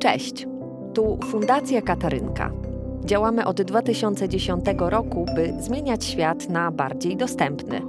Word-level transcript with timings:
Cześć, 0.00 0.46
tu 0.94 1.18
Fundacja 1.24 1.82
Katarynka. 1.82 2.50
Działamy 3.04 3.46
od 3.46 3.62
2010 3.62 4.64
roku, 4.78 5.26
by 5.34 5.52
zmieniać 5.62 6.04
świat 6.04 6.48
na 6.48 6.70
bardziej 6.70 7.16
dostępny. 7.16 7.82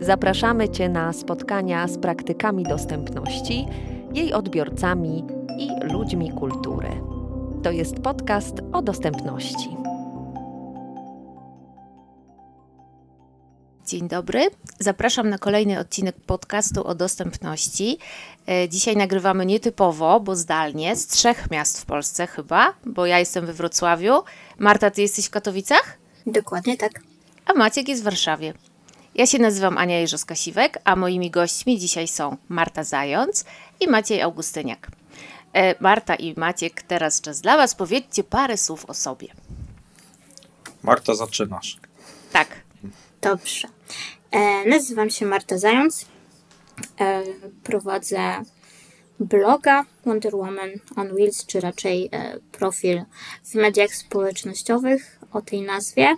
Zapraszamy 0.00 0.68
Cię 0.68 0.88
na 0.88 1.12
spotkania 1.12 1.88
z 1.88 1.98
praktykami 1.98 2.64
dostępności, 2.64 3.66
jej 4.14 4.32
odbiorcami 4.32 5.24
i 5.58 5.92
ludźmi 5.92 6.32
kultury. 6.32 6.88
To 7.62 7.70
jest 7.70 8.00
podcast 8.00 8.54
o 8.72 8.82
dostępności. 8.82 9.79
Dzień 13.90 14.08
dobry. 14.08 14.50
Zapraszam 14.78 15.30
na 15.30 15.38
kolejny 15.38 15.78
odcinek 15.78 16.16
podcastu 16.26 16.86
o 16.86 16.94
dostępności. 16.94 17.98
E, 18.48 18.68
dzisiaj 18.68 18.96
nagrywamy 18.96 19.46
nietypowo, 19.46 20.20
bo 20.20 20.36
zdalnie, 20.36 20.96
z 20.96 21.06
trzech 21.06 21.50
miast 21.50 21.80
w 21.80 21.84
Polsce 21.86 22.26
chyba, 22.26 22.74
bo 22.86 23.06
ja 23.06 23.18
jestem 23.18 23.46
we 23.46 23.52
Wrocławiu. 23.52 24.22
Marta, 24.58 24.90
ty 24.90 25.02
jesteś 25.02 25.26
w 25.26 25.30
Katowicach? 25.30 25.98
Dokładnie 26.26 26.76
tak. 26.76 26.92
A 27.46 27.52
Maciek 27.54 27.88
jest 27.88 28.00
w 28.02 28.04
Warszawie. 28.04 28.54
Ja 29.14 29.26
się 29.26 29.38
nazywam 29.38 29.78
Ania 29.78 30.04
Jerzowska-Siwek, 30.06 30.78
a 30.84 30.96
moimi 30.96 31.30
gośćmi 31.30 31.78
dzisiaj 31.78 32.08
są 32.08 32.36
Marta 32.48 32.84
Zając 32.84 33.44
i 33.80 33.88
Maciej 33.88 34.22
Augustyniak. 34.22 34.88
E, 35.52 35.74
Marta 35.80 36.14
i 36.14 36.34
Maciek, 36.36 36.82
teraz 36.82 37.20
czas 37.20 37.40
dla 37.40 37.56
Was. 37.56 37.74
Powiedzcie 37.74 38.24
parę 38.24 38.56
słów 38.56 38.84
o 38.84 38.94
sobie. 38.94 39.28
Marta, 40.82 41.14
zaczynasz. 41.14 41.78
Tak. 42.32 42.48
Dobrze. 43.20 43.79
E, 44.30 44.68
nazywam 44.68 45.10
się 45.10 45.26
Marta 45.26 45.58
Zając. 45.58 46.06
E, 47.00 47.22
prowadzę 47.64 48.42
bloga 49.20 49.84
Wonder 50.06 50.36
Woman 50.36 50.70
on 50.96 51.14
Wheels, 51.14 51.46
czy 51.46 51.60
raczej 51.60 52.08
e, 52.12 52.38
profil 52.52 53.02
w 53.44 53.54
mediach 53.54 53.94
społecznościowych 53.94 55.18
o 55.32 55.42
tej 55.42 55.62
nazwie. 55.62 56.16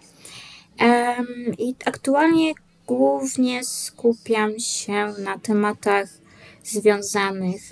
I 1.59 1.75
aktualnie 1.85 2.53
głównie 2.87 3.65
skupiam 3.65 4.59
się 4.59 5.15
na 5.19 5.39
tematach 5.39 6.09
związanych 6.65 7.63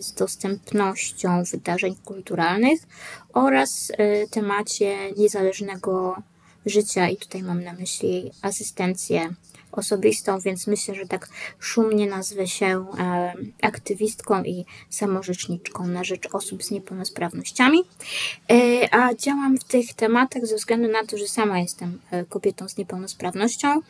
z 0.00 0.12
dostępnością 0.12 1.44
wydarzeń 1.44 1.96
kulturalnych 2.04 2.80
oraz 3.32 3.92
temacie 4.30 5.12
niezależnego 5.16 6.22
życia 6.66 7.08
i 7.08 7.16
tutaj 7.16 7.42
mam 7.42 7.64
na 7.64 7.72
myśli 7.72 8.30
asystencję 8.42 9.34
osobistą, 9.72 10.40
więc 10.40 10.66
myślę, 10.66 10.94
że 10.94 11.06
tak 11.06 11.28
szumnie 11.58 12.06
nazwę 12.06 12.46
się 12.46 12.86
e, 12.98 13.34
aktywistką 13.62 14.42
i 14.44 14.64
samorzeczniczką 14.90 15.86
na 15.86 16.04
rzecz 16.04 16.28
osób 16.32 16.64
z 16.64 16.70
niepełnosprawnościami. 16.70 17.78
E, 18.50 18.94
a 18.94 19.14
działam 19.14 19.58
w 19.58 19.64
tych 19.64 19.94
tematach 19.94 20.46
ze 20.46 20.56
względu 20.56 20.88
na 20.88 21.06
to, 21.06 21.18
że 21.18 21.28
sama 21.28 21.58
jestem 21.58 22.00
e, 22.10 22.24
kobietą 22.24 22.68
z 22.68 22.76
niepełnosprawnością, 22.76 23.80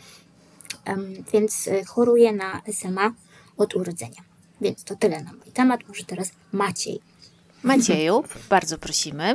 więc 1.33 1.69
choruję 1.87 2.33
na 2.33 2.63
SMA 2.73 3.13
od 3.57 3.77
urodzenia. 3.77 4.23
Więc 4.61 4.85
to 4.85 4.97
tyle 4.97 5.23
na 5.23 5.33
mój 5.33 5.53
temat. 5.55 5.89
Może 5.89 6.05
teraz 6.05 6.31
Maciej. 6.53 7.01
Macieju, 7.63 8.25
bardzo 8.49 8.79
prosimy. 8.79 9.35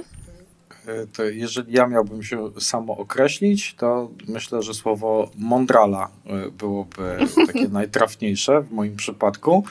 To 1.14 1.24
jeżeli 1.24 1.74
ja 1.74 1.88
miałbym 1.88 2.24
się 2.24 2.50
samo 2.60 2.98
określić, 2.98 3.76
to 3.76 4.10
myślę, 4.28 4.62
że 4.62 4.74
słowo 4.74 5.30
mądrala 5.38 6.10
byłoby 6.58 7.18
takie 7.48 7.68
najtrafniejsze 7.68 8.62
w 8.62 8.72
moim 8.72 8.96
przypadku. 8.96 9.64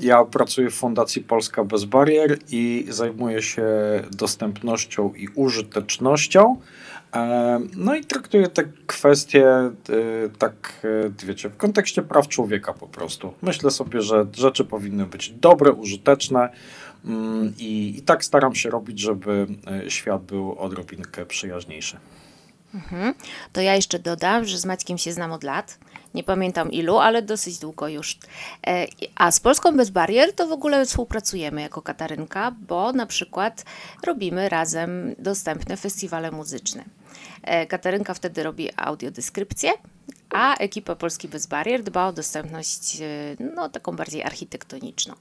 Ja 0.00 0.24
pracuję 0.24 0.70
w 0.70 0.74
Fundacji 0.74 1.22
Polska 1.22 1.64
Bez 1.64 1.84
Barier 1.84 2.38
i 2.50 2.86
zajmuję 2.88 3.42
się 3.42 3.66
dostępnością 4.10 5.12
i 5.16 5.28
użytecznością. 5.34 6.56
No 7.76 7.94
i 7.94 8.04
traktuję 8.04 8.48
te 8.48 8.64
kwestie 8.86 9.46
tak, 10.38 10.86
wiecie, 11.24 11.48
w 11.48 11.56
kontekście 11.56 12.02
praw 12.02 12.28
człowieka 12.28 12.72
po 12.72 12.86
prostu. 12.86 13.32
Myślę 13.42 13.70
sobie, 13.70 14.02
że 14.02 14.26
rzeczy 14.32 14.64
powinny 14.64 15.06
być 15.06 15.30
dobre, 15.30 15.72
użyteczne 15.72 16.48
i, 17.58 17.94
i 17.98 18.02
tak 18.02 18.24
staram 18.24 18.54
się 18.54 18.70
robić, 18.70 19.00
żeby 19.00 19.46
świat 19.88 20.22
był 20.22 20.58
odrobinkę 20.58 21.26
przyjaźniejszy. 21.26 21.96
Mhm. 22.74 23.14
To 23.52 23.60
ja 23.60 23.74
jeszcze 23.74 23.98
dodam, 23.98 24.44
że 24.44 24.58
z 24.58 24.64
Maćkiem 24.64 24.98
się 24.98 25.12
znam 25.12 25.32
od 25.32 25.44
lat. 25.44 25.78
Nie 26.14 26.24
pamiętam 26.24 26.72
ilu, 26.72 26.98
ale 26.98 27.22
dosyć 27.22 27.58
długo 27.58 27.88
już. 27.88 28.18
A 29.16 29.30
z 29.30 29.40
Polską 29.40 29.76
Bez 29.76 29.90
Barier 29.90 30.32
to 30.32 30.46
w 30.46 30.52
ogóle 30.52 30.86
współpracujemy 30.86 31.60
jako 31.60 31.82
Katarynka, 31.82 32.50
bo 32.50 32.92
na 32.92 33.06
przykład 33.06 33.64
robimy 34.06 34.48
razem 34.48 35.14
dostępne 35.18 35.76
festiwale 35.76 36.30
muzyczne. 36.30 36.84
Katarynka 37.68 38.14
wtedy 38.14 38.42
robi 38.42 38.68
audiodeskrypcję, 38.76 39.70
a 40.30 40.56
ekipa 40.56 40.96
Polski 40.96 41.28
Bez 41.28 41.46
Barier 41.46 41.82
dba 41.82 42.06
o 42.06 42.12
dostępność 42.12 42.98
no, 43.54 43.68
taką 43.68 43.96
bardziej 43.96 44.22
architektoniczną. 44.22 45.14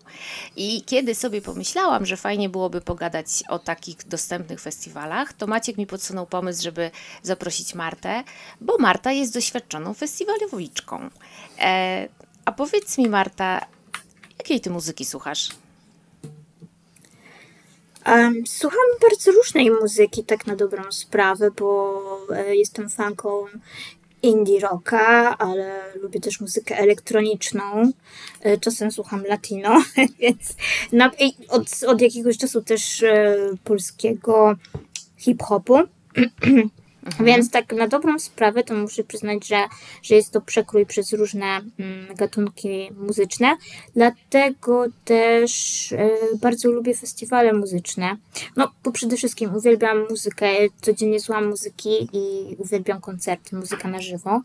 I 0.56 0.82
kiedy 0.82 1.16
sobie 1.16 1.42
pomyślałam, 1.42 2.06
że 2.06 2.18
fajnie 2.18 2.50
byłoby 2.50 2.82
pogadać 2.82 3.28
o 3.50 3.60
takich 3.60 4.08
dostępnych 4.08 4.62
festiwalach, 4.62 5.34
to 5.34 5.48
Maciek 5.48 5.78
mi 5.78 5.88
podsunął 5.88 6.26
pomysł, 6.26 6.64
żeby 6.64 6.92
zaprosić 7.24 7.76
Martę, 7.76 8.24
bo 8.62 8.78
Marta 8.78 9.12
jest 9.12 9.34
doświadczoną 9.34 9.94
festiwalowiczką. 9.94 11.10
E, 11.60 12.08
a 12.46 12.52
powiedz 12.52 12.98
mi 12.98 13.10
Marta, 13.10 13.66
jakiej 14.38 14.62
ty 14.62 14.70
muzyki 14.70 15.06
słuchasz? 15.06 15.50
Słucham 18.46 18.80
bardzo 19.02 19.32
różnej 19.32 19.72
muzyki, 19.72 20.24
tak 20.24 20.48
na 20.48 20.56
dobrą 20.56 20.92
sprawę, 20.92 21.52
bo 21.52 22.02
e, 22.36 22.56
jestem 22.56 22.90
fanką 22.90 23.46
indie 24.24 24.60
rocka, 24.60 25.38
ale 25.38 25.94
lubię 26.02 26.20
też 26.20 26.40
muzykę 26.40 26.78
elektroniczną. 26.78 27.92
E, 28.42 28.58
czasem 28.58 28.92
słucham 28.92 29.24
latino, 29.24 29.84
więc 30.20 30.56
na, 30.92 31.12
od, 31.50 31.64
od 31.88 32.02
jakiegoś 32.02 32.38
czasu 32.38 32.62
też 32.62 33.04
e, 33.04 33.36
polskiego 33.64 34.56
hip-hopu. 35.18 35.78
Mhm. 37.08 37.26
Więc 37.26 37.52
tak 37.52 37.74
na 37.74 37.88
dobrą 37.88 38.20
sprawę 38.20 38.64
to 38.64 38.74
muszę 38.74 39.04
przyznać, 39.04 39.48
że, 39.48 39.64
że 40.04 40.16
jest 40.16 40.32
to 40.32 40.42
przekrój 40.42 40.86
przez 40.86 41.14
różne 41.14 41.46
mm, 41.46 42.16
gatunki 42.16 42.90
muzyczne. 42.98 43.58
Dlatego 43.96 44.86
też 45.06 45.92
y, 45.92 45.98
bardzo 46.42 46.70
lubię 46.70 46.96
festiwale 46.96 47.54
muzyczne. 47.54 48.18
No, 48.56 48.72
bo 48.84 48.92
przede 48.92 49.18
wszystkim 49.18 49.56
uwielbiam 49.56 50.08
muzykę, 50.10 50.48
codziennie 50.82 51.20
słucham 51.20 51.50
muzyki 51.50 52.10
i 52.14 52.56
uwielbiam 52.58 53.02
koncerty, 53.02 53.56
muzyka 53.56 53.88
na 53.88 54.02
żywo. 54.02 54.42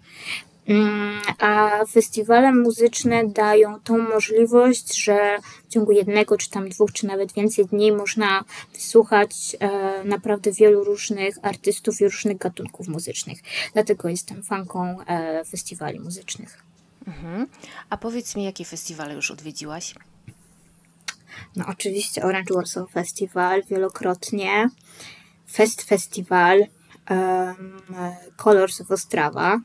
A 1.39 1.71
festiwale 1.87 2.53
muzyczne 2.53 3.29
dają 3.29 3.81
tą 3.81 3.99
możliwość, 3.99 5.03
że 5.05 5.39
w 5.69 5.73
ciągu 5.73 5.93
jednego, 5.93 6.37
czy 6.37 6.51
tam 6.51 6.69
dwóch, 6.69 6.93
czy 6.93 7.07
nawet 7.07 7.33
więcej 7.33 7.67
dni 7.67 7.93
można 7.93 8.45
wysłuchać 8.75 9.57
e, 9.61 10.05
naprawdę 10.05 10.53
wielu 10.53 10.85
różnych 10.85 11.37
artystów 11.43 12.01
i 12.01 12.05
różnych 12.05 12.39
gatunków 12.39 12.89
muzycznych. 12.89 13.39
Dlatego 13.73 14.09
jestem 14.09 14.43
fanką 14.43 15.01
e, 15.01 15.45
festiwali 15.45 16.01
muzycznych. 16.01 16.63
Mhm. 17.07 17.47
A 17.91 17.97
powiedz 17.97 18.37
mi, 18.37 18.45
jakie 18.45 18.65
festiwale 18.65 19.15
już 19.15 19.31
odwiedziłaś? 19.31 19.95
No 21.57 21.65
oczywiście 21.69 22.23
Orange 22.23 22.55
Warsaw 22.55 22.91
Festival 22.91 23.63
wielokrotnie, 23.71 24.69
Fest 25.53 25.83
Festival, 25.83 26.67
um, 27.11 27.83
Colors 28.37 28.81
of 28.81 28.91
Ostrawa, 28.91 29.61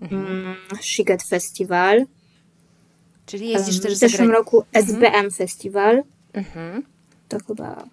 mhm. 0.00 0.56
Shiget 0.80 1.22
Festival. 1.22 2.06
Czyli 3.26 3.48
jeździsz 3.48 3.74
um, 3.74 3.82
też 3.82 3.94
W 3.94 3.96
zeszłym 3.96 4.30
roku 4.30 4.64
SBM 4.72 5.04
mhm. 5.04 5.30
Festival. 5.30 6.02
Mhm. 6.32 6.82
To 7.28 7.38
chyba, 7.46 7.84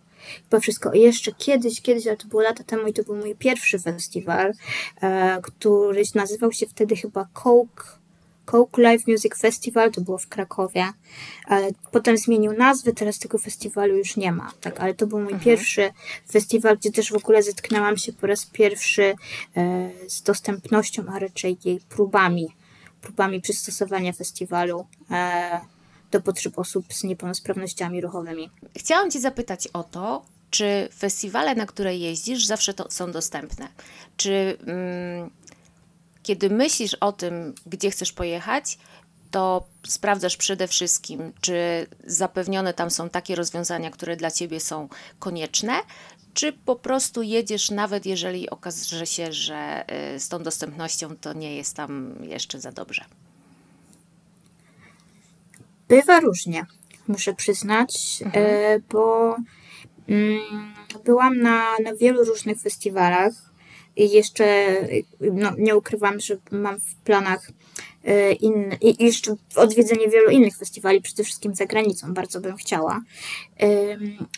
chyba 0.44 0.60
wszystko. 0.60 0.94
Jeszcze 0.94 1.32
kiedyś, 1.32 1.82
kiedyś, 1.82 2.08
ale 2.08 2.18
to 2.18 2.28
było 2.28 2.42
lata 2.42 2.64
temu 2.64 2.88
i 2.88 2.94
to 2.94 3.04
był 3.04 3.16
mój 3.16 3.36
pierwszy 3.36 3.80
festiwal, 3.80 4.54
e, 5.02 5.40
który 5.42 6.04
nazywał 6.16 6.52
się 6.52 6.66
wtedy 6.66 6.96
chyba 6.96 7.28
Coke 7.34 7.98
Coke 8.48 8.82
Live 8.82 9.08
Music 9.08 9.38
Festival, 9.38 9.92
to 9.92 10.02
było 10.02 10.18
w 10.18 10.28
Krakowie. 10.28 10.86
Ale 11.46 11.70
potem 11.92 12.18
zmienił 12.18 12.54
nazwę, 12.54 12.94
teraz 12.94 13.20
tego 13.20 13.38
festiwalu 13.38 13.98
już 13.98 14.18
nie 14.18 14.32
ma. 14.32 14.52
Tak, 14.62 14.80
ale 14.80 14.94
to 14.94 15.08
był 15.08 15.18
mój 15.18 15.34
mhm. 15.34 15.44
pierwszy 15.44 15.90
festiwal, 16.32 16.78
gdzie 16.78 16.92
też 16.92 17.12
w 17.12 17.16
ogóle 17.16 17.44
zetknęłam 17.44 17.98
się 17.98 18.14
po 18.14 18.28
raz 18.28 18.46
pierwszy 18.46 19.16
e, 19.58 19.90
z 20.08 20.22
dostępnością, 20.22 21.04
a 21.14 21.20
raczej 21.20 21.58
jej 21.66 21.80
próbami, 21.90 22.48
próbami 23.02 23.42
przystosowania 23.42 24.14
festiwalu 24.14 24.86
e, 25.12 25.62
do 26.12 26.22
potrzeb 26.22 26.60
osób 26.60 26.94
z 26.94 27.04
niepełnosprawnościami 27.04 28.02
ruchowymi. 28.02 28.50
Chciałam 28.78 29.12
Cię 29.12 29.20
zapytać 29.20 29.68
o 29.68 29.84
to, 29.84 30.26
czy 30.50 30.90
festiwale, 30.98 31.56
na 31.56 31.66
które 31.66 31.98
jeździsz, 31.98 32.46
zawsze 32.46 32.74
są 32.90 33.12
dostępne? 33.12 33.68
Czy 34.18 34.58
mm, 34.68 35.30
kiedy 36.28 36.50
myślisz 36.50 36.94
o 36.94 37.12
tym, 37.12 37.54
gdzie 37.66 37.92
chcesz 37.92 38.12
pojechać, 38.12 38.78
to 39.32 39.68
sprawdzasz 39.88 40.38
przede 40.38 40.68
wszystkim, 40.68 41.34
czy 41.42 41.88
zapewnione 42.06 42.74
tam 42.74 42.92
są 42.92 43.10
takie 43.10 43.36
rozwiązania, 43.36 43.92
które 43.92 44.16
dla 44.16 44.32
ciebie 44.32 44.60
są 44.60 44.90
konieczne, 45.20 45.74
czy 46.34 46.54
po 46.54 46.76
prostu 46.76 47.22
jedziesz, 47.22 47.72
nawet 47.72 48.06
jeżeli 48.06 48.50
okaże 48.50 49.06
się, 49.06 49.34
że 49.34 49.86
y, 50.16 50.20
z 50.20 50.30
tą 50.30 50.44
dostępnością 50.44 51.16
to 51.16 51.34
nie 51.34 51.56
jest 51.56 51.76
tam 51.76 52.16
jeszcze 52.22 52.60
za 52.60 52.72
dobrze? 52.72 53.06
Bywa 55.88 56.20
różnie, 56.20 56.66
muszę 57.08 57.34
przyznać, 57.34 58.20
Mhm. 58.26 58.46
e, 58.46 58.80
bo 58.80 59.36
mm, 60.08 60.74
byłam 61.06 61.42
na, 61.42 61.76
na 61.84 61.96
wielu 61.96 62.24
różnych 62.24 62.62
festiwalach 62.62 63.47
jeszcze 64.06 64.76
no, 65.20 65.52
nie 65.58 65.76
ukrywam, 65.76 66.20
że 66.20 66.38
mam 66.52 66.80
w 66.80 66.96
planach 66.96 67.52
e, 68.04 68.32
inne, 68.32 68.76
i 68.82 69.04
jeszcze 69.04 69.36
odwiedzenie 69.56 70.10
wielu 70.10 70.30
innych 70.30 70.58
festiwali, 70.58 71.02
przede 71.02 71.24
wszystkim 71.24 71.56
za 71.56 71.66
granicą, 71.66 72.14
bardzo 72.14 72.42
bym 72.42 72.58
chciała. 72.58 73.02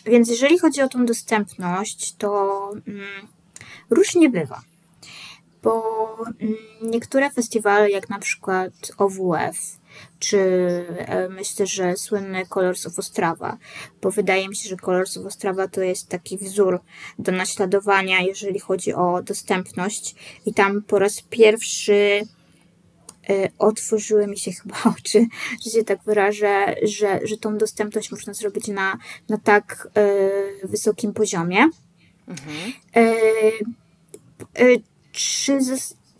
Więc 0.06 0.30
jeżeli 0.30 0.58
chodzi 0.58 0.82
o 0.82 0.88
tą 0.88 1.06
dostępność, 1.06 2.14
to 2.16 2.70
mm, 2.88 3.28
różnie 3.90 4.30
bywa. 4.30 4.62
Bo 5.62 6.16
mm, 6.40 6.54
niektóre 6.82 7.30
festiwale, 7.30 7.90
jak 7.90 8.08
na 8.08 8.18
przykład 8.18 8.72
OWF, 8.98 9.79
czy 10.18 10.38
e, 10.98 11.28
myślę, 11.28 11.66
że 11.66 11.96
słynny 11.96 12.46
Colors 12.46 12.86
of 12.86 12.98
Ostrawa, 12.98 13.58
bo 14.02 14.10
wydaje 14.10 14.48
mi 14.48 14.56
się, 14.56 14.68
że 14.68 14.76
Colors 14.76 15.16
of 15.16 15.26
Ostrawa 15.26 15.68
to 15.68 15.82
jest 15.82 16.08
taki 16.08 16.38
wzór 16.38 16.80
do 17.18 17.32
naśladowania, 17.32 18.20
jeżeli 18.20 18.60
chodzi 18.60 18.94
o 18.94 19.22
dostępność. 19.22 20.14
I 20.46 20.54
tam 20.54 20.82
po 20.82 20.98
raz 20.98 21.22
pierwszy 21.22 22.22
e, 23.30 23.48
otworzyły 23.58 24.26
mi 24.26 24.38
się 24.38 24.52
chyba 24.62 24.76
oczy, 24.98 25.26
że 25.64 25.70
się 25.70 25.84
tak 25.84 26.02
wyrażę, 26.04 26.74
że, 26.82 27.20
że 27.24 27.36
tą 27.36 27.58
dostępność 27.58 28.10
można 28.10 28.34
zrobić 28.34 28.68
na, 28.68 28.98
na 29.28 29.38
tak 29.38 29.88
e, 29.94 30.66
wysokim 30.66 31.12
poziomie. 31.12 31.68
Mhm. 32.28 32.72
Czy 35.12 35.60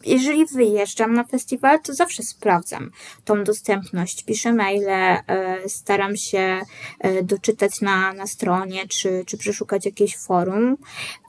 jeżeli 0.04 0.46
wyjeżdżam 0.46 1.14
na 1.14 1.24
festiwal, 1.24 1.80
to 1.80 1.94
zawsze 1.94 2.22
sprawdzam 2.22 2.90
tą 3.24 3.44
dostępność. 3.44 4.24
Piszę 4.24 4.52
maile, 4.52 4.88
e, 4.88 5.22
staram 5.68 6.16
się 6.16 6.60
e, 7.00 7.22
doczytać 7.22 7.80
na, 7.80 8.12
na 8.12 8.26
stronie, 8.26 8.88
czy, 8.88 9.24
czy 9.26 9.38
przeszukać 9.38 9.86
jakieś 9.86 10.16
forum, 10.16 10.76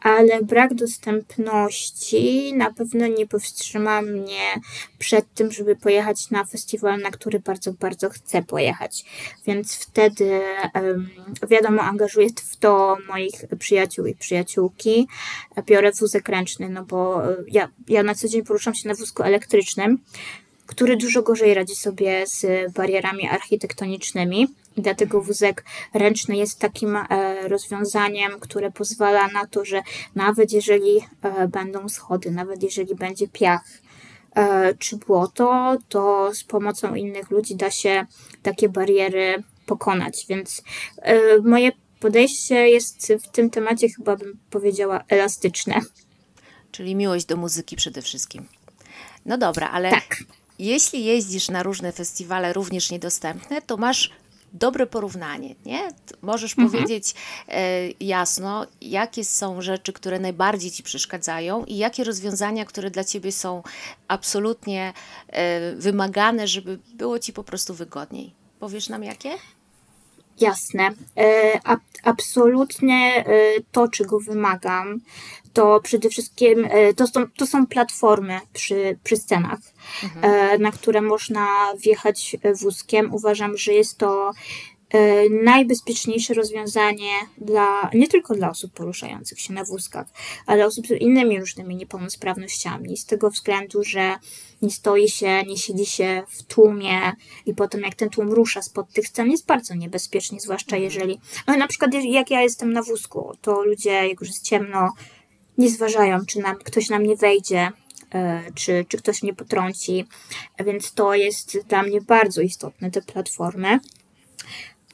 ale 0.01 0.43
brak 0.43 0.73
dostępności 0.73 2.53
na 2.53 2.73
pewno 2.73 3.07
nie 3.07 3.27
powstrzyma 3.27 4.01
mnie 4.01 4.61
przed 4.99 5.33
tym, 5.33 5.51
żeby 5.51 5.75
pojechać 5.75 6.29
na 6.29 6.45
festiwal, 6.45 6.99
na 6.99 7.11
który 7.11 7.39
bardzo, 7.39 7.73
bardzo 7.73 8.09
chcę 8.09 8.43
pojechać. 8.43 9.05
Więc 9.45 9.75
wtedy, 9.75 10.41
wiadomo, 11.49 11.81
angażuję 11.81 12.27
w 12.29 12.55
to 12.55 12.97
moich 13.07 13.45
przyjaciół 13.59 14.05
i 14.05 14.15
przyjaciółki. 14.15 15.07
Biorę 15.65 15.91
wózek 15.91 16.29
ręczny, 16.29 16.69
no 16.69 16.83
bo 16.83 17.31
e, 17.31 17.35
ja, 17.47 17.69
ja 17.87 18.03
na 18.03 18.15
co 18.15 18.27
dzień 18.27 18.43
poruszam 18.43 18.75
się 18.75 18.89
na 18.89 18.95
wózku 18.95 19.23
elektrycznym, 19.23 19.97
który 20.65 20.97
dużo 20.97 21.21
gorzej 21.21 21.53
radzi 21.53 21.75
sobie 21.75 22.27
z 22.27 22.73
barierami 22.73 23.27
architektonicznymi. 23.27 24.47
I 24.77 24.81
dlatego 24.81 25.21
wózek 25.21 25.65
ręczny 25.93 26.37
jest 26.37 26.59
takim 26.59 26.95
e, 26.95 27.47
rozwiązaniem, 27.47 28.39
które 28.39 28.71
pozwala 28.71 29.27
na 29.27 29.47
to, 29.47 29.65
że 29.65 29.81
nawet 30.15 30.51
jeżeli 30.51 30.97
e, 31.21 31.47
będą 31.47 31.89
schody, 31.89 32.31
nawet 32.31 32.63
jeżeli 32.63 32.95
będzie 32.95 33.27
piach 33.27 33.63
e, 34.35 34.73
czy 34.75 34.97
błoto, 34.97 35.77
to 35.89 36.33
z 36.33 36.43
pomocą 36.43 36.95
innych 36.95 37.31
ludzi 37.31 37.55
da 37.55 37.71
się 37.71 38.05
takie 38.43 38.69
bariery 38.69 39.43
pokonać. 39.65 40.25
Więc 40.29 40.63
moje 41.43 41.71
podejście 41.99 42.55
jest 42.69 43.13
w 43.23 43.27
tym 43.27 43.49
temacie 43.49 43.89
chyba 43.89 44.15
bym 44.15 44.39
powiedziała 44.49 45.03
elastyczne. 45.09 45.81
Czyli 46.71 46.95
miłość 46.95 47.25
do 47.25 47.37
muzyki 47.37 47.75
przede 47.75 48.01
wszystkim. 48.01 48.47
No 49.25 49.37
dobra, 49.37 49.69
ale 49.69 49.89
Tak. 49.91 50.17
jeśli 50.59 51.05
jeździsz 51.05 51.49
na 51.49 51.63
różne 51.63 51.91
festiwale, 51.91 52.53
również 52.53 52.91
niedostępne, 52.91 53.61
to 53.61 53.77
masz 53.77 54.11
dobre 54.53 54.87
porównanie, 54.87 55.55
nie? 55.65 55.87
Możesz 56.21 56.55
powiedzieć 56.55 57.13
e, 57.47 57.87
jasno, 57.99 58.65
jakie 58.81 59.25
są 59.25 59.61
rzeczy, 59.61 59.93
które 59.93 60.19
najbardziej 60.19 60.71
ci 60.71 60.83
przeszkadzają 60.83 61.65
i 61.65 61.77
jakie 61.77 62.03
rozwiązania, 62.03 62.65
które 62.65 62.91
dla 62.91 63.03
ciebie 63.03 63.31
są 63.31 63.63
absolutnie 64.07 64.93
e, 65.27 65.75
wymagane, 65.75 66.47
żeby 66.47 66.79
było 66.93 67.19
ci 67.19 67.33
po 67.33 67.43
prostu 67.43 67.73
wygodniej. 67.73 68.33
Powiesz 68.59 68.89
nam 68.89 69.03
jakie? 69.03 69.31
Jasne. 70.39 70.91
E, 71.17 71.59
ab- 71.63 71.79
absolutnie 72.03 73.25
e, 73.27 73.33
to, 73.71 73.87
czego 73.87 74.19
wymagam, 74.19 74.99
to 75.53 75.79
przede 75.83 76.09
wszystkim 76.09 76.67
e, 76.69 76.93
to 76.93 77.07
są, 77.07 77.27
to 77.37 77.47
są 77.47 77.67
platformy 77.67 78.39
przy, 78.53 78.99
przy 79.03 79.17
scenach, 79.17 79.59
e, 80.21 80.57
na 80.57 80.71
które 80.71 81.01
można 81.01 81.47
wjechać 81.77 82.35
e, 82.43 82.53
wózkiem. 82.53 83.13
Uważam, 83.13 83.57
że 83.57 83.73
jest 83.73 83.97
to 83.97 84.31
najbezpieczniejsze 85.43 86.33
rozwiązanie 86.33 87.11
dla, 87.37 87.89
nie 87.93 88.07
tylko 88.07 88.35
dla 88.35 88.49
osób 88.49 88.73
poruszających 88.73 89.39
się 89.39 89.53
na 89.53 89.63
wózkach, 89.63 90.07
ale 90.45 90.65
osób 90.65 90.87
z 90.87 90.91
innymi 90.91 91.39
różnymi 91.39 91.75
niepełnosprawnościami. 91.75 92.97
Z 92.97 93.05
tego 93.05 93.29
względu, 93.29 93.83
że 93.83 94.15
nie 94.61 94.69
stoi 94.69 95.09
się, 95.09 95.43
nie 95.43 95.57
siedzi 95.57 95.85
się 95.85 96.23
w 96.29 96.43
tłumie 96.43 97.11
i 97.45 97.53
potem 97.53 97.81
jak 97.81 97.95
ten 97.95 98.09
tłum 98.09 98.31
rusza 98.31 98.61
spod 98.61 98.93
tych 98.93 99.07
scen 99.07 99.31
jest 99.31 99.45
bardzo 99.45 99.75
niebezpiecznie, 99.75 100.39
zwłaszcza 100.39 100.77
jeżeli, 100.77 101.19
no 101.47 101.57
na 101.57 101.67
przykład 101.67 101.91
jak 101.93 102.31
ja 102.31 102.41
jestem 102.41 102.73
na 102.73 102.81
wózku, 102.81 103.31
to 103.41 103.63
ludzie, 103.63 104.07
jak 104.07 104.19
już 104.19 104.29
jest 104.29 104.45
ciemno, 104.45 104.93
nie 105.57 105.69
zważają, 105.69 106.25
czy 106.25 106.39
nam, 106.39 106.55
ktoś 106.55 106.89
na 106.89 106.99
mnie 106.99 107.15
wejdzie, 107.15 107.71
e, 108.13 108.43
czy, 108.55 108.85
czy 108.87 108.97
ktoś 108.97 109.23
mnie 109.23 109.33
potrąci, 109.33 110.05
więc 110.65 110.93
to 110.93 111.15
jest 111.15 111.57
dla 111.67 111.83
mnie 111.83 112.01
bardzo 112.01 112.41
istotne, 112.41 112.91
te 112.91 113.01
platformy. 113.01 113.79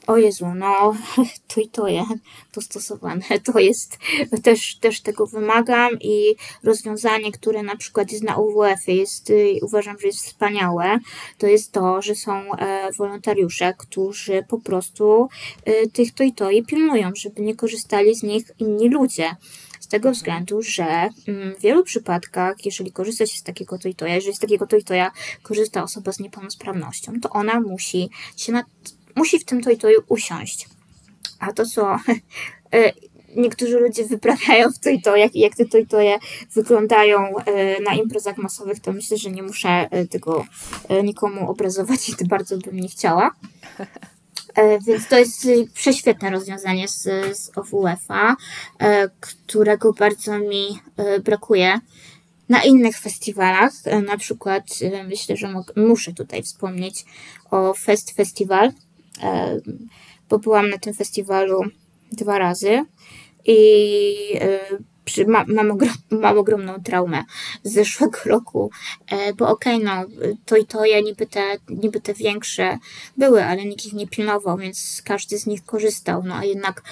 O 0.08 0.16
Jezu, 0.16 0.46
no 0.54 0.94
to 1.48 1.60
i 1.60 1.68
to 1.68 1.88
jest 1.88 2.10
dostosowane. 2.54 3.22
To 3.52 3.58
jest, 3.58 3.98
też, 4.42 4.76
też 4.76 5.00
tego 5.00 5.26
wymagam 5.26 5.90
i 6.00 6.34
rozwiązanie, 6.62 7.32
które 7.32 7.62
na 7.62 7.76
przykład 7.76 8.12
jest 8.12 8.24
na 8.24 8.36
UWF 8.36 8.88
jest, 8.88 9.30
y, 9.30 9.58
uważam, 9.62 9.98
że 10.00 10.06
jest 10.06 10.26
wspaniałe, 10.26 10.98
to 11.38 11.46
jest 11.46 11.72
to, 11.72 12.02
że 12.02 12.14
są 12.14 12.54
e, 12.54 12.92
wolontariusze, 12.98 13.74
którzy 13.78 14.44
po 14.48 14.58
prostu 14.58 15.28
y, 15.68 15.90
tych 15.92 16.14
to 16.14 16.24
i 16.24 16.32
to 16.32 16.50
i 16.50 16.62
pilnują, 16.62 17.10
żeby 17.14 17.42
nie 17.42 17.56
korzystali 17.56 18.14
z 18.14 18.22
nich 18.22 18.50
inni 18.58 18.88
ludzie. 18.88 19.36
Z 19.88 19.90
tego 19.90 20.12
względu, 20.12 20.62
że 20.62 21.08
mm, 21.28 21.54
w 21.54 21.60
wielu 21.60 21.84
przypadkach, 21.84 22.66
jeżeli 22.66 22.92
korzysta 22.92 23.26
się 23.26 23.38
z 23.38 23.42
takiego 23.42 23.78
to 23.78 23.88
i 23.88 23.94
jeżeli 24.06 24.36
z 24.36 24.38
takiego 24.38 24.66
to 24.66 24.76
i 24.76 24.82
korzysta 25.42 25.82
osoba 25.82 26.12
z 26.12 26.20
niepełnosprawnością, 26.20 27.12
to 27.20 27.30
ona 27.30 27.60
musi 27.60 28.10
się 28.36 28.52
na, 28.52 28.64
musi 29.16 29.38
w 29.38 29.44
tym 29.44 29.62
to 29.62 29.70
i 29.70 29.76
usiąść. 30.08 30.68
A 31.38 31.52
to, 31.52 31.66
co 31.66 31.96
e, 32.74 32.92
niektórzy 33.36 33.78
ludzie 33.78 34.04
wyprawiają 34.04 34.70
w 34.72 34.78
to 34.78 34.90
i 34.90 35.02
to, 35.02 35.16
jak, 35.16 35.34
jak 35.34 35.54
te 35.56 35.64
to 35.64 35.78
i 35.78 36.06
wyglądają 36.54 37.38
e, 37.38 37.80
na 37.80 37.94
imprezach 37.94 38.38
masowych, 38.38 38.80
to 38.80 38.92
myślę, 38.92 39.16
że 39.16 39.30
nie 39.30 39.42
muszę 39.42 39.68
e, 39.68 40.06
tego 40.06 40.44
nikomu 41.04 41.50
obrazować 41.50 42.08
i 42.08 42.16
to 42.16 42.24
bardzo 42.24 42.58
bym 42.58 42.80
nie 42.80 42.88
chciała. 42.88 43.30
E, 44.58 44.78
Więc 44.86 45.08
to 45.08 45.18
jest 45.18 45.44
y, 45.44 45.66
prześwietne 45.74 46.30
rozwiązanie 46.30 46.88
z, 46.88 47.02
z 47.38 47.50
OWF-a, 47.58 48.36
e, 48.78 49.08
którego 49.20 49.92
bardzo 49.92 50.38
mi 50.38 50.78
e, 50.96 51.20
brakuje 51.20 51.80
na 52.48 52.62
innych 52.62 52.98
festiwalach. 52.98 53.72
Na 54.06 54.16
przykład 54.16 54.62
myślę, 55.08 55.36
że 55.36 55.54
muszę 55.76 56.12
tutaj 56.12 56.42
wspomnieć 56.42 57.04
o 57.50 57.74
Fest 57.74 58.16
Festival, 58.16 58.72
bo 60.28 60.38
byłam 60.38 60.70
na 60.70 60.78
tym 60.78 60.94
festiwalu 60.94 61.60
dwa 62.12 62.38
razy 62.38 62.84
i 63.46 63.56
przy, 65.08 65.26
ma, 65.26 65.44
mam, 65.48 65.70
ogrom, 65.70 65.94
mam 66.10 66.38
ogromną 66.38 66.82
traumę 66.82 67.24
z 67.62 67.72
zeszłego 67.72 68.18
roku, 68.34 68.70
e, 69.06 69.34
bo 69.34 69.48
okej, 69.48 69.80
no 69.80 69.92
to 70.46 70.56
i 70.56 70.66
to 70.66 70.84
ja 70.84 71.00
niby 71.00 71.26
te, 71.26 71.42
niby 71.68 72.00
te 72.00 72.14
większe 72.14 72.78
były, 73.16 73.44
ale 73.44 73.64
nikt 73.64 73.86
ich 73.86 73.92
nie 73.92 74.06
pilnował, 74.06 74.56
więc 74.56 75.02
każdy 75.04 75.38
z 75.38 75.46
nich 75.46 75.64
korzystał, 75.64 76.22
no 76.22 76.34
a 76.34 76.44
jednak 76.44 76.82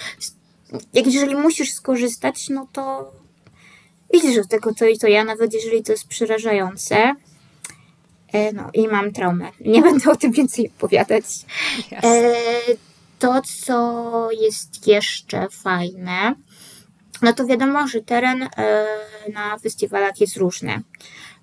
jak 0.95 1.07
jeżeli 1.07 1.35
musisz 1.35 1.73
skorzystać, 1.73 2.49
no 2.49 2.69
to 2.73 3.13
idziesz 4.13 4.37
do 4.37 4.45
tego 4.45 4.75
to 4.75 4.87
i 4.87 4.99
to 4.99 5.07
ja, 5.07 5.25
nawet 5.25 5.55
jeżeli 5.55 5.83
to 5.83 5.93
jest 5.93 6.09
przerażające, 6.09 7.15
e, 8.33 8.53
no 8.53 8.71
i 8.75 8.89
mam 8.89 9.13
traumę. 9.13 9.51
Nie 9.61 9.83
będę 9.89 10.11
o 10.11 10.17
tym 10.17 10.33
więcej 10.33 10.71
opowiadać. 10.77 11.25
E, 11.93 12.35
to, 13.19 13.43
co 13.65 14.29
jest 14.41 14.87
jeszcze 14.87 15.49
fajne, 15.51 16.35
no 17.23 17.33
to 17.33 17.47
wiadomo, 17.47 17.89
że 17.89 18.03
teren 18.03 18.43
e, 18.43 18.49
na 19.33 19.59
festiwalach 19.59 20.21
jest 20.21 20.37
różny. 20.37 20.83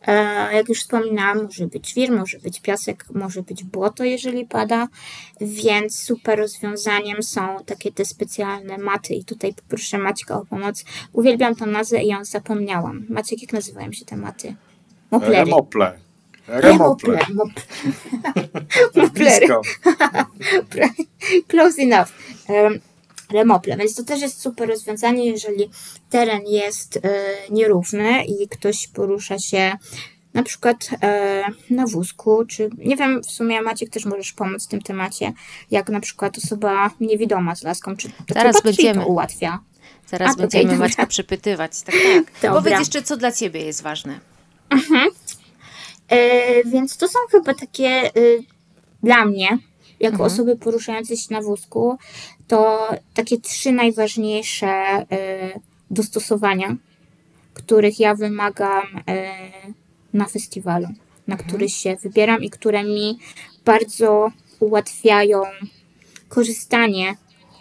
E, 0.08 0.14
jak 0.54 0.70
już 0.70 0.80
wspominałam, 0.80 1.44
może 1.44 1.68
być 1.68 1.94
wir, 1.94 2.12
może 2.12 2.40
być 2.40 2.62
piasek, 2.62 3.06
może 3.14 3.44
być 3.44 3.64
błoto, 3.64 4.04
jeżeli 4.04 4.46
pada, 4.46 4.88
więc 5.42 6.00
super 6.00 6.40
rozwiązaniem 6.40 7.24
są 7.24 7.58
takie 7.66 7.92
te 7.92 8.06
specjalne 8.06 8.78
maty 8.78 9.14
i 9.14 9.26
tutaj 9.26 9.54
poproszę 9.54 9.98
Maćka 9.98 10.40
o 10.40 10.46
pomoc. 10.46 10.86
Uwielbiam 11.14 11.56
tą 11.56 11.66
nazwę 11.66 12.04
i 12.04 12.08
ją 12.08 12.26
zapomniałam. 12.26 13.06
Maciek, 13.10 13.42
jak 13.42 13.54
nazywają 13.54 13.92
się 13.92 14.06
te 14.06 14.18
maty? 14.18 14.56
Moplery. 15.12 15.36
Remople. 15.36 16.00
Remople. 16.48 17.20
Moplery. 18.96 19.48
Close 21.50 21.82
enough. 21.82 22.10
Um, 22.50 22.93
remople. 23.34 23.78
Więc 23.78 23.96
to 23.96 24.04
też 24.04 24.22
jest 24.22 24.42
super 24.42 24.70
rozwiązanie, 24.70 25.26
jeżeli 25.26 25.70
teren 26.10 26.42
jest 26.48 26.98
e, 26.98 27.02
nierówny 27.50 28.26
i 28.26 28.48
ktoś 28.48 28.88
porusza 28.88 29.40
się 29.40 29.78
na 30.34 30.44
przykład 30.44 30.90
e, 31.04 31.44
na 31.70 31.86
wózku, 31.88 32.46
czy 32.46 32.70
nie 32.78 32.96
wiem, 32.96 33.22
w 33.24 33.32
sumie 33.32 33.62
Maciek 33.62 33.90
też 33.90 34.06
możesz 34.06 34.34
pomóc 34.34 34.66
w 34.66 34.70
tym 34.70 34.82
temacie, 34.82 35.34
jak 35.72 35.90
na 35.90 36.00
przykład 36.00 36.38
osoba 36.38 36.92
niewidoma 37.00 37.56
z 37.56 37.64
laską, 37.64 37.96
czy 37.96 38.10
to 38.10 38.34
Zaraz 38.34 38.62
będziemy. 38.62 39.02
to 39.02 39.08
ułatwia. 39.08 39.60
Zaraz 40.08 40.34
A, 40.34 40.36
będziemy 40.36 40.64
okay, 40.64 40.78
Maćka 40.78 41.08
przypytywać. 41.08 41.82
Tak, 41.82 41.96
tak. 42.42 42.54
Powiedz 42.58 42.80
jeszcze, 42.80 43.04
co 43.04 43.18
dla 43.18 43.32
Ciebie 43.32 43.66
jest 43.66 43.82
ważne. 43.82 44.20
Mhm. 44.70 45.10
E, 46.08 46.64
więc 46.64 46.98
to 46.98 47.08
są 47.08 47.20
chyba 47.32 47.54
takie 47.54 48.12
y, 48.18 48.44
dla 49.04 49.26
mnie, 49.26 49.58
jako 50.04 50.24
mhm. 50.24 50.32
osoby 50.32 50.58
poruszające 50.58 51.18
się 51.18 51.34
na 51.34 51.42
wózku, 51.42 51.98
to 52.48 52.90
takie 53.14 53.38
trzy 53.38 53.72
najważniejsze 53.72 55.02
y, 55.02 55.06
dostosowania, 55.92 56.76
których 57.54 58.00
ja 58.00 58.16
wymagam 58.16 58.84
y, 58.84 59.04
na 60.14 60.26
festiwalu, 60.26 60.88
na 61.28 61.36
mhm. 61.36 61.50
który 61.50 61.70
się 61.70 61.96
wybieram 61.96 62.44
i 62.44 62.50
które 62.50 62.84
mi 62.84 63.20
bardzo 63.66 64.32
ułatwiają 64.60 65.42
korzystanie 66.30 67.16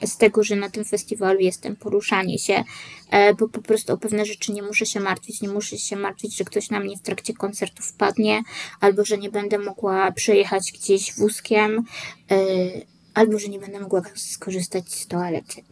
z 0.07 0.17
tego, 0.17 0.45
że 0.45 0.57
na 0.57 0.71
tym 0.71 0.85
festiwalu 0.85 1.41
jestem, 1.41 1.77
poruszanie 1.77 2.39
się, 2.39 2.65
e, 3.11 3.35
bo 3.35 3.49
po 3.49 3.63
prostu 3.63 3.93
o 3.93 3.97
pewne 3.97 4.25
rzeczy 4.25 4.53
nie 4.53 4.63
muszę 4.63 4.87
się 4.87 5.01
martwić. 5.01 5.41
Nie 5.41 5.49
muszę 5.49 5.79
się 5.79 5.97
martwić, 5.97 6.37
że 6.37 6.45
ktoś 6.45 6.71
na 6.71 6.81
mnie 6.81 6.97
w 6.97 7.03
trakcie 7.03 7.35
koncertu 7.35 7.83
wpadnie, 7.83 8.43
albo 8.81 9.05
że 9.05 9.19
nie 9.19 9.31
będę 9.31 9.59
mogła 9.59 10.13
przejechać 10.13 10.73
gdzieś 10.73 11.15
wózkiem, 11.15 11.85
e, 12.31 12.37
albo 13.15 13.39
że 13.39 13.49
nie 13.49 13.59
będę 13.59 13.81
mogła 13.81 14.03
skorzystać 14.15 14.95
z 14.95 15.07
toalety. 15.07 15.63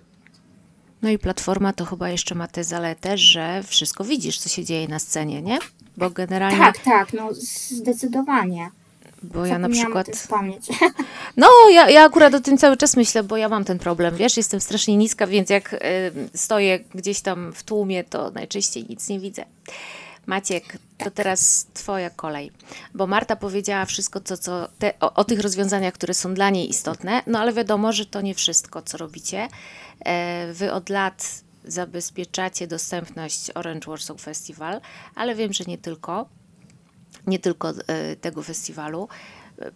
No 1.02 1.10
i 1.10 1.18
platforma 1.18 1.72
to 1.72 1.84
chyba 1.84 2.10
jeszcze 2.10 2.34
ma 2.34 2.49
tę 2.49 2.64
zaletę, 2.64 3.18
że 3.18 3.62
wszystko 3.62 4.04
widzisz, 4.04 4.38
co 4.38 4.49
się 4.49 4.64
dzieje 4.64 4.88
na 4.88 4.99
scenie, 4.99 5.42
nie? 5.42 5.58
Bo 5.96 6.10
generalnie. 6.10 6.58
Tak, 6.58 6.78
tak, 6.78 7.12
no 7.12 7.28
zdecydowanie. 7.70 8.70
Bo 9.22 9.46
ja 9.46 9.58
na 9.58 9.68
przykład. 9.68 10.08
Wspomnieć. 10.08 10.66
No, 11.36 11.48
ja, 11.72 11.90
ja 11.90 12.04
akurat 12.04 12.34
o 12.34 12.40
tym 12.40 12.58
cały 12.58 12.76
czas 12.76 12.96
myślę, 12.96 13.22
bo 13.22 13.36
ja 13.36 13.48
mam 13.48 13.64
ten 13.64 13.78
problem. 13.78 14.16
Wiesz, 14.16 14.36
jestem 14.36 14.60
strasznie 14.60 14.96
niska, 14.96 15.26
więc 15.26 15.50
jak 15.50 15.72
y, 15.72 15.78
stoję 16.34 16.78
gdzieś 16.94 17.20
tam 17.20 17.52
w 17.52 17.62
tłumie, 17.62 18.04
to 18.04 18.30
najczęściej 18.30 18.86
nic 18.88 19.08
nie 19.08 19.20
widzę. 19.20 19.44
Maciek, 20.26 20.72
to 20.98 21.04
tak. 21.04 21.14
teraz 21.14 21.66
Twoja 21.74 22.10
kolej, 22.10 22.52
bo 22.94 23.06
Marta 23.06 23.36
powiedziała 23.36 23.84
wszystko, 23.84 24.20
co, 24.20 24.36
co 24.36 24.68
te, 24.78 24.92
o, 25.00 25.14
o, 25.14 25.24
tych 25.24 25.40
rozwiązaniach, 25.40 25.94
które 25.94 26.14
są 26.14 26.34
dla 26.34 26.50
niej 26.50 26.70
istotne, 26.70 27.22
no 27.26 27.38
ale 27.38 27.52
wiadomo, 27.52 27.92
że 27.92 28.06
to 28.06 28.20
nie 28.20 28.34
wszystko, 28.34 28.82
co 28.82 28.98
robicie. 28.98 29.48
E, 30.04 30.52
wy 30.52 30.72
od 30.72 30.88
lat 30.88 31.42
zabezpieczacie 31.64 32.66
dostępność 32.66 33.50
Orange 33.54 33.90
Warsaw 33.90 34.20
Festival, 34.20 34.80
ale 35.14 35.34
wiem, 35.34 35.52
że 35.52 35.64
nie 35.64 35.78
tylko 35.78 36.28
nie 37.26 37.38
tylko 37.38 37.73
e, 37.87 38.17
tego 38.17 38.43
festiwalu. 38.43 39.09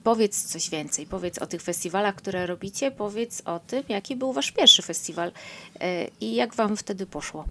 Powiedz 0.04 0.44
coś 0.44 0.70
więcej, 0.70 1.06
powiedz 1.06 1.38
o 1.38 1.46
tych 1.46 1.62
festiwalach, 1.62 2.14
które 2.14 2.46
robicie, 2.46 2.90
powiedz 2.90 3.42
o 3.44 3.60
tym, 3.60 3.82
jaki 3.88 4.16
był 4.16 4.32
wasz 4.32 4.52
pierwszy 4.52 4.82
festiwal 4.82 5.32
e, 5.80 6.06
i 6.20 6.34
jak 6.34 6.54
wam 6.54 6.76
wtedy 6.76 7.06
poszło, 7.06 7.44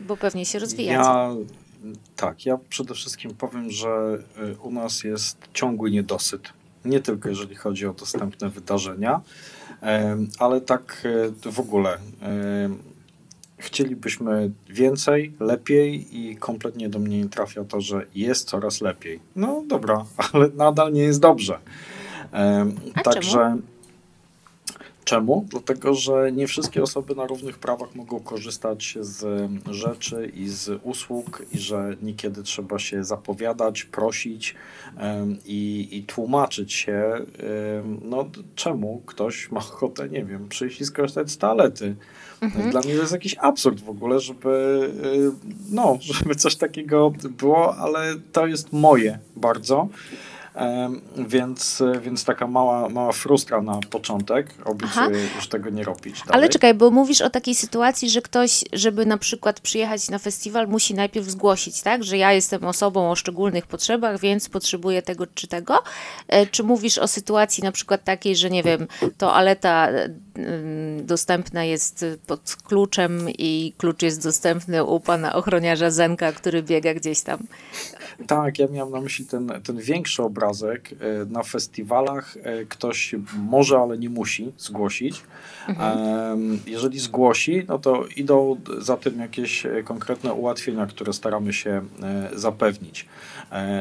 bo 0.00 0.16
pewnie 0.16 0.46
się 0.46 0.58
rozwijacie. 0.58 1.08
Ja, 1.08 1.34
tak, 2.16 2.46
ja 2.46 2.58
przede 2.68 2.94
wszystkim 2.94 3.34
powiem, 3.34 3.70
że 3.70 3.88
e, 3.88 4.54
u 4.62 4.70
nas 4.70 5.04
jest 5.04 5.36
ciągły 5.54 5.90
niedosyt. 5.90 6.42
Nie 6.84 7.00
tylko 7.00 7.28
jeżeli 7.28 7.54
chodzi 7.54 7.86
o 7.86 7.92
dostępne 7.92 8.50
wydarzenia, 8.50 9.20
ale 10.38 10.60
tak 10.60 11.08
w 11.42 11.60
ogóle 11.60 11.98
chcielibyśmy 13.58 14.50
więcej, 14.68 15.32
lepiej 15.40 16.18
i 16.18 16.36
kompletnie 16.36 16.88
do 16.88 16.98
mnie 16.98 17.18
nie 17.18 17.28
trafia 17.28 17.64
to, 17.64 17.80
że 17.80 18.06
jest 18.14 18.48
coraz 18.48 18.80
lepiej. 18.80 19.20
No 19.36 19.62
dobra, 19.66 20.04
ale 20.32 20.48
nadal 20.54 20.92
nie 20.92 21.02
jest 21.02 21.20
dobrze. 21.20 21.58
A 22.94 23.02
Także. 23.02 23.38
Czemu? 23.38 23.62
Czemu? 25.08 25.46
Dlatego, 25.50 25.94
że 25.94 26.32
nie 26.32 26.46
wszystkie 26.46 26.82
osoby 26.82 27.14
na 27.14 27.26
równych 27.26 27.58
prawach 27.58 27.94
mogą 27.94 28.20
korzystać 28.20 28.98
z 29.00 29.50
rzeczy 29.70 30.32
i 30.34 30.48
z 30.48 30.80
usług, 30.82 31.42
i 31.52 31.58
że 31.58 31.96
niekiedy 32.02 32.42
trzeba 32.42 32.78
się 32.78 33.04
zapowiadać, 33.04 33.84
prosić 33.84 34.54
i, 35.46 35.88
i, 35.92 36.02
tłumaczyć 36.02 36.72
się, 36.72 37.12
no 38.02 38.30
czemu 38.54 39.02
ktoś 39.06 39.50
ma 39.50 39.58
ochotę, 39.58 40.08
nie 40.08 40.24
wiem, 40.24 40.48
przyjść 40.48 40.80
i 40.80 40.84
skorzystać 40.84 41.30
z 41.30 41.38
toalety. 41.38 41.96
Mhm. 42.40 42.70
Dla 42.70 42.80
mnie 42.80 42.94
to 42.94 43.00
jest 43.00 43.12
jakiś 43.12 43.36
absurd 43.38 43.80
w 43.80 43.90
ogóle, 43.90 44.20
żeby, 44.20 44.90
no, 45.70 45.98
żeby 46.00 46.34
coś 46.34 46.56
takiego 46.56 47.12
było, 47.38 47.76
ale 47.76 48.14
to 48.32 48.46
jest 48.46 48.72
moje 48.72 49.18
bardzo. 49.36 49.88
Więc, 51.16 51.82
więc 52.00 52.24
taka 52.24 52.46
mała, 52.46 52.88
mała 52.88 53.12
frustra 53.12 53.62
na 53.62 53.80
początek, 53.90 54.54
obiecuję 54.64 55.28
już 55.36 55.48
tego 55.48 55.70
nie 55.70 55.84
robić. 55.84 56.18
Dalej. 56.18 56.32
Ale 56.32 56.48
czekaj, 56.48 56.74
bo 56.74 56.90
mówisz 56.90 57.20
o 57.20 57.30
takiej 57.30 57.54
sytuacji, 57.54 58.10
że 58.10 58.22
ktoś, 58.22 58.64
żeby 58.72 59.06
na 59.06 59.18
przykład 59.18 59.60
przyjechać 59.60 60.10
na 60.10 60.18
festiwal, 60.18 60.68
musi 60.68 60.94
najpierw 60.94 61.26
zgłosić, 61.26 61.82
tak, 61.82 62.04
że 62.04 62.18
ja 62.18 62.32
jestem 62.32 62.64
osobą 62.64 63.10
o 63.10 63.14
szczególnych 63.14 63.66
potrzebach, 63.66 64.20
więc 64.20 64.48
potrzebuję 64.48 65.02
tego 65.02 65.26
czy 65.26 65.48
tego. 65.48 65.82
E, 66.28 66.46
czy 66.46 66.62
mówisz 66.62 66.98
o 66.98 67.08
sytuacji 67.08 67.64
na 67.64 67.72
przykład 67.72 68.04
takiej, 68.04 68.36
że 68.36 68.50
nie 68.50 68.62
wiem, 68.62 68.86
toaleta 69.18 69.88
dostępna 71.02 71.64
jest 71.64 72.04
pod 72.26 72.56
kluczem 72.64 73.30
i 73.38 73.72
klucz 73.78 74.02
jest 74.02 74.22
dostępny 74.22 74.84
u 74.84 75.00
pana 75.00 75.34
ochroniarza 75.34 75.90
Zenka, 75.90 76.32
który 76.32 76.62
biega 76.62 76.94
gdzieś 76.94 77.20
tam? 77.20 77.38
Tak, 78.26 78.58
ja 78.58 78.66
miałem 78.66 78.92
na 78.92 79.00
myśli 79.00 79.26
ten, 79.26 79.52
ten 79.64 79.78
większy 79.78 80.22
obrazek. 80.22 80.90
E, 80.92 81.24
na 81.24 81.42
festiwalach 81.42 82.36
e, 82.42 82.64
ktoś 82.64 83.14
może, 83.38 83.78
ale 83.78 83.98
nie 83.98 84.10
musi 84.10 84.52
zgłosić. 84.58 85.22
Mhm. 85.68 86.58
Jeżeli 86.66 86.98
zgłosi, 86.98 87.64
no 87.68 87.78
to 87.78 88.04
idą 88.16 88.60
za 88.78 88.96
tym 88.96 89.20
jakieś 89.20 89.66
konkretne 89.84 90.32
ułatwienia, 90.32 90.86
które 90.86 91.12
staramy 91.12 91.52
się 91.52 91.82
e, 92.02 92.30
zapewnić. 92.34 93.06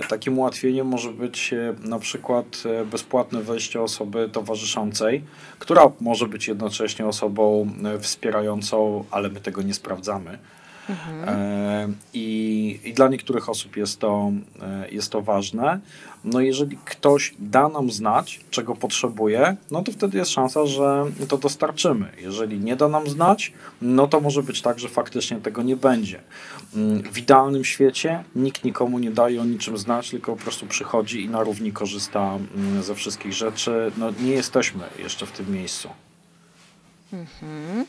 Takim 0.10 0.40
ułatwieniem 0.40 0.88
może 0.88 1.12
być 1.12 1.54
na 1.84 2.00
przykład 2.00 2.46
bezpłatne 2.92 3.42
wejście 3.42 3.82
osoby 3.82 4.30
towarzyszącej, 4.30 5.24
która 5.60 5.92
może 6.02 6.28
być 6.28 6.48
jednocześnie 6.48 7.06
osobą 7.06 7.70
wspierającą, 8.00 9.04
ale 9.12 9.30
my 9.30 9.42
tego 9.42 9.62
nie 9.62 9.74
sprawdzamy. 9.74 10.38
Mhm. 10.90 11.30
E, 11.30 11.88
I, 12.14 12.80
I 12.84 12.94
dla 12.94 13.08
niektórych 13.08 13.50
osób 13.50 13.78
jest 13.78 14.00
to, 14.00 14.32
e, 14.62 14.90
jest 14.90 15.12
to 15.12 15.22
ważne. 15.22 15.80
No 16.24 16.40
jeżeli 16.40 16.78
ktoś 16.86 17.34
da 17.40 17.70
nam 17.70 17.92
znać, 17.92 18.40
czego 18.50 18.76
potrzebuje, 18.76 19.58
no 19.72 19.84
to 19.84 19.92
wtedy 19.92 20.18
jest 20.18 20.32
szansa, 20.32 20.66
że 20.66 21.06
to 21.28 21.38
dostarczymy. 21.38 22.12
Jeżeli 22.22 22.60
nie 22.60 22.76
da 22.76 22.88
nam 22.88 23.10
znać, 23.10 23.54
no 23.82 24.08
to 24.08 24.20
może 24.20 24.44
być 24.44 24.62
tak, 24.62 24.80
że 24.80 24.90
faktycznie 24.90 25.38
tego 25.38 25.64
nie 25.64 25.76
będzie. 25.76 26.20
Mm, 26.76 27.04
w 27.04 27.18
idealnym 27.18 27.66
świecie 27.66 28.24
nikt 28.36 28.64
nikomu 28.64 29.00
nie 29.00 29.12
daje 29.12 29.42
o 29.42 29.46
niczym 29.46 29.78
znać, 29.78 30.10
tylko 30.10 30.36
po 30.36 30.42
prostu 30.42 30.66
przychodzi 30.66 31.24
i 31.24 31.30
na 31.30 31.44
równi 31.44 31.72
korzysta 31.72 32.40
mm, 32.56 32.84
ze 32.84 32.96
wszystkich 32.96 33.34
rzeczy. 33.34 33.92
No 33.98 34.12
nie 34.22 34.32
jesteśmy 34.32 34.84
jeszcze 35.00 35.26
w 35.26 35.32
tym 35.32 35.52
miejscu. 35.52 35.90
Mhm 37.14 37.86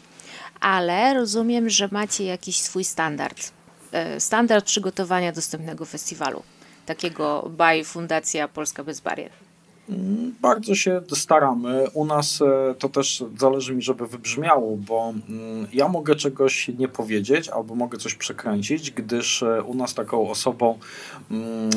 ale 0.60 1.14
rozumiem, 1.14 1.70
że 1.70 1.88
macie 1.90 2.24
jakiś 2.24 2.60
swój 2.60 2.84
standard. 2.84 3.52
E, 3.92 4.20
standard 4.20 4.64
przygotowania 4.64 5.32
dostępnego 5.32 5.84
festiwalu, 5.84 6.42
takiego 6.86 7.50
by 7.50 7.84
Fundacja 7.84 8.48
Polska 8.48 8.84
Bez 8.84 9.00
Barier. 9.00 9.30
Mm, 9.88 10.34
bardzo 10.40 10.74
się 10.74 11.02
staramy. 11.14 11.90
U 11.94 12.04
nas 12.04 12.42
e, 12.42 12.74
to 12.78 12.88
też 12.88 13.24
zależy 13.38 13.74
mi, 13.74 13.82
żeby 13.82 14.06
wybrzmiało, 14.06 14.76
bo 14.76 15.14
mm, 15.28 15.66
ja 15.72 15.88
mogę 15.88 16.16
czegoś 16.16 16.68
nie 16.68 16.88
powiedzieć 16.88 17.48
albo 17.48 17.74
mogę 17.74 17.98
coś 17.98 18.14
przekręcić, 18.14 18.90
gdyż 18.90 19.42
e, 19.42 19.62
u 19.62 19.74
nas 19.74 19.94
taką 19.94 20.30
osobą, 20.30 20.78
mm, 21.30 21.70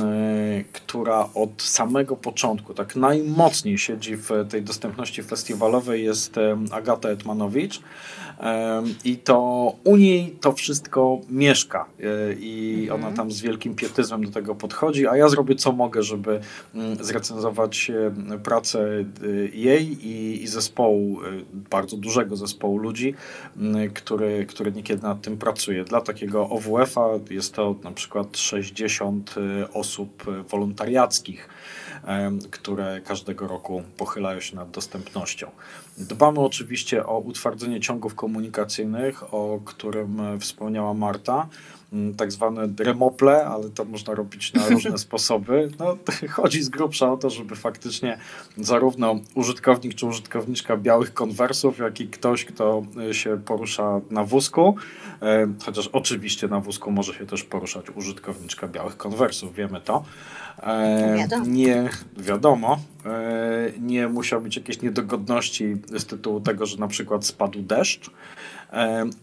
która 0.73 1.29
od 1.33 1.61
samego 1.61 2.15
początku 2.15 2.73
tak 2.73 2.95
najmocniej 2.95 3.77
siedzi 3.77 4.15
w 4.15 4.29
tej 4.49 4.61
dostępności 4.61 5.23
festiwalowej 5.23 6.03
jest 6.03 6.35
Agata 6.71 7.09
Etmanowicz 7.09 7.81
I 9.03 9.17
to 9.17 9.73
u 9.83 9.97
niej 9.97 10.35
to 10.41 10.51
wszystko 10.51 11.19
mieszka 11.29 11.85
e, 11.99 12.33
i 12.33 12.87
ona 12.89 12.95
Mhm. 12.95 13.15
tam 13.15 13.31
z 13.31 13.41
wielkim 13.41 13.75
pietyzmem 13.75 14.25
do 14.25 14.31
tego 14.31 14.55
podchodzi, 14.55 15.07
a 15.07 15.17
ja 15.17 15.29
zrobię 15.29 15.55
co 15.55 15.71
mogę, 15.71 16.03
żeby 16.03 16.39
mm, 16.75 17.03
zrecenzować 17.03 17.91
e, 18.31 18.37
pracę 18.39 18.79
e, 18.89 19.05
jej 19.53 20.07
i, 20.07 20.43
i 20.43 20.47
zespołu, 20.47 21.19
bardzo 21.53 21.97
dużego 21.97 22.35
zespołu 22.35 22.77
ludzi, 22.77 23.15
który, 23.93 24.45
który 24.45 24.71
niekiedy 24.71 25.03
nad 25.03 25.21
tym 25.21 25.37
pracuje. 25.37 25.83
Dla 25.83 26.01
takiego 26.01 26.49
OWF-a 26.49 27.09
jest 27.29 27.53
to 27.53 27.75
na 27.83 27.91
przykład 27.91 28.37
60 28.37 29.35
e, 29.37 29.73
osób 29.73 30.23
wolontariackich, 30.49 31.49
które 32.51 33.01
każdego 33.01 33.47
roku 33.47 33.83
pochylają 33.97 34.39
się 34.39 34.55
nad 34.55 34.71
dostępnością. 34.71 35.51
Dbamy 35.97 36.39
oczywiście 36.39 37.05
o 37.05 37.19
utwardzenie 37.19 37.79
ciągów 37.79 38.15
komunikacyjnych, 38.15 39.33
o 39.33 39.59
którym 39.65 40.19
e, 40.19 40.39
wspomniała 40.39 40.93
Marta. 40.93 41.47
M, 41.93 42.13
Tak 42.15 42.31
zwane 42.31 42.67
remople, 42.79 43.45
ale 43.45 43.69
to 43.69 43.85
można 43.85 44.13
robić 44.13 44.53
na 44.53 44.69
różne 44.69 44.97
sposoby. 44.97 45.71
No, 45.79 45.97
chodzi 46.29 46.63
z 46.63 46.69
grubsza 46.69 47.11
o 47.11 47.17
to, 47.17 47.29
żeby 47.29 47.55
faktycznie 47.55 48.17
zarówno 48.57 49.19
użytkownik 49.35 49.95
czy 49.95 50.05
użytkowniczka 50.05 50.77
białych 50.77 51.13
konwersów, 51.13 51.77
jak 51.77 52.01
i 52.01 52.07
ktoś, 52.07 52.45
kto 52.45 52.83
e, 53.09 53.13
się 53.13 53.41
porusza 53.45 54.01
na 54.11 54.23
wózku, 54.23 54.75
e, 55.21 55.47
chociaż 55.65 55.87
oczywiście 55.87 56.47
na 56.47 56.59
wózku 56.59 56.91
może 56.91 57.13
się 57.13 57.25
też 57.25 57.43
poruszać 57.43 57.85
użytkowniczka 57.95 58.67
białych 58.67 58.97
konwersów, 58.97 59.55
wiemy 59.55 59.81
to. 59.81 60.03
E, 60.63 61.15
Wiadomo. 61.17 61.45
Nie 61.45 61.89
wiadomo, 62.17 62.79
e, 63.05 63.71
nie 63.79 64.07
musiał 64.07 64.41
być 64.41 64.55
jakieś 64.55 64.81
niedogodności 64.81 65.75
z 65.97 66.05
tytułu 66.05 66.41
tego, 66.41 66.65
że 66.65 66.77
na 66.77 66.87
przykład 66.87 67.25
spadł 67.25 67.61
deszcz. 67.61 68.11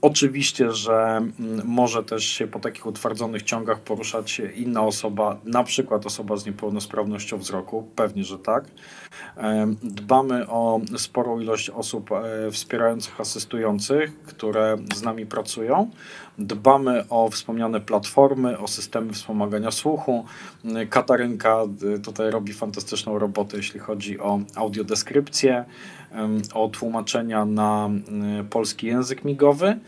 Oczywiście, 0.00 0.72
że 0.72 0.92
mm, 0.94 1.32
może 1.64 2.04
też 2.04 2.24
się 2.24 2.46
po 2.46 2.60
takich 2.60 2.86
utwardzonych 2.86 3.42
ciągach 3.42 3.80
poruszać 3.80 4.42
inna 4.54 4.82
osoba, 4.82 5.40
na 5.44 5.64
przykład 5.64 6.06
osoba 6.06 6.36
z 6.36 6.46
niepełnosprawnością 6.46 7.38
wzroku, 7.38 7.90
pewnie, 7.96 8.24
że 8.24 8.38
tak. 8.38 8.64
E, 9.36 9.74
Dbamy 9.82 10.48
o 10.48 10.80
sporą 10.96 11.40
ilość 11.40 11.70
osób 11.70 12.10
e, 12.12 12.50
wspierających, 12.50 13.20
asystujących, 13.20 14.22
które 14.22 14.76
z 14.94 15.02
nami 15.02 15.26
pracują. 15.26 15.90
Dbamy 16.38 17.04
o 17.08 17.30
wspomniane 17.30 17.80
platformy, 17.80 18.58
o 18.58 18.68
systemy 18.68 19.12
wspomagania 19.12 19.70
słuchu. 19.70 20.24
Katarynka 20.90 21.62
y, 21.96 21.98
tutaj 21.98 22.30
robi 22.30 22.52
fantastyczną 22.52 23.18
robotę, 23.18 23.56
jeśli 23.56 23.80
chodzi 23.80 24.20
o 24.20 24.40
audiodeskrypcję, 24.54 25.64
o 26.54 26.68
tłumaczenia 26.68 27.44
na 27.44 27.90
y, 28.40 28.44
polski 28.44 28.86
język 28.86 29.24
migowy. 29.24 29.78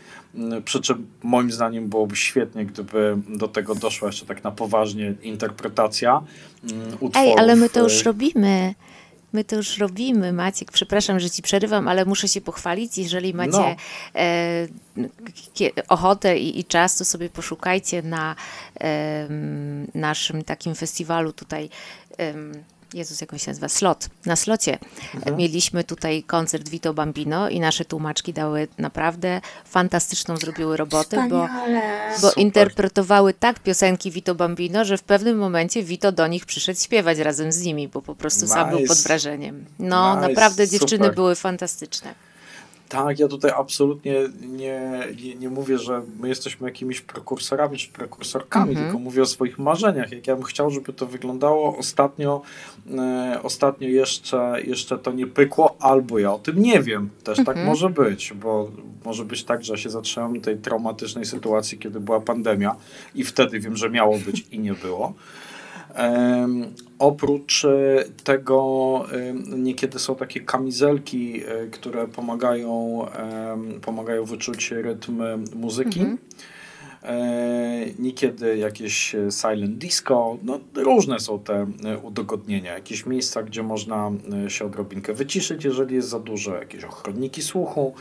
Przy 0.65 0.81
czym 0.81 1.07
moim 1.23 1.51
zdaniem 1.51 1.89
byłoby 1.89 2.15
świetnie, 2.15 2.65
gdyby 2.65 3.17
do 3.27 3.47
tego 3.47 3.75
doszła 3.75 4.07
jeszcze 4.07 4.25
tak 4.25 4.43
na 4.43 4.51
poważnie 4.51 5.13
interpretacja 5.23 6.21
y, 6.63 6.67
utworów. 6.99 7.15
Ej, 7.15 7.37
ale 7.37 7.55
my 7.55 7.69
to 7.69 7.83
już 7.83 8.03
robimy. 8.03 8.73
My 9.33 9.43
to 9.43 9.55
już 9.55 9.77
robimy, 9.77 10.33
Maciek. 10.33 10.71
Przepraszam, 10.71 11.19
że 11.19 11.29
ci 11.29 11.41
przerywam, 11.41 11.87
ale 11.87 12.05
muszę 12.05 12.27
się 12.27 12.41
pochwalić. 12.41 12.97
Jeżeli 12.97 13.33
macie 13.33 13.51
No. 13.51 13.75
e, 14.15 14.67
ochotę 15.87 16.37
i, 16.37 16.59
i 16.59 16.65
czas, 16.65 16.97
to 16.97 17.05
sobie 17.05 17.29
poszukajcie 17.29 18.01
na 18.01 18.35
em, 18.79 19.87
naszym 19.95 20.43
takim 20.43 20.75
festiwalu 20.75 21.33
tutaj. 21.33 21.69
em, 22.17 22.63
Jezus, 22.93 23.21
jak 23.21 23.33
on 23.33 23.39
się 23.39 23.51
nazywa? 23.51 23.69
Slot. 23.69 24.09
Na 24.25 24.35
slocie 24.35 24.77
Mhm. 25.15 25.35
mieliśmy 25.37 25.83
tutaj 25.83 26.23
koncert 26.23 26.69
Vito 26.69 26.93
Bambino 26.93 27.49
i 27.49 27.59
nasze 27.59 27.85
tłumaczki 27.85 28.33
dały 28.33 28.67
naprawdę 28.77 29.41
fantastyczną 29.65 30.37
zrobiły 30.37 30.77
robotę, 30.77 31.27
bo 31.29 31.45
Wspaniale. 31.47 31.81
bo 32.21 32.31
interpretowały 32.31 33.33
tak 33.33 33.59
piosenki 33.59 34.11
Vito 34.11 34.35
Bambino, 34.35 34.85
że 34.85 34.97
w 34.97 35.03
pewnym 35.03 35.37
momencie 35.37 35.83
Vito 35.83 36.11
do 36.11 36.27
nich 36.27 36.45
przyszedł 36.45 36.79
śpiewać 36.79 37.17
razem 37.17 37.51
z 37.51 37.61
nimi, 37.61 37.87
bo 37.87 38.01
po 38.01 38.15
prostu 38.15 38.47
sam 38.47 38.69
był 38.69 38.79
Nice. 38.79 38.87
pod 38.95 39.03
wrażeniem. 39.03 39.65
No, 39.79 40.15
Nice, 40.15 40.27
naprawdę 40.27 40.67
dziewczyny 40.67 41.03
super. 41.05 41.15
były 41.15 41.35
fantastyczne. 41.35 42.13
Tak, 42.91 43.19
ja 43.19 43.27
tutaj 43.27 43.51
absolutnie 43.57 44.13
nie, 44.41 44.81
nie, 45.23 45.35
nie 45.35 45.49
mówię, 45.49 45.77
że 45.77 46.01
my 46.19 46.29
jesteśmy 46.29 46.67
jakimiś 46.67 47.01
prekursorami 47.01 47.77
czy 47.77 47.89
prekursorkami, 47.89 48.69
Mhm. 48.69 48.87
tylko 48.87 48.99
mówię 48.99 49.21
o 49.21 49.25
swoich 49.25 49.59
marzeniach. 49.59 50.11
Jak 50.11 50.27
ja 50.27 50.35
bym 50.35 50.43
chciał, 50.43 50.69
żeby 50.71 50.93
to 50.93 51.05
wyglądało, 51.05 51.77
ostatnio, 51.77 52.41
e, 52.97 53.39
ostatnio 53.43 53.87
jeszcze, 53.87 54.55
jeszcze 54.65 54.97
to 54.97 55.11
nie 55.11 55.27
pykło, 55.27 55.75
albo 55.79 56.19
ja 56.19 56.33
o 56.33 56.39
tym 56.39 56.61
nie 56.61 56.81
wiem. 56.81 57.09
Też 57.23 57.37
tak 57.37 57.47
Mhm. 57.47 57.67
może 57.67 57.89
być, 57.89 58.33
bo 58.33 58.71
może 59.05 59.25
być 59.25 59.43
tak, 59.43 59.63
że 59.65 59.77
się 59.77 59.89
zatrzymam 59.89 60.41
tej 60.41 60.57
traumatycznej 60.57 61.25
sytuacji, 61.25 61.77
kiedy 61.77 61.99
była 61.99 62.19
pandemia 62.21 62.75
i 63.15 63.23
wtedy 63.23 63.59
wiem, 63.59 63.77
że 63.77 63.89
miało 63.89 64.17
być 64.17 64.45
i 64.51 64.59
nie 64.59 64.73
było. 64.73 65.13
Oprócz 66.99 67.65
e, 67.65 68.03
tego 68.23 69.05
niekiedy 69.57 69.99
są 69.99 70.15
takie 70.15 70.39
kamizelki, 70.39 71.41
e, 71.47 71.67
które 71.67 72.07
pomagają, 72.07 73.05
pomagają 73.81 74.25
wyczuć 74.25 74.71
rytm 74.71 75.23
muzyki. 75.55 75.99
Mhm. 75.99 76.17
E, 77.03 77.85
niekiedy 77.99 78.57
jakieś 78.57 79.15
e, 79.15 79.31
silent 79.31 79.77
disco, 79.77 80.37
no 80.43 80.59
różne 80.75 81.19
są 81.19 81.39
te 81.39 81.67
e, 81.85 81.97
udogodnienia. 81.97 82.73
Jakieś 82.73 83.05
miejsca, 83.05 83.43
gdzie 83.43 83.63
można 83.63 84.11
się 84.47 84.65
odrobinkę 84.65 85.13
wyciszyć, 85.13 85.65
jeżeli 85.65 85.95
jest 85.95 86.09
za 86.09 86.19
dużo, 86.19 86.55
jakieś 86.55 86.83
ochronniki 86.83 87.41
słuchu. 87.41 87.93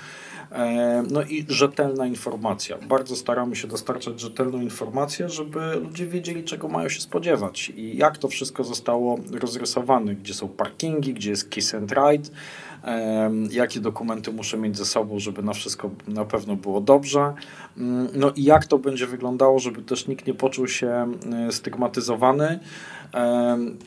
No 1.11 1.23
i 1.23 1.45
rzetelna 1.49 2.07
informacja. 2.07 2.79
Bardzo 2.79 3.17
staramy 3.17 3.57
się 3.57 3.69
dostarczać 3.69 4.21
rzetelną 4.21 4.61
informację, 4.61 5.29
żeby 5.29 5.61
ludzie 5.75 6.07
wiedzieli, 6.07 6.45
czego 6.45 6.69
mają 6.69 6.89
się 6.89 7.01
spodziewać 7.01 7.73
i 7.77 7.97
jak 7.97 8.19
to 8.19 8.29
wszystko 8.29 8.65
zostało 8.65 9.19
rozrysowane, 9.33 10.15
gdzie 10.15 10.35
są 10.35 10.49
parkingi, 10.49 11.15
gdzie 11.15 11.31
jest 11.31 11.51
kiss 11.51 11.75
and 11.75 11.93
ride, 11.93 12.31
jakie 13.51 13.81
dokumenty 13.81 14.33
muszę 14.33 14.59
mieć 14.59 14.77
ze 14.77 14.85
sobą, 14.85 15.19
żeby 15.19 15.43
na 15.43 15.53
wszystko 15.53 15.91
na 16.09 16.25
pewno 16.25 16.57
było 16.57 16.81
dobrze. 16.81 17.33
Mm, 17.77 18.09
No 18.15 18.33
i 18.37 18.45
jak 18.45 18.67
to 18.67 18.79
będzie 18.79 19.07
wyglądało, 19.07 19.59
żeby 19.59 19.83
też 19.83 20.07
nikt 20.07 20.27
nie 20.27 20.35
poczuł 20.35 20.69
się 20.69 21.13
e, 21.49 21.53
stygmatyzowany. 21.53 22.59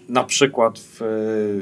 Na 0.09 0.23
przykład 0.23 0.79
w, 0.79 1.01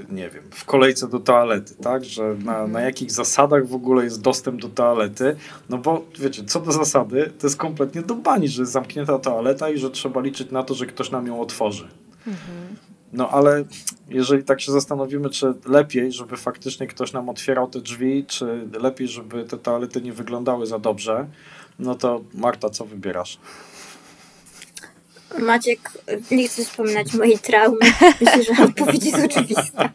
nie 0.09 0.29
wiem, 0.29 0.43
w 0.51 0.65
kolejce 0.65 1.07
do 1.07 1.19
toalety, 1.19 1.75
tak? 1.75 2.05
Że 2.05 2.35
na, 2.45 2.67
na 2.67 2.81
jakich 2.81 3.11
zasadach 3.11 3.67
w 3.67 3.75
ogóle 3.75 4.03
jest 4.03 4.21
dostęp 4.21 4.61
do 4.61 4.69
toalety. 4.69 5.35
No 5.69 5.77
bo 5.77 6.05
wiecie, 6.19 6.43
co 6.43 6.59
do 6.59 6.71
zasady, 6.71 7.31
to 7.39 7.47
jest 7.47 7.57
kompletnie 7.57 8.01
do 8.01 8.15
bani, 8.15 8.47
że 8.47 8.61
jest 8.61 8.71
zamknięta 8.71 9.19
toaleta 9.19 9.69
i 9.69 9.77
że 9.77 9.89
trzeba 9.89 10.21
liczyć 10.21 10.51
na 10.51 10.63
to, 10.63 10.73
że 10.73 10.85
ktoś 10.85 11.11
nam 11.11 11.27
ją 11.27 11.41
otworzy. 11.41 11.87
No 13.13 13.29
ale 13.29 13.63
jeżeli 14.09 14.43
tak 14.43 14.61
się 14.61 14.71
zastanowimy, 14.71 15.29
czy 15.29 15.53
lepiej, 15.65 16.11
żeby 16.11 16.37
faktycznie 16.37 16.87
ktoś 16.87 17.13
nam 17.13 17.29
otwierał 17.29 17.69
te 17.69 17.81
drzwi, 17.81 18.25
czy 18.27 18.69
lepiej, 18.79 19.07
żeby 19.07 19.43
te 19.43 19.57
toalety 19.57 20.01
nie 20.01 20.13
wyglądały 20.13 20.65
za 20.65 20.79
dobrze, 20.79 21.27
no 21.79 21.95
to 21.95 22.21
Marta, 22.33 22.69
co 22.69 22.85
wybierasz? 22.85 23.39
Maciek, 25.39 25.91
nie 26.31 26.47
chcę 26.47 26.63
wspominać 26.63 27.13
mojej 27.13 27.39
traumy. 27.39 27.79
Myślę, 28.21 28.43
że 28.43 28.63
odpowiedź 28.63 29.05
jest 29.05 29.25
oczywista. 29.25 29.89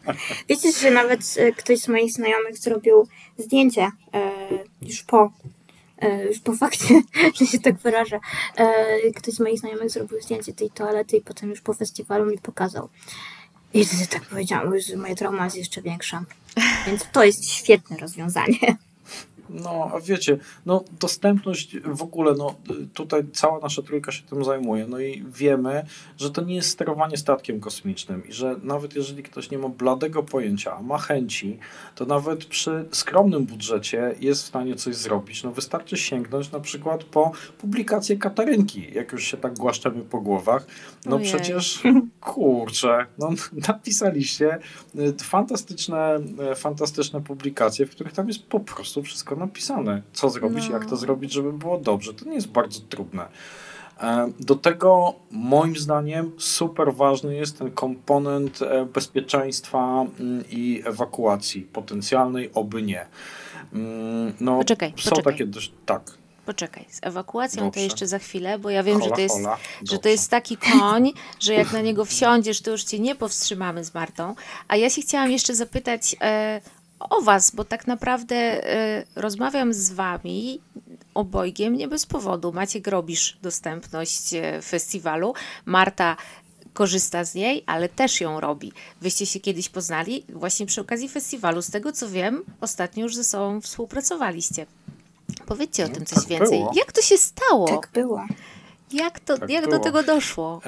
Wiecie, 0.49 0.71
że 0.71 0.91
nawet 0.91 1.21
e, 1.37 1.51
ktoś 1.51 1.79
z 1.79 1.87
moich 1.87 2.11
znajomych 2.11 2.57
zrobił 2.57 3.07
zdjęcie 3.37 3.81
e, 4.13 4.31
już 4.81 5.03
po 5.03 5.31
już 6.29 6.39
po 6.39 6.55
fakcie, 6.55 7.01
że 7.39 7.45
się 7.45 7.59
tak 7.59 7.75
wyrażę. 7.75 8.19
E, 8.55 9.11
ktoś 9.11 9.33
z 9.33 9.39
moich 9.39 9.59
znajomych 9.59 9.89
zrobił 9.89 10.21
zdjęcie 10.21 10.53
tej 10.53 10.69
toalety 10.69 11.17
i 11.17 11.21
potem 11.21 11.49
już 11.49 11.61
po 11.61 11.73
festiwalu 11.73 12.31
mi 12.31 12.37
pokazał. 12.37 12.89
I 13.73 13.85
wtedy 13.85 14.07
tak 14.07 14.25
powiedziałam, 14.25 14.79
że 14.79 14.97
moja 14.97 15.15
trauma 15.15 15.43
jest 15.43 15.57
jeszcze 15.57 15.81
większa. 15.81 16.23
Więc 16.87 17.05
to 17.11 17.23
jest 17.23 17.49
świetne 17.49 17.97
rozwiązanie. 17.97 18.77
No, 19.49 19.91
a 19.93 19.99
wiecie, 19.99 20.37
no 20.65 20.83
dostępność 20.99 21.77
w 21.79 22.01
ogóle, 22.01 22.33
no 22.37 22.55
tutaj 22.93 23.23
cała 23.33 23.59
nasza 23.59 23.81
trójka 23.81 24.11
się 24.11 24.23
tym 24.23 24.43
zajmuje, 24.43 24.87
no 24.87 24.99
i 24.99 25.23
wiemy, 25.27 25.85
że 26.17 26.31
to 26.31 26.41
nie 26.41 26.55
jest 26.55 26.69
sterowanie 26.69 27.17
statkiem 27.17 27.59
kosmicznym 27.59 28.27
i 28.27 28.33
że 28.33 28.55
nawet 28.63 28.95
jeżeli 28.95 29.23
ktoś 29.23 29.51
nie 29.51 29.57
ma 29.57 29.69
bladego 29.69 30.23
pojęcia, 30.23 30.77
a 30.77 30.81
ma 30.81 30.97
chęci, 30.97 31.59
to 31.95 32.05
nawet 32.05 32.45
przy 32.45 32.85
skromnym 32.91 33.45
budżecie 33.45 34.15
jest 34.19 34.43
w 34.43 34.47
stanie 34.47 34.75
coś 34.75 34.95
zrobić. 34.95 35.43
No 35.43 35.51
wystarczy 35.51 35.97
sięgnąć 35.97 36.51
na 36.51 36.59
przykład 36.59 37.03
po 37.03 37.31
publikację 37.57 38.17
Katarynki, 38.17 38.93
jak 38.93 39.11
już 39.11 39.23
się 39.23 39.37
tak 39.37 39.53
głaszczemy 39.53 40.01
po 40.01 40.21
głowach. 40.21 40.67
No 41.05 41.15
Ojej. 41.15 41.27
przecież, 41.27 41.83
kurczę, 42.21 43.05
no 43.17 43.29
napisaliście 43.67 44.59
y, 44.95 45.13
fantastyczne, 45.23 46.19
y, 46.51 46.55
fantastyczne 46.55 47.21
publikacje, 47.21 47.85
w 47.85 47.91
których 47.91 48.13
tam 48.13 48.27
jest 48.27 48.43
po 48.43 48.59
prostu 48.59 49.03
wszystko 49.03 49.35
napisane. 49.37 50.01
Co 50.13 50.29
zrobić, 50.29 50.67
No. 50.69 50.73
jak 50.73 50.85
to 50.85 50.97
zrobić, 50.97 51.33
żeby 51.33 51.53
było 51.53 51.77
dobrze. 51.77 52.13
To 52.13 52.25
nie 52.25 52.35
jest 52.35 52.47
bardzo 52.47 52.79
trudne. 52.79 53.27
E, 54.01 54.31
do 54.39 54.55
tego 54.55 55.13
moim 55.31 55.75
zdaniem 55.77 56.31
super 56.37 56.93
ważny 56.93 57.35
jest 57.35 57.57
ten 57.59 57.71
komponent 57.71 58.61
e, 58.61 58.85
bezpieczeństwa 58.85 60.05
mm, 60.19 60.43
i 60.49 60.81
ewakuacji 60.85 61.61
potencjalnej, 61.61 62.49
oby 62.53 62.81
nie. 62.81 63.05
Mm, 63.73 64.33
no, 64.39 64.57
poczekaj, 64.57 64.93
są 64.97 65.09
poczekaj. 65.09 65.33
takie 65.33 65.45
dość, 65.45 65.71
tak. 65.85 66.17
Poczekaj, 66.45 66.85
z 66.89 66.99
ewakuacją 67.03 67.63
Dobrze. 67.63 67.79
to 67.79 67.83
jeszcze 67.83 68.07
za 68.07 68.19
chwilę, 68.19 68.59
bo 68.59 68.69
ja 68.69 68.83
wiem, 68.83 68.97
że 68.97 69.03
Hola, 69.03 69.15
to, 69.15 69.21
jest, 69.21 69.35
hola. 69.35 69.57
że 69.83 69.99
to 69.99 70.09
jest 70.09 70.31
taki 70.31 70.57
koń, 70.57 71.13
że 71.39 71.53
jak 71.53 71.73
na 71.73 71.81
niego 71.81 72.05
wsiądziesz, 72.05 72.61
to 72.61 72.71
już 72.71 72.83
cię 72.83 72.99
nie 72.99 73.15
powstrzymamy 73.15 73.83
z 73.83 73.93
Martą. 73.93 74.35
A 74.67 74.75
ja 74.75 74.89
się 74.89 75.01
chciałam 75.01 75.31
jeszcze 75.31 75.55
zapytać 75.55 76.15
e, 76.21 76.61
o 76.99 77.21
was, 77.21 77.51
bo 77.51 77.65
tak 77.65 77.87
naprawdę 77.87 78.35
e, 78.35 79.03
rozmawiam 79.15 79.73
z 79.73 79.91
wami 79.91 80.59
obojgiem 81.13 81.75
nie 81.75 81.87
bez 81.87 82.05
powodu. 82.05 82.53
Maciek 82.53 82.87
robisz 82.87 83.37
dostępność 83.41 84.33
e, 84.33 84.61
festiwalu, 84.61 85.33
Marta 85.65 86.15
korzysta 86.73 87.23
z 87.23 87.35
niej, 87.35 87.63
ale 87.65 87.89
też 87.89 88.21
ją 88.21 88.39
robi. 88.39 88.71
Wyście 89.01 89.25
się 89.25 89.39
kiedyś 89.39 89.69
poznali 89.69 90.25
właśnie 90.29 90.65
przy 90.65 90.81
okazji 90.81 91.09
festiwalu. 91.09 91.61
Z 91.61 91.69
tego 91.69 91.91
co 91.91 92.09
wiem, 92.09 92.43
ostatnio 92.61 93.03
już 93.03 93.15
ze 93.15 93.23
sobą 93.23 93.61
współpracowaliście. 93.61 94.65
Powiedzcie 95.45 95.85
o 95.85 95.87
No, 95.87 95.93
tym 95.93 96.05
coś 96.05 96.19
tak 96.19 96.27
więcej. 96.27 96.59
było. 96.59 96.71
Jak 96.75 96.91
to 96.91 97.01
się 97.01 97.17
stało? 97.17 97.67
Tak 97.67 97.89
było. 97.93 98.25
Jak, 98.91 99.19
to, 99.19 99.37
Tak 99.37 99.49
jak 99.49 99.69
do 99.69 99.79
tego 99.79 100.03
doszło? 100.03 100.61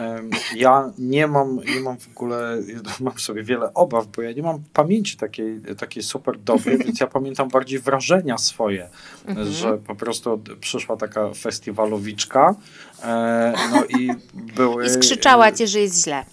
Ja 0.55 0.91
nie 0.97 1.27
mam, 1.27 1.55
nie 1.75 1.79
mam 1.79 1.97
w 1.97 2.07
ogóle, 2.07 2.57
mam 2.99 3.19
sobie 3.19 3.43
wiele 3.43 3.73
obaw, 3.73 4.07
bo 4.07 4.21
ja 4.21 4.31
nie 4.31 4.43
mam 4.43 4.63
pamięci 4.73 5.17
takiej, 5.17 5.61
takiej 5.77 6.03
super 6.03 6.39
dobrej, 6.39 6.77
więc 6.83 6.99
ja 6.99 7.07
pamiętam 7.07 7.49
bardziej 7.49 7.79
wrażenia 7.79 8.37
swoje, 8.37 8.89
Mhm. 9.27 9.51
że 9.51 9.77
po 9.77 9.95
prostu 9.95 10.41
przyszła 10.61 10.97
taka 10.97 11.33
festiwalowiczka, 11.33 12.55
e, 13.03 13.53
no 13.71 13.83
i 13.99 14.09
były... 14.33 14.85
I 14.85 14.89
skrzyczała 14.89 15.51
cię, 15.51 15.67
że 15.67 15.79
jest 15.79 16.03
źle. 16.03 16.25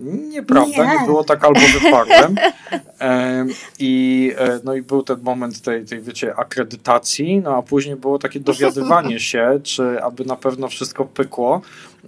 Nieprawda, 0.00 0.84
nie. 0.84 1.00
Nie. 1.00 1.06
było 1.06 1.24
tak 1.24 1.44
albo 1.44 1.60
wyparłem. 1.60 2.36
Em, 2.98 3.48
I, 3.78 4.32
e, 4.38 4.60
no 4.64 4.74
i 4.74 4.82
był 4.82 5.02
ten 5.02 5.22
moment 5.22 5.60
tej, 5.60 5.84
tej, 5.84 6.00
wiecie, 6.00 6.36
akredytacji, 6.36 7.40
no 7.40 7.56
a 7.56 7.62
później 7.62 7.96
było 7.96 8.18
takie 8.18 8.40
dowiadywanie 8.40 9.20
się, 9.30 9.60
czy 9.62 10.02
aby 10.02 10.24
na 10.24 10.36
pewno 10.36 10.68
wszystko 10.68 11.04
pykło 11.04 11.60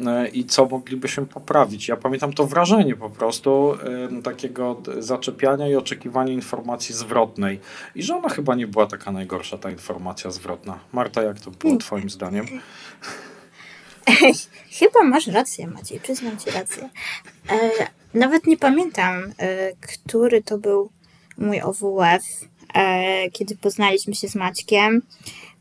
e, 0.07 0.29
i 0.29 0.45
co 0.45 0.67
moglibyśmy 0.67 1.27
poprawić. 1.27 1.89
Ja 1.89 1.97
pamiętam 1.97 2.33
to 2.33 2.47
wrażenie 2.47 2.97
po 2.97 3.11
prostu 3.11 3.75
em, 4.09 4.23
takiego 4.23 4.83
zaczepiania 4.99 5.69
i 5.69 5.75
oczekiwania 5.75 6.33
informacji 6.33 6.95
zwrotnej. 6.95 7.61
I 7.95 8.03
że 8.03 8.17
ona 8.17 8.29
chyba 8.29 8.55
nie 8.55 8.67
była 8.67 8.87
taka 8.87 9.13
najgorsza, 9.13 9.59
ta 9.59 9.71
informacja 9.71 10.31
zwrotna. 10.31 10.79
Marta, 10.93 11.23
jak 11.23 11.41
to 11.41 11.51
było 11.51 11.77
twoim 11.77 12.11
zdaniem? 12.11 12.47
Chyba 14.79 15.05
masz 15.05 15.27
rację, 15.27 15.67
Maciej, 15.67 16.01
przyznam 16.01 16.39
ci 16.39 16.51
rację. 16.51 16.89
E, 17.51 17.71
nawet 18.15 18.47
nie 18.47 18.57
pamiętam, 18.57 19.33
e, 19.39 19.73
który 19.73 20.43
to 20.43 20.59
był 20.59 20.91
mój 21.39 21.61
OWF, 21.61 22.23
e, 22.75 23.31
kiedy 23.31 23.57
poznaliśmy 23.57 24.15
się 24.15 24.29
z 24.29 24.35
Maćkiem, 24.35 25.03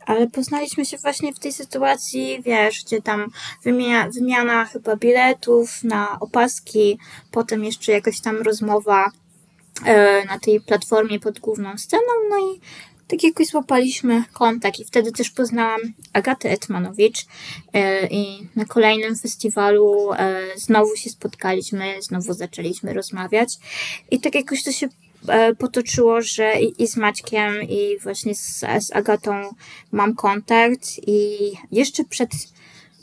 ale 0.05 0.27
poznaliśmy 0.27 0.85
się 0.85 0.97
właśnie 0.97 1.33
w 1.33 1.39
tej 1.39 1.53
sytuacji, 1.53 2.41
wiesz, 2.45 2.83
gdzie 2.83 3.01
tam 3.01 3.27
wymiana, 3.63 4.11
wymiana 4.11 4.65
chyba 4.65 4.95
biletów 4.95 5.83
na 5.83 6.19
opaski, 6.19 6.99
potem 7.31 7.63
jeszcze 7.63 7.91
jakaś 7.91 8.21
tam 8.21 8.41
rozmowa 8.41 9.11
e, 9.85 10.25
na 10.25 10.39
tej 10.39 10.61
platformie 10.61 11.19
pod 11.19 11.39
główną 11.39 11.77
sceną, 11.77 12.03
no 12.29 12.37
i 12.37 12.59
tak 13.07 13.23
jakoś 13.23 13.47
złapaliśmy 13.47 14.23
kontakt 14.33 14.79
i 14.79 14.85
wtedy 14.85 15.11
też 15.11 15.29
poznałam 15.29 15.81
Agatę 16.13 16.49
Etmanowicz 16.49 17.25
e, 17.73 18.07
i 18.07 18.47
na 18.55 18.65
kolejnym 18.65 19.15
festiwalu 19.15 20.13
e, 20.13 20.41
znowu 20.55 20.95
się 20.95 21.09
spotkaliśmy, 21.09 21.95
znowu 22.01 22.33
zaczęliśmy 22.33 22.93
rozmawiać. 22.93 23.49
I 24.11 24.19
tak 24.19 24.35
jakoś 24.35 24.63
to 24.63 24.71
się 24.71 24.87
e, 25.27 25.55
potoczyło, 25.55 26.21
że 26.21 26.53
i, 26.79 26.87
z 26.87 26.97
Maćkiem 26.97 27.61
i 27.61 27.99
właśnie 28.03 28.35
z, 28.35 28.59
z 28.79 28.91
Agatą 28.93 29.55
mam 29.91 30.15
kontakt. 30.15 30.99
I 31.07 31.37
jeszcze 31.71 32.03
przed 32.03 32.29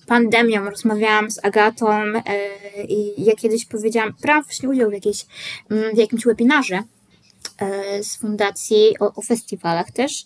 pandemią 0.06 0.70
rozmawiałam 0.70 1.30
z 1.30 1.44
Agatą 1.44 2.02
i 2.88 3.24
ja 3.24 3.34
kiedyś 3.36 3.64
powiedziałam, 3.64 4.14
brałam 4.22 4.42
właśnie 4.42 4.68
udział 4.68 4.90
w, 4.90 4.92
jakiejś, 4.92 5.26
mm, 5.70 5.94
w 5.94 5.98
jakimś 5.98 6.24
webinarze 6.24 6.82
z 8.02 8.16
fundacji 8.16 8.98
o, 9.00 9.14
o 9.14 9.22
festiwalach 9.22 9.90
też 9.90 10.24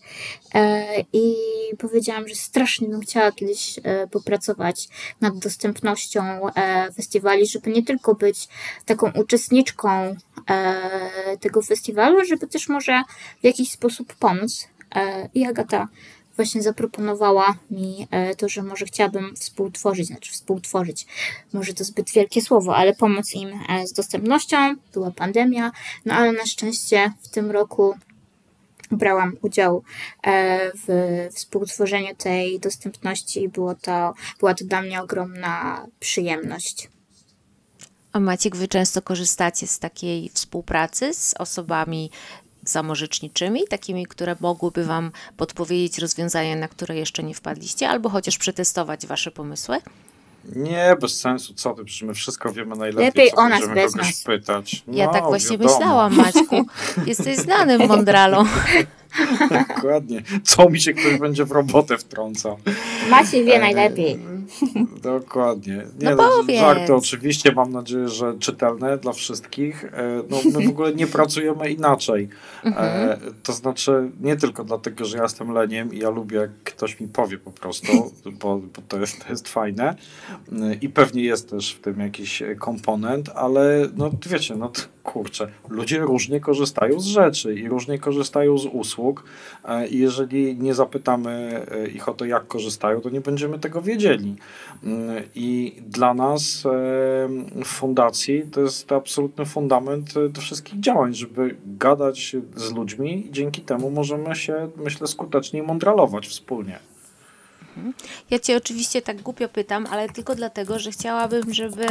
e, 0.55 1.01
i 1.13 1.35
powiedziałam, 1.79 2.29
że 2.29 2.35
strasznie 2.35 2.89
bym 2.89 3.01
chciała 3.01 3.33
kiedyś 3.33 3.79
e, 3.83 4.07
popracować 4.07 4.89
nad 5.21 5.39
dostępnością 5.39 6.23
e, 6.55 6.93
festiwali, 6.93 7.47
żeby 7.47 7.71
nie 7.71 7.83
tylko 7.83 8.15
być 8.15 8.49
taką 8.85 9.11
uczestniczką 9.11 10.17
e, 10.51 11.37
tego 11.41 11.63
festiwalu, 11.63 12.25
żeby 12.25 12.47
też 12.47 12.69
może 12.69 13.03
w 13.41 13.45
jakiś 13.45 13.71
sposób 13.71 14.15
pomóc. 14.15 14.69
E, 14.95 15.29
I 15.35 15.47
Agata 15.47 15.89
właśnie 16.37 16.63
zaproponowała 16.63 17.55
mi 17.71 18.09
e, 18.11 18.35
to, 18.35 18.49
że 18.49 18.63
może 18.63 18.87
chciałabym 18.87 19.37
współtworzyć, 19.37 20.07
znaczy 20.07 20.33
współtworzyć, 20.33 21.07
może 21.53 21.75
to 21.75 21.85
zbyt 21.85 22.11
wielkie 22.11 22.43
słowo, 22.43 22.77
ale 22.77 22.95
pomóc 22.95 23.35
im 23.35 23.61
e, 23.69 23.87
z 23.87 23.93
dostępnością. 23.93 24.75
Była 24.93 25.11
pandemia, 25.11 25.73
no 26.05 26.15
ale 26.15 26.33
na 26.33 26.47
szczęście 26.47 27.13
w 27.23 27.29
tym 27.29 27.51
roku 27.51 27.95
brałam 28.91 29.37
udział 29.43 29.83
e, 30.23 30.73
w 30.87 31.29
współtworzeniu 31.35 32.15
tej 32.17 32.61
dostępności 32.61 33.43
i 33.43 33.49
było 33.49 33.75
to, 33.75 34.15
była 34.39 34.55
to 34.55 34.65
dla 34.65 34.83
mnie 34.83 35.03
ogromna 35.03 35.87
przyjemność. 36.01 36.89
A 38.13 38.21
Maciek, 38.21 38.57
wy 38.57 38.69
często 38.69 39.03
korzystacie 39.03 39.67
z 39.67 39.79
takiej 39.79 40.31
współpracy 40.35 41.15
z 41.15 41.35
osobami 41.39 42.11
samorzeczniczymi, 42.67 43.61
takimi, 43.69 44.07
które 44.07 44.37
mogłyby 44.41 44.85
wam 44.85 45.11
podpowiedzieć 45.37 45.99
rozwiązania, 45.99 46.57
na 46.57 46.69
które 46.69 46.97
jeszcze 46.97 47.23
nie 47.23 47.35
wpadliście, 47.35 47.89
albo 47.89 48.09
chociaż 48.09 48.39
przetestować 48.39 49.07
wasze 49.07 49.31
pomysły? 49.31 49.77
Nie, 50.57 50.97
bez 51.01 51.21
sensu, 51.21 51.55
co 51.55 51.75
ty, 51.75 51.85
przecież 51.85 52.03
my 52.03 52.15
wszystko 52.15 52.53
wiemy 52.53 52.77
najlepiej, 52.77 53.07
Lepiej 53.07 53.31
co 53.31 53.37
o 53.37 53.49
nas 53.49 53.61
bez 53.61 53.93
kogoś 53.93 54.07
nas. 54.07 54.23
pytać. 54.23 54.85
Ja 54.89 55.07
no, 55.07 55.13
tak 55.13 55.25
właśnie 55.25 55.59
wiadomo. 55.59 55.79
myślałam, 55.79 56.17
Maćku. 56.17 56.67
Jesteś 57.07 57.37
znanym 57.37 57.89
mądralą. 57.89 58.45
Dokładnie. 59.69 60.23
Co 60.45 60.71
mi 60.71 60.81
się 60.81 60.93
ktoś 60.93 61.19
będzie 61.19 61.45
w 61.45 61.51
robotę 61.53 61.99
wtrącał. 61.99 62.57
Maciej 63.11 63.45
wie 63.45 63.55
E, 63.55 63.61
najlepiej. 63.61 64.19
Dokładnie. 65.03 65.85
No 66.01 66.11
Nie, 66.11 66.17
powiedz. 66.17 66.61
żarty 66.61 66.95
oczywiście, 66.95 67.53
mam 67.53 67.73
nadzieję, 67.73 68.09
że 68.09 68.35
czytelne 68.39 68.99
dla 68.99 69.13
wszystkich. 69.13 69.85
E, 69.85 70.23
No, 70.31 70.37
my 70.61 70.67
w 70.67 70.69
ogóle 70.69 70.95
nie 70.95 71.07
pracujemy 71.07 71.71
inaczej. 71.71 72.29
Mhm. 72.65 73.11
E, 73.11 73.19
To 73.43 73.53
znaczy, 73.53 74.11
nie 74.21 74.37
tylko 74.37 74.65
dlatego, 74.65 75.05
że 75.05 75.17
ja 75.17 75.23
jestem 75.23 75.51
leniem 75.53 75.95
i 75.95 75.99
ja 75.99 76.11
lubię, 76.11 76.37
jak 76.37 76.51
ktoś 76.65 77.01
mi 77.01 77.09
powie 77.09 77.39
po 77.39 77.51
prostu, 77.51 78.13
bo, 78.41 78.59
bo 78.59 78.83
to, 78.89 79.01
jest, 79.01 79.25
to 79.25 79.29
jest 79.31 79.49
fajne. 79.49 79.95
I 80.81 80.89
pewnie 80.89 81.23
jest 81.23 81.51
też 81.51 81.75
w 81.75 81.81
tym 81.81 82.01
jakiś 82.01 82.43
komponent, 82.59 83.29
ale 83.35 83.89
no 83.97 84.11
wiecie, 84.27 84.55
no 84.57 84.73
kurczę, 85.07 85.49
ludzie 85.69 85.99
różnie 85.99 86.41
korzystają 86.41 87.01
z 87.01 87.07
rzeczy 87.07 87.55
i 87.55 87.69
różnie 87.69 87.99
korzystają 87.99 88.59
z 88.59 88.67
usług. 88.67 89.25
E, 89.65 89.89
I 89.89 89.99
jeżeli 89.99 90.57
nie 90.57 90.75
zapytamy 90.75 91.63
e, 91.71 91.89
ich 91.89 92.09
o 92.09 92.15
to, 92.15 92.25
jak 92.25 92.47
korzystają, 92.47 93.01
to 93.01 93.11
nie 93.11 93.21
będziemy 93.21 93.59
tego 93.59 93.83
wiedzieli. 93.83 94.37
Mm, 94.85 95.23
I 95.35 95.77
dla 95.87 96.15
nas 96.15 96.67
e, 96.67 96.69
w 97.65 97.67
fundacji 97.67 98.43
to 98.53 98.61
jest 98.61 98.93
absolutny 98.93 99.45
fundament 99.47 100.15
do 100.31 100.41
wszystkich 100.41 100.81
działań, 100.81 101.15
żeby 101.15 101.57
gadać 101.67 102.37
z 102.57 102.73
ludźmi 102.73 103.27
i 103.27 103.33
dzięki 103.33 103.63
temu 103.63 103.91
możemy 103.91 104.37
się, 104.37 104.71
myślę, 104.77 105.07
skutecznie 105.07 105.63
mądralować 105.63 106.29
wspólnie. 106.29 106.79
Ja 108.31 108.39
cię 108.39 108.57
oczywiście 108.57 109.03
tak 109.03 109.23
głupio 109.23 109.49
pytam, 109.49 109.87
ale 109.91 110.09
tylko 110.09 110.35
dlatego, 110.35 110.79
że 110.79 110.91
chciałabym, 110.91 111.55
żeby 111.55 111.87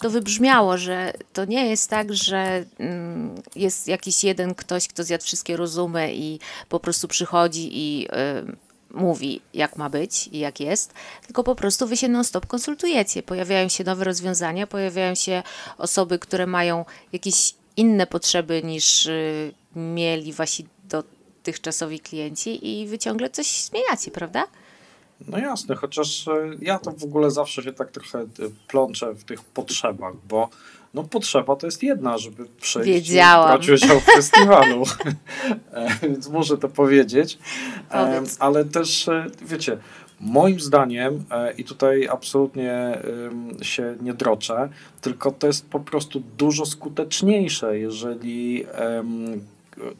to 0.00 0.10
wybrzmiało, 0.10 0.78
że 0.78 1.12
to 1.32 1.44
nie 1.44 1.66
jest 1.66 1.90
tak, 1.90 2.14
że 2.14 2.64
mm, 2.78 3.34
jest 3.56 3.88
jakiś 3.88 4.24
jeden 4.24 4.54
ktoś, 4.54 4.88
kto 4.88 5.04
zjadł 5.04 5.24
wszystkie 5.24 5.56
rozumy 5.56 6.14
i 6.14 6.38
po 6.68 6.80
prostu 6.80 7.08
przychodzi 7.08 7.68
i 7.72 8.08
y, 8.08 8.56
mówi, 8.90 9.40
jak 9.54 9.76
ma 9.76 9.90
być 9.90 10.28
i 10.32 10.38
jak 10.38 10.60
jest, 10.60 10.94
tylko 11.26 11.44
po 11.44 11.54
prostu 11.54 11.86
wy 11.86 11.96
się 11.96 12.08
non-stop 12.08 12.46
konsultujecie. 12.46 13.22
Pojawiają 13.22 13.68
się 13.68 13.84
nowe 13.84 14.04
rozwiązania, 14.04 14.66
pojawiają 14.66 15.14
się 15.14 15.42
osoby, 15.78 16.18
które 16.18 16.46
mają 16.46 16.84
jakieś 17.12 17.54
inne 17.76 18.06
potrzeby 18.06 18.62
niż 18.62 19.06
y, 19.06 19.52
mieli 19.76 20.32
wasi 20.32 20.66
dotychczasowi 20.84 22.00
klienci 22.00 22.68
i 22.68 22.86
wy 22.86 22.98
ciągle 22.98 23.30
coś 23.30 23.64
zmieniacie, 23.64 24.10
prawda? 24.10 24.46
No 25.28 25.38
jasne, 25.38 25.74
chociaż 25.74 26.28
e, 26.28 26.32
ja 26.62 26.78
to 26.78 26.92
w 26.92 27.04
ogóle 27.04 27.30
zawsze 27.30 27.62
się 27.62 27.72
tak 27.72 27.90
trochę 27.90 28.18
e, 28.18 28.26
plączę 28.68 29.14
w 29.14 29.24
tych 29.24 29.44
potrzebach, 29.44 30.14
bo 30.28 30.48
no 30.94 31.04
potrzeba 31.04 31.56
to 31.56 31.66
jest 31.66 31.82
jedna, 31.82 32.18
żeby 32.18 32.46
przyjść 32.60 32.88
Wiedziałam. 32.88 33.48
i 33.48 33.66
brać 33.66 33.68
udział 33.82 34.00
w 34.00 34.04
festiwalu. 34.04 34.84
E, 35.72 35.88
Więc 36.02 36.28
muszę 36.28 36.58
to 36.58 36.68
powiedzieć. 36.68 37.38
Powiedz. 37.90 38.36
Ale 38.40 38.64
też, 38.64 39.10
wiecie, 39.42 39.78
Moim 40.20 40.60
zdaniem, 40.60 41.24
i 41.58 41.64
tutaj 41.64 42.08
absolutnie 42.08 42.98
się 43.62 43.96
nie 44.02 44.14
droczę, 44.14 44.68
tylko 45.00 45.30
to 45.30 45.46
jest 45.46 45.68
po 45.68 45.80
prostu 45.80 46.22
dużo 46.38 46.66
skuteczniejsze, 46.66 47.78
jeżeli 47.78 48.64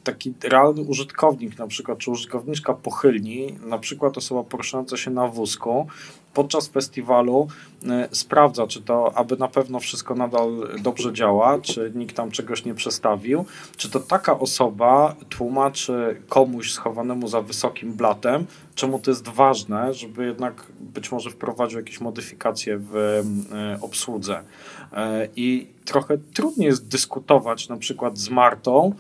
taki 0.05 0.35
realny 0.43 0.83
użytkownik, 0.83 1.59
na 1.59 1.67
przykład, 1.67 1.99
czy 1.99 2.11
użytkowniczka 2.11 2.75
pochylni, 2.75 3.59
na 3.67 3.79
przykład 3.79 4.19
osoba 4.19 4.43
poruszająca 4.43 4.97
się 4.97 5.11
na 5.11 5.29
wózku, 5.29 5.87
podczas 6.35 6.69
festiwalu 6.69 7.49
y, 7.83 7.87
sprawdza, 8.17 8.67
czy 8.67 8.83
to, 8.83 9.13
aby 9.19 9.37
na 9.37 9.49
pewno 9.49 9.81
wszystko 9.81 10.15
nadal 10.15 10.69
dobrze 10.83 11.13
działa, 11.13 11.59
czy 11.59 11.93
nikt 11.95 12.17
tam 12.17 12.31
czegoś 12.31 12.65
nie 12.65 12.75
przestawił, 12.75 13.45
czy 13.77 13.91
to 13.91 14.01
taka 14.01 14.39
osoba 14.39 15.17
tłumaczy 15.29 16.23
komuś 16.29 16.73
schowanemu 16.73 17.29
za 17.29 17.41
wysokim 17.41 17.93
blatem, 17.93 18.47
czemu 18.75 18.99
to 18.99 19.11
jest 19.11 19.29
ważne, 19.29 19.95
żeby 19.95 20.27
jednak 20.27 20.67
być 20.81 21.13
może 21.13 21.31
wprowadził 21.31 21.79
jakieś 21.79 22.01
modyfikacje 22.01 22.79
w 22.79 22.97
y, 22.97 23.83
obsłudze. 23.83 24.39
Y, 24.41 24.97
I 25.37 25.67
trochę 25.85 26.19
trudniej 26.35 26.67
jest 26.67 26.89
dyskutować 26.89 27.69
na 27.69 27.77
przykład 27.77 28.19
z 28.19 28.31
Martą, 28.31 28.95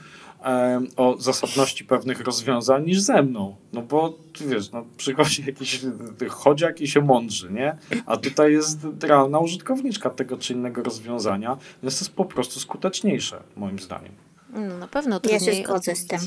o 0.97 1.17
zasadności 1.19 1.85
pewnych 1.85 2.21
rozwiązań 2.21 2.85
niż 2.85 3.01
ze 3.01 3.23
mną. 3.23 3.57
No 3.73 3.83
bo 3.83 4.19
wiesz, 4.41 4.73
no, 4.73 4.85
przychodzi 4.97 5.47
jakiś 5.47 5.81
chodziak 6.29 6.81
i 6.81 6.89
się 6.89 7.01
mądrzy, 7.01 7.53
nie? 7.53 7.77
A 8.07 8.17
tutaj 8.17 8.53
jest 8.53 8.79
realna 9.03 9.39
użytkowniczka 9.39 10.11
tego 10.11 10.39
czy 10.39 10.53
innego 10.53 10.83
rozwiązania, 10.83 11.57
więc 11.83 11.99
to 11.99 12.05
jest 12.05 12.15
po 12.15 12.25
prostu 12.25 12.61
skuteczniejsze, 12.61 13.43
moim 13.57 13.79
zdaniem. 13.79 14.13
No, 14.53 14.79
na 14.79 14.89
pewno 14.89 15.21
trudniej. 15.21 15.47
Ja 15.47 15.55
się 15.55 15.63
zgodzę 15.63 15.97
z 15.97 16.07
tym. 16.07 16.19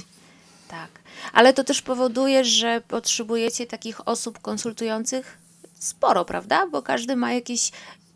Tak. 0.68 0.90
Ale 1.34 1.54
to 1.54 1.64
też 1.64 1.82
powoduje, 1.82 2.46
że 2.46 2.82
potrzebujecie 2.88 3.66
takich 3.66 4.08
osób 4.08 4.40
konsultujących 4.40 5.38
sporo, 5.74 6.26
prawda? 6.26 6.68
Bo 6.68 6.82
każdy 6.82 7.16
ma 7.16 7.34
jakieś 7.34 7.72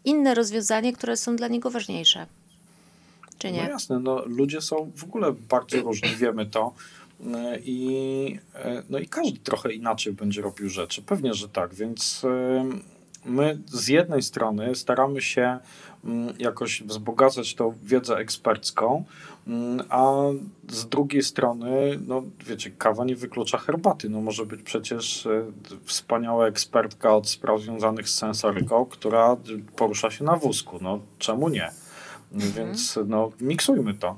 inne 0.05 0.36
rozwiązanie, 0.36 0.93
które 0.93 1.17
są 1.17 1.36
dla 1.36 1.47
niego 1.47 1.71
ważniejsze 1.71 2.25
czy 3.38 3.52
nie? 3.52 3.63
No 3.63 3.69
jasne, 3.69 4.00
no, 4.00 4.26
ludzie 4.26 4.62
są 4.62 4.91
w 4.95 5.04
ogóle 5.04 5.34
bardzo 5.50 5.82
różni, 5.82 6.10
wiemy 6.15 6.45
to. 6.45 6.73
E, 7.34 7.60
I, 7.60 8.39
e, 8.56 8.84
no 8.89 9.00
i 9.00 9.08
każdy 9.08 9.39
trochę 9.39 9.73
inaczej 9.73 10.13
będzie 10.13 10.41
robił 10.41 10.69
rzeczy. 10.69 11.02
Pewnie, 11.02 11.34
że 11.34 11.50
tak, 11.50 11.73
więc 11.73 12.26
e, 12.26 12.65
my 13.26 13.60
z 13.65 13.88
jednej 13.88 14.21
strony 14.21 14.76
staramy 14.76 15.21
się 15.21 15.58
mm, 16.06 16.34
jakoś 16.39 16.84
wzbogacać 16.84 17.56
tą 17.56 17.73
wiedzę 17.84 18.17
ekspercką, 18.17 19.04
mm, 19.47 19.86
a 19.89 20.13
z 20.69 20.86
drugiej 20.86 21.23
strony, 21.23 22.00
no 22.08 22.23
wiecie, 22.45 22.71
kawa 22.71 23.06
nie 23.06 23.15
wyklucza 23.15 23.58
herbaty. 23.58 24.10
No 24.10 24.21
może 24.21 24.45
być 24.45 24.62
przecież 24.62 25.28
wspaniała 25.86 26.47
ekspertka 26.47 27.15
od 27.15 27.30
spraw 27.30 27.62
związanych 27.62 28.10
z 28.10 28.15
sensoryką, 28.15 28.86
która 28.86 29.38
porusza 29.76 30.12
się 30.12 30.23
na 30.23 30.36
wózku. 30.36 30.78
No 30.82 31.00
czemu 31.19 31.50
nie? 31.50 31.71
Mhm. 32.34 32.54
Więc 32.54 33.00
no, 33.06 33.32
miksujmy 33.42 33.94
to. 33.94 34.18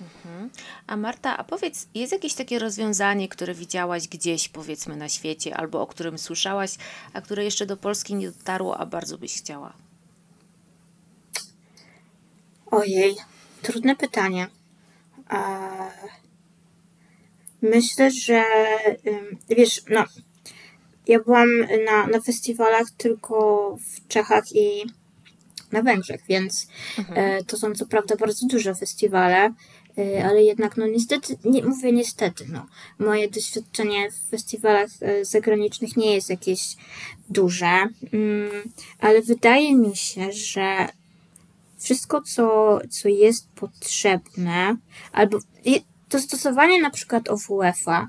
Mhm. 0.00 0.50
A 0.86 0.96
Marta, 0.96 1.36
a 1.36 1.44
powiedz, 1.44 1.88
jest 1.94 2.12
jakieś 2.12 2.34
takie 2.34 2.58
rozwiązanie, 2.58 3.28
które 3.28 3.54
widziałaś 3.54 4.08
gdzieś, 4.08 4.48
powiedzmy, 4.48 4.96
na 4.96 5.08
świecie, 5.08 5.56
albo 5.56 5.80
o 5.80 5.86
którym 5.86 6.18
słyszałaś, 6.18 6.76
a 7.12 7.20
które 7.20 7.44
jeszcze 7.44 7.66
do 7.66 7.76
Polski 7.76 8.14
nie 8.14 8.30
dotarło, 8.30 8.78
a 8.78 8.86
bardzo 8.86 9.18
byś 9.18 9.38
chciała? 9.38 9.72
Ojej, 12.70 13.16
trudne 13.62 13.96
pytanie. 13.96 14.48
Myślę, 17.62 18.10
że 18.10 18.44
wiesz, 19.48 19.82
no, 19.90 20.04
ja 21.06 21.20
byłam 21.20 21.48
na, 21.86 22.06
na 22.06 22.20
festiwalach 22.20 22.90
tylko 22.90 23.76
w 23.76 24.08
Czechach 24.08 24.44
i 24.54 24.86
na 25.72 25.82
Węgrzech, 25.82 26.20
więc 26.28 26.66
mhm. 26.98 27.18
E, 27.18 27.44
to 27.44 27.56
są 27.56 27.74
co 27.74 27.86
prawda 27.86 28.16
bardzo 28.16 28.46
duże 28.46 28.74
festiwale, 28.74 29.54
e, 29.98 30.24
ale 30.24 30.42
jednak 30.42 30.76
no 30.76 30.86
niestety, 30.86 31.38
nie, 31.44 31.64
mówię 31.64 31.92
niestety, 31.92 32.46
no, 32.52 32.66
moje 32.98 33.30
doświadczenie 33.30 34.10
w 34.10 34.30
festiwalach 34.30 34.88
e, 35.00 35.24
zagranicznych 35.24 35.96
nie 35.96 36.14
jest 36.14 36.30
jakieś 36.30 36.76
duże, 37.30 37.88
mm, 38.12 38.50
ale 38.98 39.22
wydaje 39.22 39.76
mi 39.76 39.96
się, 39.96 40.32
że 40.32 40.88
wszystko, 41.78 42.22
co, 42.22 42.78
co 42.90 43.08
jest 43.08 43.48
potrzebne, 43.48 44.76
albo 45.12 45.38
dostosowanie 46.10 46.82
na 46.82 46.90
przykład 46.90 47.28
OWF-a, 47.28 48.08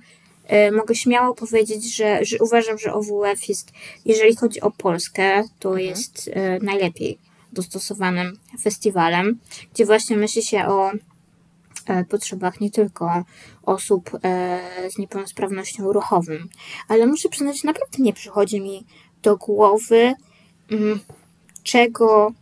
mogę 0.72 0.96
śmiało 0.96 1.36
powiedzieć, 1.36 1.96
że, 1.96 2.26
że 2.26 2.38
uważam, 2.42 2.78
że 2.78 2.94
OWF 2.94 3.50
jest, 3.50 3.72
jeżeli 4.06 4.36
chodzi 4.36 4.62
o 4.62 4.72
Polskę, 4.72 5.44
to 5.60 5.70
mhm. 5.70 5.88
jest 5.88 6.30
najlepiej 6.62 7.18
dostosowanym 7.54 8.40
festiwalem, 8.62 9.40
gdzie 9.74 9.86
właśnie 9.86 10.18
myśli 10.18 10.44
się 10.44 10.66
o 10.66 10.92
e, 11.86 12.06
potrzebach 12.06 12.62
nie 12.62 12.72
tylko 12.72 13.24
osób 13.64 14.12
e, 14.24 14.60
z 14.92 14.98
niepełnosprawnością 14.98 15.94
ruchową. 15.94 16.34
Ale 16.88 17.08
muszę 17.08 17.30
przyznać, 17.30 17.64
naprawdę 17.64 18.04
nie 18.04 18.14
przychodzi 18.14 18.62
mi 18.62 18.86
do 19.22 19.38
głowy, 19.38 20.14
mm, 20.72 21.00
czego 21.64 22.34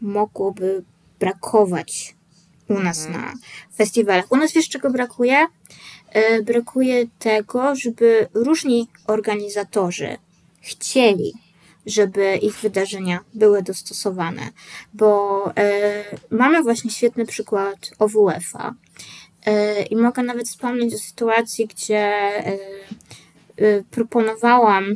mogłoby 0.00 0.84
brakować 1.20 2.14
u 2.68 2.80
nas 2.80 3.06
mhm. 3.06 3.24
na 3.24 3.32
festiwalach. 3.76 4.32
U 4.32 4.36
nas 4.36 4.52
wiesz, 4.52 4.68
czego 4.68 4.90
brakuje? 4.90 5.46
E, 6.08 6.42
brakuje 6.42 7.06
tego, 7.18 7.76
żeby 7.76 8.28
różni 8.34 8.88
organizatorzy 9.06 10.16
chcieli 10.60 11.32
żeby 11.86 12.36
ich 12.36 12.54
wydarzenia 12.54 13.20
były 13.34 13.62
dostosowane, 13.62 14.42
bo 14.94 15.46
e, 15.56 16.04
mamy 16.30 16.62
właśnie 16.62 16.90
świetny 16.90 17.26
przykład 17.26 17.90
OWF-a 17.98 18.74
e, 19.46 19.82
i 19.82 19.96
mogę 19.96 20.22
nawet 20.22 20.48
wspomnieć 20.48 20.94
o 20.94 20.98
sytuacji, 20.98 21.66
gdzie 21.66 21.98
e, 21.98 22.58
e 23.56 23.82
proponowałam 23.90 24.84
e, 24.84 24.94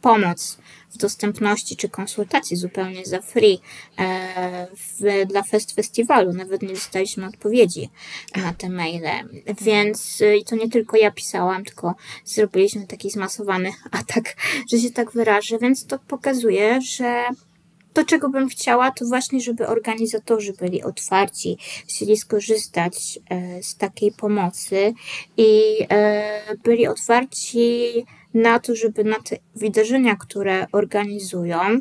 pomoc 0.00 0.58
w 0.94 0.98
dostępności 0.98 1.76
czy 1.76 1.88
konsultacji 1.88 2.56
zupełnie 2.56 3.04
za 3.04 3.20
free 3.20 3.60
e, 3.98 4.66
w, 4.76 5.26
dla 5.26 5.42
Fest 5.42 5.74
Festiwalu. 5.74 6.32
Nawet 6.32 6.62
nie 6.62 6.68
dostaliśmy 6.68 7.26
odpowiedzi 7.26 7.90
na 8.36 8.54
te 8.54 8.68
maile. 8.68 9.28
Więc 9.60 10.22
e, 10.22 10.36
i 10.36 10.44
to 10.44 10.56
nie 10.56 10.70
tylko 10.70 10.96
ja 10.96 11.10
pisałam, 11.10 11.64
tylko 11.64 11.94
zrobiliśmy 12.24 12.86
taki 12.86 13.10
zmasowany 13.10 13.72
atak, 14.00 14.36
że 14.72 14.78
się 14.78 14.90
tak 14.90 15.12
wyrażę. 15.12 15.58
Więc 15.58 15.86
to 15.86 15.98
pokazuje, 15.98 16.80
że 16.80 17.24
to, 17.92 18.04
czego 18.04 18.28
bym 18.28 18.48
chciała, 18.48 18.90
to 18.90 19.04
właśnie, 19.04 19.40
żeby 19.40 19.66
organizatorzy 19.66 20.52
byli 20.52 20.82
otwarci, 20.82 21.58
chcieli 21.88 22.16
skorzystać 22.16 23.18
e, 23.30 23.62
z 23.62 23.76
takiej 23.76 24.12
pomocy 24.12 24.94
i 25.36 25.78
byli 26.64 26.86
otwarci 26.86 28.04
na 28.34 28.58
to, 28.58 28.74
żeby 28.76 29.04
na 29.04 29.20
te 29.20 29.36
wydarzenia, 29.54 30.16
które 30.16 30.66
organizują, 30.72 31.80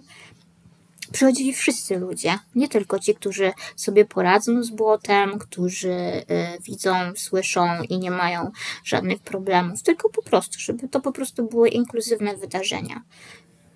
przychodzili 1.11 1.53
wszyscy 1.53 1.99
ludzie, 1.99 2.39
nie 2.55 2.67
tylko 2.67 2.99
ci, 2.99 3.15
którzy 3.15 3.51
sobie 3.75 4.05
poradzą 4.05 4.63
z 4.63 4.69
błotem, 4.69 5.39
którzy 5.39 5.91
y, 5.91 6.23
widzą, 6.61 6.95
słyszą 7.15 7.81
i 7.89 7.99
nie 7.99 8.11
mają 8.11 8.51
żadnych 8.83 9.19
problemów, 9.19 9.83
tylko 9.83 10.09
po 10.09 10.21
prostu, 10.23 10.59
żeby 10.59 10.89
to 10.89 11.01
po 11.01 11.11
prostu 11.11 11.43
były 11.43 11.69
inkluzywne 11.69 12.37
wydarzenia. 12.37 13.01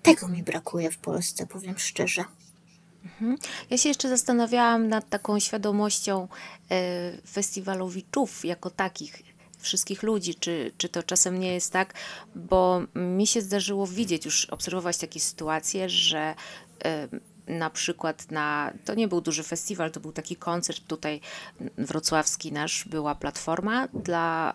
Tego 0.02 0.28
mi 0.28 0.42
brakuje 0.42 0.90
w 0.90 0.98
Polsce, 0.98 1.46
powiem 1.46 1.78
szczerze. 1.78 2.24
Mhm. 3.04 3.38
Ja 3.70 3.78
się 3.78 3.88
jeszcze 3.88 4.08
zastanawiałam 4.08 4.88
nad 4.88 5.08
taką 5.08 5.40
świadomością 5.40 6.28
y, 6.72 7.28
festiwalowiczów 7.30 8.44
jako 8.44 8.70
takich, 8.70 9.22
wszystkich 9.58 10.02
ludzi, 10.02 10.34
czy, 10.34 10.72
czy 10.78 10.88
to 10.88 11.02
czasem 11.02 11.40
nie 11.40 11.54
jest 11.54 11.72
tak, 11.72 11.94
bo 12.34 12.82
mi 12.94 13.26
się 13.26 13.40
zdarzyło 13.40 13.86
widzieć, 13.86 14.24
już 14.24 14.44
obserwować 14.44 14.96
takie 14.96 15.20
sytuacje, 15.20 15.88
że 15.88 16.34
na 17.46 17.70
przykład 17.70 18.30
na, 18.30 18.72
to 18.84 18.94
nie 18.94 19.08
był 19.08 19.20
duży 19.20 19.42
festiwal, 19.42 19.90
to 19.90 20.00
był 20.00 20.12
taki 20.12 20.36
koncert 20.36 20.86
tutaj 20.86 21.20
wrocławski 21.78 22.52
nasz, 22.52 22.84
była 22.84 23.14
platforma 23.14 23.88
dla 23.88 24.54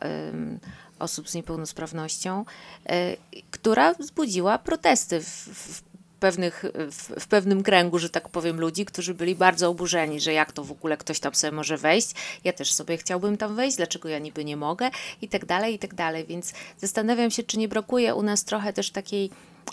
osób 1.00 1.30
z 1.30 1.34
niepełnosprawnością, 1.34 2.46
e, 2.86 3.18
która 3.52 3.94
wzbudziła 3.94 4.58
protesty 4.58 5.22
w, 5.22 5.28
w 5.28 5.93
pewnych, 6.24 6.64
w, 6.92 7.22
w, 7.24 7.28
pewnym 7.28 7.64
kręgu, 7.64 8.00
że 8.00 8.10
tak 8.10 8.30
powiem, 8.30 8.60
ludzi, 8.60 8.86
którzy 8.86 9.14
byli 9.14 9.36
bardzo 9.36 9.70
oburzeni, 9.70 10.20
że 10.20 10.34
jak 10.34 10.52
to 10.52 10.64
w 10.64 10.72
ogóle 10.72 10.98
ktoś 10.98 11.20
tam 11.20 11.36
sobie 11.36 11.52
może 11.52 11.78
wejść, 11.78 12.12
ja 12.44 12.54
też 12.54 12.74
sobie 12.74 12.98
chciałbym 12.98 13.38
tam 13.38 13.56
wejść, 13.56 13.78
dlaczego 13.78 14.10
ja 14.10 14.20
niby 14.20 14.46
nie 14.46 14.58
mogę 14.58 14.90
i 15.22 15.28
tak 15.28 15.46
dalej, 15.46 15.76
i 15.76 15.80
tak 15.80 15.94
dalej. 15.94 16.26
Więc 16.26 16.54
zastanawiam 16.78 17.32
się, 17.32 17.44
czy 17.44 17.58
nie 17.58 17.68
brakuje 17.68 18.16
u 18.16 18.22
nas 18.22 18.44
trochę 18.44 18.74
też 18.74 18.92
takiej 18.92 19.30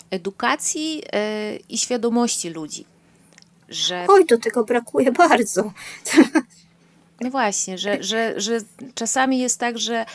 edukacji 0.09 0.95
yy, 0.95 1.03
i 1.69 1.77
świadomości 1.77 2.49
ludzi. 2.49 2.85
Że... 3.69 4.05
Oj, 4.09 4.25
do 4.25 4.37
tego 4.37 4.63
brakuje 4.63 5.11
bardzo. 5.11 5.73
No 7.21 7.29
właśnie, 7.29 7.77
że, 7.77 8.03
że, 8.03 8.33
że 8.37 8.57
czasami 8.95 9.39
jest 9.39 9.59
tak, 9.59 9.77
że 9.77 10.05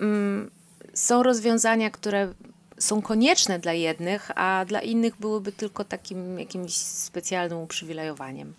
mm, 0.00 0.50
są 0.94 1.22
rozwiązania, 1.22 1.90
które 1.90 2.34
są 2.80 3.02
konieczne 3.02 3.58
dla 3.58 3.72
jednych, 3.72 4.30
a 4.34 4.64
dla 4.68 4.80
innych 4.80 5.16
byłyby 5.20 5.52
tylko 5.52 5.84
takim 5.84 6.38
jakimś 6.38 6.74
specjalnym 6.76 7.58
uprzywilejowaniem. 7.58 8.54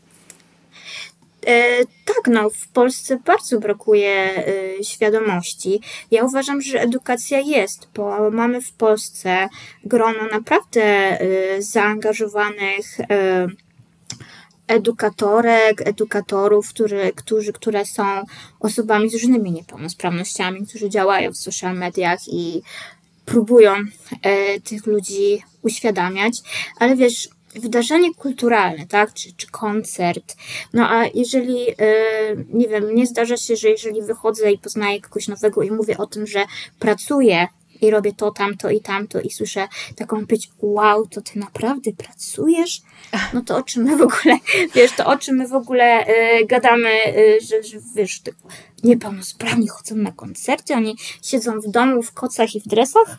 E, 1.47 1.86
tak, 1.86 2.27
no, 2.27 2.49
w 2.49 2.67
Polsce 2.67 3.17
bardzo 3.25 3.60
brakuje 3.60 4.45
e, 4.79 4.84
świadomości. 4.84 5.81
Ja 6.12 6.23
uważam, 6.23 6.62
że 6.62 6.81
edukacja 6.81 7.39
jest, 7.39 7.88
bo 7.95 8.31
mamy 8.31 8.62
w 8.62 8.71
Polsce 8.71 9.49
grono 9.86 10.25
naprawdę 10.31 10.81
e, 10.81 11.62
zaangażowanych 11.62 12.99
e, 12.99 13.47
edukatorek, 14.67 15.81
edukatorów, 15.88 16.69
który, 16.69 17.12
którzy, 17.15 17.53
które 17.53 17.86
są 17.86 18.03
osobami 18.60 19.10
z 19.10 19.13
różnymi 19.13 19.51
niepełnosprawnościami, 19.51 20.67
którzy 20.67 20.89
działają 20.89 21.31
w 21.31 21.38
social 21.38 21.75
mediach 21.75 22.19
i 22.27 22.62
próbują 23.25 23.75
e, 24.21 24.60
tych 24.60 24.86
ludzi 24.86 25.43
uświadamiać, 25.62 26.34
ale 26.79 26.95
wiesz, 26.95 27.29
wydarzenie 27.55 28.13
kulturalne, 28.15 28.88
tak, 28.88 29.13
czy, 29.13 29.34
czy 29.34 29.47
koncert, 29.47 30.36
no 30.73 30.89
a 30.89 31.05
jeżeli, 31.13 31.69
e, 31.69 31.75
nie 32.53 32.67
wiem, 32.67 32.95
nie 32.95 33.07
zdarza 33.07 33.38
się, 33.38 33.55
że 33.55 33.69
jeżeli 33.69 34.01
wychodzę 34.01 34.51
i 34.51 34.57
poznaję 34.57 35.01
kogoś 35.01 35.27
nowego 35.27 35.63
i 35.63 35.71
mówię 35.71 35.97
o 35.97 36.07
tym, 36.07 36.27
że 36.27 36.45
pracuję 36.79 37.47
i 37.82 37.89
robię 37.89 38.13
to, 38.13 38.32
tamto 38.32 38.70
i 38.70 38.82
tamto 38.82 39.22
i 39.22 39.30
słyszę 39.30 39.67
taką 39.96 40.17
odpowiedź, 40.17 40.50
wow, 40.60 41.08
to 41.08 41.22
ty 41.22 41.39
naprawdę 41.39 41.91
pracujesz? 41.94 42.82
No 43.34 43.41
to 43.41 43.58
o 43.58 43.63
czym 43.63 43.84
my 43.84 43.98
w 43.98 44.02
ogóle, 44.02 44.38
wiesz, 44.76 44.91
to 44.91 45.06
o 45.06 45.17
czym 45.17 45.36
my 45.36 45.48
w 45.48 45.54
ogóle 45.54 46.08
y, 46.08 46.46
gadamy, 46.46 46.89
y, 47.17 47.39
że, 47.41 47.63
że 47.63 47.78
wiesz, 47.96 48.20
te 48.20 48.32
niepełnosprawni 48.84 49.67
chodzą 49.67 49.96
na 49.96 50.12
koncerty, 50.12 50.74
oni 50.74 50.96
siedzą 51.24 51.60
w 51.60 51.72
domu 51.72 52.04
w 52.04 52.13
kocach 52.13 52.56
i 52.56 52.62
w 52.62 52.67
dresach, 52.67 53.17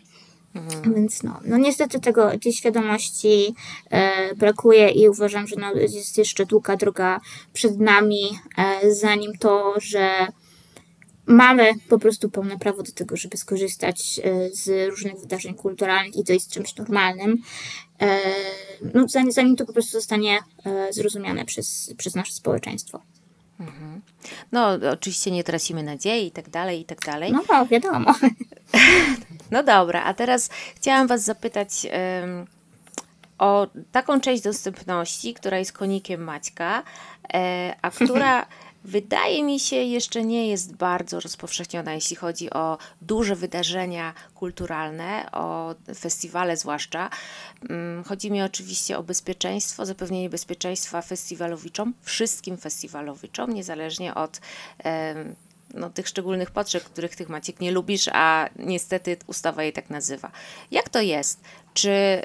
Więc 0.97 1.23
no, 1.23 1.41
no 1.45 1.57
niestety 1.57 2.01
tego, 2.01 2.39
tej 2.39 2.53
świadomości 2.53 3.55
e, 3.91 4.35
brakuje 4.35 4.89
i 4.89 5.09
uważam, 5.09 5.47
że 5.47 5.57
no, 5.57 5.73
jest 5.75 6.19
jeszcze 6.19 6.47
długa 6.47 6.77
droga 6.77 7.21
przed 7.53 7.81
nami, 7.81 8.39
e, 8.59 8.95
zanim 8.95 9.33
to, 9.39 9.75
że 9.81 10.27
mamy 11.33 11.73
po 11.89 11.99
prostu 11.99 12.31
pełne 12.31 12.59
prawo 12.59 12.83
do 12.83 12.93
tego, 12.93 13.17
żeby 13.17 13.37
skorzystać 13.37 14.21
e, 14.25 14.51
z 14.51 14.91
różnych 14.91 15.21
wydarzeń 15.21 15.55
kulturalnych 15.55 16.17
i 16.17 16.25
to 16.25 16.33
jest 16.33 16.51
czymś 16.51 16.77
normalnym. 16.77 17.39
E, 18.01 18.19
no, 18.95 19.09
zanim, 19.09 19.33
zanim 19.33 19.57
to 19.57 19.67
po 19.67 19.73
prostu 19.73 19.93
zostanie 19.93 20.39
e, 20.67 20.93
zrozumiane 20.93 21.45
przez, 21.45 21.95
przez 21.99 22.15
nasze 22.15 22.33
społeczeństwo. 22.33 23.01
No, 24.53 24.69
oczywiście 24.93 25.31
nie 25.31 25.45
tracimy 25.45 25.83
nadziei 25.83 26.27
i 26.27 26.31
tak 26.31 26.51
dalej, 26.51 26.81
i 26.81 26.85
tak 26.85 27.01
dalej. 27.01 27.33
No, 27.33 27.43
no 27.49 27.67
wiadomo. 27.67 28.15
No 29.51 29.63
dobra, 29.63 30.03
a 30.05 30.15
teraz 30.15 30.51
chciałam 30.77 31.07
Was 31.07 31.25
zapytać 31.25 31.87
em, 31.91 32.47
o 33.39 33.67
taką 33.93 34.21
część 34.21 34.43
dostępności, 34.43 35.35
która 35.35 35.59
jest 35.59 35.73
konikiem 35.73 36.25
Maćka, 36.25 36.83
e, 37.35 37.75
a 37.83 37.91
która 37.91 38.47
wydaje 38.85 39.43
mi 39.43 39.61
się 39.61 39.77
jeszcze 39.77 40.25
nie 40.25 40.49
jest 40.49 40.77
bardzo 40.77 41.21
rozpowszechniona, 41.21 41.95
jeśli 41.95 42.17
chodzi 42.17 42.51
o 42.51 42.79
duże 43.03 43.37
wydarzenia 43.37 44.15
kulturalne, 44.35 45.29
o 45.33 45.75
festiwale 45.95 46.57
zwłaszcza. 46.57 47.11
Mm, 47.71 48.05
Chodzi 48.05 48.31
mi 48.31 48.43
oczywiście 48.43 48.99
o 48.99 49.03
bezpieczeństwo, 49.03 49.87
zapewnienie 49.87 50.31
bezpieczeństwa 50.31 51.03
festiwalowiczom, 51.03 51.95
wszystkim 52.03 52.57
festiwalowiczom, 52.57 53.53
niezależnie 53.53 54.15
od 54.15 54.41
no, 55.75 55.91
tych 55.91 56.09
szczególnych 56.09 56.51
potrzeb, 56.51 56.85
których 56.85 57.17
tych 57.17 57.29
Maciek 57.29 57.61
nie 57.61 57.73
lubisz, 57.73 58.09
a 58.13 58.49
niestety 58.57 59.17
ustawa 59.27 59.63
je 59.63 59.73
tak 59.73 59.91
nazywa. 59.91 60.31
Jak 60.71 60.89
to 60.89 61.01
jest? 61.01 61.41
Czy 61.75 62.23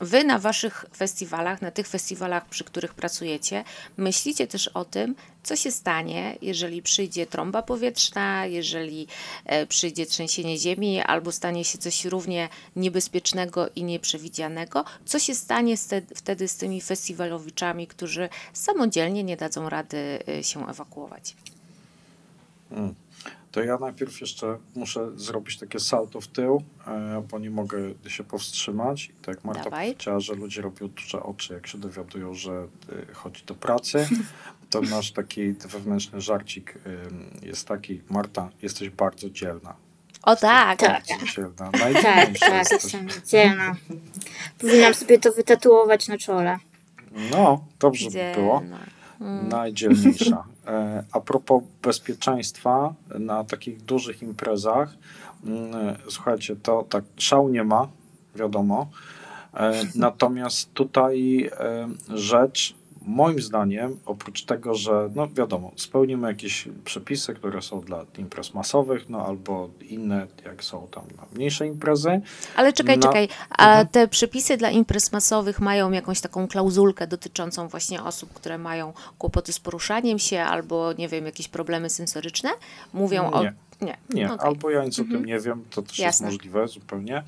wy 0.00 0.24
na 0.24 0.38
waszych 0.38 0.84
festiwalach, 0.96 1.62
na 1.62 1.70
tych 1.70 1.88
festiwalach, 1.88 2.46
przy 2.48 2.64
których 2.64 2.94
pracujecie, 2.94 3.64
myślicie 3.96 4.46
też 4.46 4.68
o 4.68 4.84
tym, 4.84 5.14
co 5.42 5.56
się 5.56 5.70
stanie, 5.70 6.36
jeżeli 6.42 6.82
przyjdzie 6.82 7.26
trąba 7.26 7.62
powietrzna, 7.62 8.46
jeżeli 8.46 9.06
e, 9.44 9.66
przyjdzie 9.66 10.06
trzęsienie 10.06 10.58
ziemi, 10.58 11.00
albo 11.00 11.32
stanie 11.32 11.64
się 11.64 11.78
coś 11.78 12.04
równie 12.04 12.48
niebezpiecznego 12.76 13.68
i 13.76 13.84
nieprzewidzianego? 13.84 14.84
Co 15.04 15.18
się 15.18 15.34
stanie 15.34 15.74
wtedy 16.14 16.48
z 16.48 16.56
tymi 16.56 16.80
festiwalowiczami, 16.80 17.86
którzy 17.86 18.28
samodzielnie 18.52 19.24
nie 19.24 19.36
dadzą 19.36 19.68
rady 19.68 20.18
e, 20.28 20.44
się 20.44 20.68
ewakuować? 20.68 21.36
Mm. 22.70 22.94
To 23.52 23.62
ja 23.62 23.78
najpierw 23.78 24.20
jeszcze 24.20 24.58
muszę 24.74 25.18
zrobić 25.18 25.58
takie 25.58 25.80
salto 25.80 26.20
w 26.20 26.26
tył, 26.28 26.62
e, 26.86 27.24
bo 27.30 27.38
nie 27.38 27.50
mogę 27.50 27.78
się 28.06 28.24
powstrzymać. 28.24 29.04
I 29.04 29.12
tak 29.24 29.44
Marta 29.44 29.64
Dawaj. 29.64 29.86
powiedziała, 29.92 30.20
że 30.20 30.34
ludzie 30.34 30.62
robią 30.62 30.88
duże 30.88 31.22
oczy, 31.22 31.54
jak 31.54 31.66
się 31.66 31.78
dowiadują, 31.78 32.34
że 32.34 32.52
e, 32.52 33.14
chodzi 33.14 33.44
do 33.46 33.54
pracy. 33.54 34.08
To 34.70 34.80
nasz 34.80 35.12
taki 35.12 35.52
wewnętrzny 35.52 36.20
żarcik 36.20 36.78
jest 37.42 37.68
taki, 37.68 38.00
Marta, 38.10 38.48
jesteś 38.62 38.90
bardzo 38.90 39.30
dzielna. 39.30 39.74
O 40.22 40.36
tak! 40.36 40.78
Tak. 40.78 41.04
Dzielna, 41.34 41.50
Tak, 41.56 41.80
najdzielniejsza 41.80 42.46
tak, 42.46 42.72
jestem 42.72 43.08
dzielna. 43.26 43.76
Powinnam 44.58 44.94
sobie 44.94 45.18
to 45.18 45.32
wytatuować 45.32 46.08
na 46.08 46.18
czole. 46.18 46.58
No, 47.30 47.64
dobrze 47.78 48.10
by 48.10 48.32
było. 48.34 48.60
Dzielna. 48.60 48.78
Najdzielniejsza. 49.48 50.44
E, 50.68 51.04
A 51.12 51.20
propos 51.20 51.62
bezpieczeństwa 51.82 52.94
na 53.18 53.44
takich 53.44 53.82
dużych 53.82 54.22
imprezach, 54.22 54.94
mm, 55.44 55.96
słuchajcie, 56.08 56.56
to 56.56 56.82
tak, 56.88 57.04
szału 57.16 57.48
nie 57.48 57.64
ma, 57.64 57.88
wiadomo. 58.34 58.86
E, 59.54 59.72
Natomiast 59.94 60.74
tutaj 60.74 61.44
e, 61.52 61.88
rzecz, 62.14 62.74
moim 63.08 63.40
zdaniem, 63.42 63.98
oprócz 64.06 64.44
tego, 64.44 64.74
że 64.74 65.10
no 65.14 65.28
wiadomo, 65.28 65.72
spełnimy 65.76 66.28
jakieś 66.28 66.68
przepisy, 66.84 67.34
które 67.34 67.62
są 67.62 67.80
dla 67.80 68.04
imprez 68.18 68.54
masowych, 68.54 69.08
no 69.08 69.26
albo 69.26 69.70
inne, 69.88 70.26
jak 70.44 70.64
są 70.64 70.86
tam 70.90 71.04
na 71.16 71.22
mniejsze 71.36 71.66
imprezy, 71.66 72.20
Ale 72.56 72.72
czekaj, 72.72 72.96
No. 72.98 73.02
czekaj. 73.02 73.28
A 73.50 73.68
Mhm. 73.68 73.88
te 73.88 74.08
przepisy 74.08 74.56
dla 74.56 74.70
imprez 74.70 75.12
masowych 75.12 75.60
mają 75.60 75.92
jakąś 75.92 76.20
taką 76.20 76.48
klauzulkę 76.48 77.06
dotyczącą 77.06 77.68
właśnie 77.68 78.02
osób, 78.02 78.32
które 78.32 78.58
mają 78.58 78.92
kłopoty 79.18 79.52
z 79.52 79.60
poruszaniem 79.60 80.18
się 80.18 80.40
albo, 80.40 80.92
nie 80.92 81.08
wiem, 81.08 81.26
jakieś 81.26 81.48
problemy 81.48 81.90
sensoryczne? 81.90 82.50
Mówią 82.92 83.30
o... 83.30 83.42
Nie. 83.42 83.52
Nie. 83.80 83.96
Nie, 84.14 84.32
Okej. 84.32 84.46
albo 84.48 84.70
ja 84.70 84.84
nic 84.84 84.98
o 85.00 85.04
tym 85.04 85.24
nie 85.24 85.40
wiem, 85.40 85.64
to 85.70 85.82
też 85.82 85.98
Jasne. 85.98 86.26
jest 86.26 86.36
możliwe 86.36 86.68
zupełnie. 86.68 87.22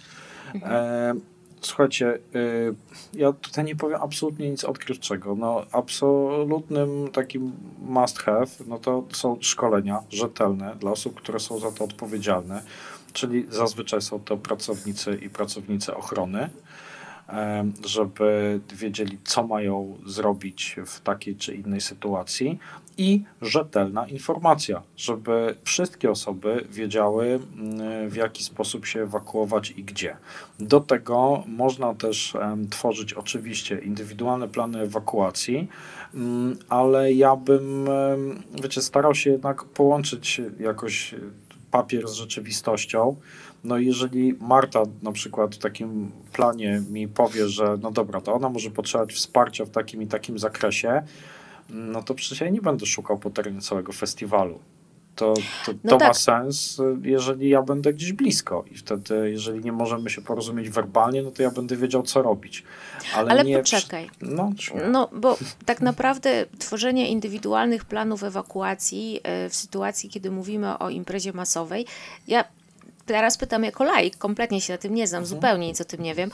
E, 0.54 1.14
słuchajcie, 1.60 2.18
y, 2.34 2.74
ja 3.14 3.32
tutaj 3.32 3.64
nie 3.64 3.76
powiem 3.76 3.98
absolutnie 4.02 4.50
nic 4.50 4.64
odkrywczego. 4.64 5.34
No, 5.34 5.64
absolutnym 5.72 7.08
takim 7.12 7.52
must 7.78 8.18
have, 8.18 8.46
no 8.66 8.78
to 8.78 9.04
są 9.12 9.36
szkolenia 9.40 10.02
rzetelne 10.10 10.76
dla 10.80 10.90
osób, 10.90 11.14
które 11.14 11.40
są 11.40 11.58
za 11.58 11.72
to 11.72 11.84
odpowiedzialne, 11.84 12.62
czyli 13.12 13.46
zazwyczaj 13.50 14.02
są 14.02 14.20
to 14.20 14.36
pracownicy 14.36 15.18
i 15.22 15.30
pracownice 15.30 15.96
ochrony 15.96 16.50
żeby 17.84 18.60
wiedzieli, 18.74 19.18
co 19.24 19.46
mają 19.46 19.98
zrobić 20.06 20.76
w 20.86 21.00
takiej 21.00 21.36
czy 21.36 21.54
innej 21.54 21.80
sytuacji 21.80 22.58
i 22.98 23.22
rzetelna 23.42 24.06
informacja, 24.06 24.82
żeby 24.96 25.54
wszystkie 25.64 26.10
osoby 26.10 26.66
wiedziały, 26.70 27.26
mm, 27.26 28.10
w 28.10 28.16
jaki 28.16 28.44
sposób 28.44 28.86
się 28.86 29.02
ewakuować 29.02 29.70
i 29.70 29.84
gdzie. 29.84 30.16
Do 30.58 30.80
tego 30.80 31.44
można 31.46 31.94
też 31.94 32.36
tworzyć 32.70 33.12
oczywiście 33.12 33.78
indywidualne 33.78 34.48
plany 34.48 34.80
ewakuacji, 34.80 35.68
mm, 36.14 36.58
ale 36.68 37.12
ja 37.12 37.36
bym, 37.36 37.88
wiecie, 38.62 38.82
starał 38.82 39.14
się 39.14 39.30
jednak 39.30 39.64
połączyć 39.64 40.40
jakoś 40.60 41.14
papier 41.70 42.08
z 42.08 42.12
rzeczywistością. 42.12 43.16
No 43.64 43.78
jeżeli 43.78 44.34
Marta 44.40 44.82
na 45.02 45.12
przykład 45.12 45.54
w 45.54 45.58
takim 45.58 46.10
planie 46.32 46.82
mi 46.90 47.08
powie, 47.08 47.48
że 47.48 47.78
no 47.82 47.90
dobra, 47.90 48.20
to 48.20 48.34
ona 48.34 48.48
może 48.48 48.70
potrzebować 48.70 49.12
wsparcia 49.12 49.64
w 49.64 49.70
takim 49.70 50.02
i 50.02 50.06
takim 50.06 50.38
zakresie, 50.38 51.02
no 51.70 52.02
to 52.02 52.14
przecież 52.14 52.40
ja 52.40 52.48
nie 52.48 52.60
będę 52.60 52.86
szukał 52.86 53.18
po 53.18 53.30
terenie 53.30 53.60
całego 53.60 53.92
festiwalu. 53.92 54.58
To, 55.16 55.34
to, 55.66 55.72
No 55.84 55.90
to 55.90 55.94
ma 55.94 56.00
tak. 56.00 56.16
sens, 56.16 56.80
jeżeli 57.02 57.48
ja 57.48 57.62
będę 57.62 57.94
gdzieś 57.94 58.12
blisko 58.12 58.64
i 58.70 58.76
wtedy, 58.76 59.30
jeżeli 59.30 59.60
nie 59.60 59.72
możemy 59.72 60.10
się 60.10 60.22
porozumieć 60.22 60.70
werbalnie, 60.70 61.22
no 61.22 61.30
to 61.30 61.42
ja 61.42 61.50
będę 61.50 61.76
wiedział, 61.76 62.02
co 62.02 62.22
robić. 62.22 62.64
Ale, 63.14 63.30
Ale 63.30 63.44
nie 63.44 63.58
poczekaj. 63.58 64.10
No. 64.20 64.52
No, 64.90 65.08
bo 65.12 65.38
tak 65.66 65.80
naprawdę 65.80 66.46
tworzenie 66.58 67.08
indywidualnych 67.08 67.84
planów 67.84 68.22
ewakuacji 68.22 69.20
e, 69.22 69.48
w 69.48 69.54
sytuacji, 69.54 70.10
kiedy 70.10 70.30
mówimy 70.30 70.78
o 70.78 70.90
imprezie 70.90 71.32
masowej, 71.32 71.86
ja 72.28 72.44
teraz 73.12 73.36
pytam 73.36 73.64
jako 73.64 73.84
laik, 73.84 74.16
kompletnie 74.18 74.60
się 74.60 74.72
na 74.72 74.78
tym 74.78 74.94
nie 74.94 75.06
znam, 75.06 75.22
Mhm. 75.22 75.36
zupełnie 75.40 75.66
nic 75.66 75.80
o 75.80 75.84
tym 75.84 76.02
nie 76.02 76.14
wiem. 76.14 76.30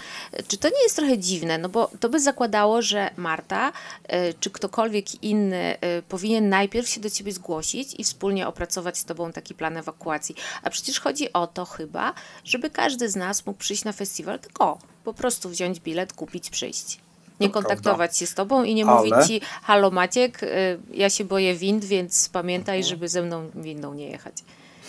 Czy 0.49 0.59
to 0.59 0.69
nie 0.69 0.83
jest 0.83 0.97
trochę 0.97 1.19
dziwne? 1.19 1.59
No 1.59 1.69
bo 1.69 1.91
to 2.01 2.09
by 2.09 2.21
zakładało, 2.21 2.83
że 2.83 3.11
Marta, 3.17 3.73
y, 3.73 4.35
czy 4.41 4.51
ktokolwiek 4.51 5.23
inny 5.25 5.77
y, 5.99 6.03
powinien 6.03 6.49
najpierw 6.49 6.89
się 6.89 7.01
do 7.01 7.11
ciebie 7.11 7.33
zgłosić 7.33 7.89
i 8.01 8.05
wspólnie 8.05 8.49
opracować 8.49 8.99
z 8.99 9.05
tobą 9.05 9.33
taki 9.33 9.55
plan 9.55 9.77
ewakuacji. 9.77 10.35
A 10.63 10.71
przecież 10.71 11.01
chodzi 11.01 11.33
o 11.33 11.47
to 11.47 11.65
chyba, 11.65 12.15
żeby 12.45 12.71
każdy 12.71 13.09
z 13.11 13.17
nas 13.17 13.47
mógł 13.47 13.59
przyjść 13.59 13.85
na 13.85 13.93
festiwal, 13.93 14.39
tylko 14.39 14.79
po 15.05 15.15
prostu 15.15 15.49
wziąć 15.49 15.81
bilet, 15.81 16.13
kupić, 16.13 16.51
przyjść. 16.51 16.99
Nie 17.41 17.49
To 17.49 17.55
kontaktować 17.55 17.97
prawda. 17.99 18.15
się 18.19 18.27
z 18.27 18.35
tobą 18.35 18.65
i 18.65 18.75
nie 18.75 18.87
Ale- 18.87 18.97
mówić 18.97 19.27
ci, 19.27 19.41
halo 19.63 19.91
Maciek, 19.91 20.43
y, 20.43 20.49
ja 20.95 21.11
się 21.11 21.25
boję 21.25 21.55
wind, 21.55 21.85
więc 21.85 22.29
pamiętaj, 22.29 22.77
Mhm. 22.79 22.91
żeby 22.91 23.09
ze 23.09 23.23
mną 23.23 23.51
windą 23.55 23.95
nie 23.95 24.09
jechać. 24.09 24.35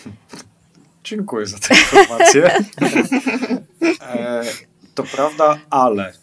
Dziękuję 1.08 1.45
za 1.45 1.58
tę 1.58 1.76
informację. 1.76 2.51
e, 4.01 4.43
to 4.95 5.03
prawda, 5.03 5.60
ale 5.70 6.10
e, 6.10 6.14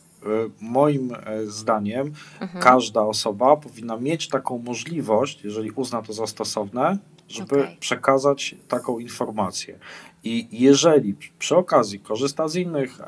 moim 0.60 1.14
e, 1.14 1.46
zdaniem 1.46 2.12
każda 2.60 3.02
osoba 3.02 3.56
powinna 3.56 3.96
mieć 3.96 4.28
taką 4.28 4.58
możliwość, 4.58 5.44
jeżeli 5.44 5.70
uzna 5.70 6.02
to 6.02 6.12
za 6.12 6.26
stosowne, 6.26 6.98
żeby 7.28 7.62
Okej. 7.62 7.76
przekazać 7.80 8.54
taką 8.68 8.98
informację. 8.98 9.78
I 10.24 10.48
jeżeli 10.52 11.14
przy 11.38 11.56
okazji 11.56 12.00
korzysta 12.00 12.48
z 12.48 12.56
innych 12.56 12.98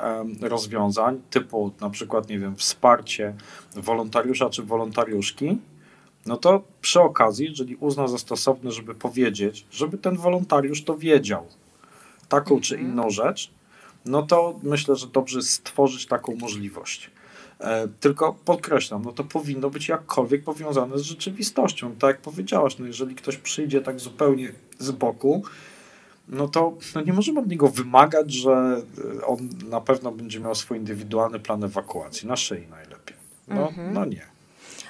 rozwiązań, 0.41 1.21
typu 1.29 1.71
na 1.81 1.89
przykład, 1.89 2.29
nie 2.29 2.39
wiem, 2.39 2.55
wsparcie 2.55 3.33
wolontariusza 3.75 4.49
czy 4.49 4.63
wolontariuszki, 4.63 5.57
no 6.25 6.37
to 6.37 6.63
przy 6.81 7.01
okazji, 7.01 7.45
jeżeli 7.45 7.75
uzna 7.75 8.07
za 8.07 8.17
stosowne, 8.17 8.71
żeby 8.71 8.95
powiedzieć, 8.95 9.65
żeby 9.71 9.97
ten 9.97 10.17
wolontariusz 10.17 10.83
to 10.83 10.97
wiedział, 10.97 11.47
taką 12.29 12.61
czy 12.61 12.77
inną 12.77 13.09
rzecz, 13.09 13.51
no 14.05 14.23
to 14.23 14.59
myślę, 14.63 14.95
że 14.95 15.07
dobrze 15.07 15.41
stworzyć 15.41 16.05
taką 16.05 16.35
możliwość. 16.35 17.11
E, 17.59 17.87
tylko 17.99 18.33
podkreślam, 18.45 19.01
no 19.05 19.11
to 19.11 19.23
powinno 19.23 19.69
być 19.69 19.87
jakkolwiek 19.87 20.43
powiązane 20.43 20.97
z 20.99 21.01
rzeczywistością. 21.01 21.95
Tak 21.95 22.15
jak 22.15 22.21
powiedziałaś, 22.21 22.77
no 22.77 22.85
jeżeli 22.85 23.15
ktoś 23.15 23.37
przyjdzie 23.37 23.81
tak 23.81 23.99
zupełnie 23.99 24.51
z 24.79 24.91
boku, 24.91 25.43
no 26.27 26.47
to 26.47 26.73
no 26.95 27.01
nie 27.01 27.13
możemy 27.13 27.39
od 27.39 27.47
niego 27.47 27.67
wymagać, 27.67 28.33
że 28.33 28.81
e, 29.19 29.25
on 29.25 29.49
na 29.69 29.81
pewno 29.81 30.11
będzie 30.11 30.39
miał 30.39 30.55
swój 30.55 30.77
indywidualny 30.77 31.39
plan 31.39 31.63
ewakuacji, 31.63 32.27
na 32.27 32.35
szyi 32.35 32.67
najlepiej. 32.67 33.17
No, 33.47 33.73
no 33.93 34.05
nie. 34.05 34.21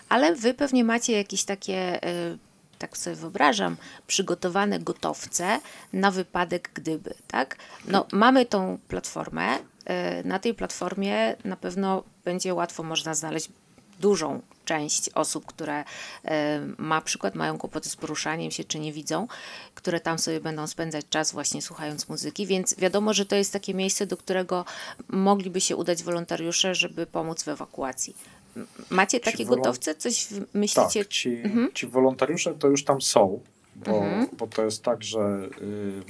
Ale 0.10 0.36
wy 0.36 0.54
pewnie 0.54 0.84
macie 0.84 1.14
jakieś 1.14 1.44
takie, 1.44 2.08
y, 2.34 2.38
tak 2.80 2.98
sobie 2.98 3.16
wyobrażam, 3.16 3.78
przygotowane 4.08 4.80
gotowce 4.80 5.60
na 5.94 6.12
wypadek 6.12 6.70
gdyby, 6.74 7.14
tak? 7.28 7.58
No, 7.88 8.06
mamy 8.12 8.46
tą 8.46 8.80
platformę. 8.88 9.58
y, 9.58 9.62
Na 10.26 10.40
tej 10.40 10.54
platformie 10.54 11.36
na 11.46 11.56
pewno 11.56 12.04
będzie 12.26 12.54
łatwo 12.54 12.84
można 12.84 13.14
znaleźć 13.16 13.50
dużą 14.00 14.42
część 14.66 15.10
osób, 15.10 15.46
które 15.46 15.82
y, 15.82 16.28
ma 16.78 17.02
przykład, 17.02 17.36
mają 17.36 17.58
kłopoty 17.58 17.90
z 17.90 17.96
poruszaniem 17.96 18.52
się, 18.52 18.64
czy 18.64 18.80
nie 18.80 18.94
widzą, 18.94 19.28
które 19.76 20.00
tam 20.00 20.20
sobie 20.20 20.40
będą 20.40 20.68
spędzać 20.68 21.06
czas 21.10 21.32
właśnie 21.32 21.62
słuchając 21.62 22.10
muzyki, 22.10 22.48
więc 22.48 22.76
wiadomo, 22.76 23.14
że 23.14 23.26
to 23.26 23.36
jest 23.36 23.54
takie 23.54 23.74
miejsce, 23.74 24.06
do 24.06 24.18
którego 24.18 24.66
mogliby 25.10 25.62
się 25.62 25.76
udać 25.76 26.04
wolontariusze, 26.04 26.76
żeby 26.76 27.06
pomóc 27.06 27.44
w 27.44 27.48
ewakuacji. 27.48 28.16
Macie 28.89 29.20
takie 29.20 29.45
wolon- 29.45 29.49
gotowce? 29.58 29.95
Coś 29.95 30.28
myślicie? 30.53 30.99
Tak, 30.99 31.08
ci, 31.08 31.41
ci 31.74 31.88
wolontariusze 31.88 32.53
to 32.53 32.68
już 32.68 32.84
tam 32.84 33.01
są, 33.01 33.39
bo, 33.76 33.91
Mhm. 33.91 34.28
bo 34.38 34.47
to 34.47 34.64
jest 34.66 34.84
tak, 34.84 35.03
że 35.03 35.20
y, 35.62 36.03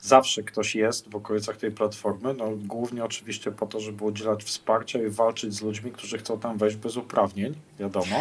zawsze 0.00 0.42
ktoś 0.42 0.74
jest 0.74 1.10
w 1.10 1.16
okolicach 1.16 1.56
tej 1.56 1.70
platformy, 1.70 2.34
no 2.34 2.50
głównie 2.56 3.04
oczywiście 3.04 3.52
po 3.52 3.66
to, 3.66 3.80
żeby 3.80 4.04
udzielać 4.04 4.44
wsparcia 4.44 5.02
i 5.02 5.08
walczyć 5.10 5.54
z 5.54 5.62
ludźmi, 5.62 5.92
którzy 5.92 6.18
chcą 6.18 6.38
tam 6.40 6.58
wejść 6.58 6.76
bez 6.76 6.96
uprawnień, 6.96 7.54
wiadomo. 7.78 8.16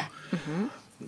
Y, 1.02 1.08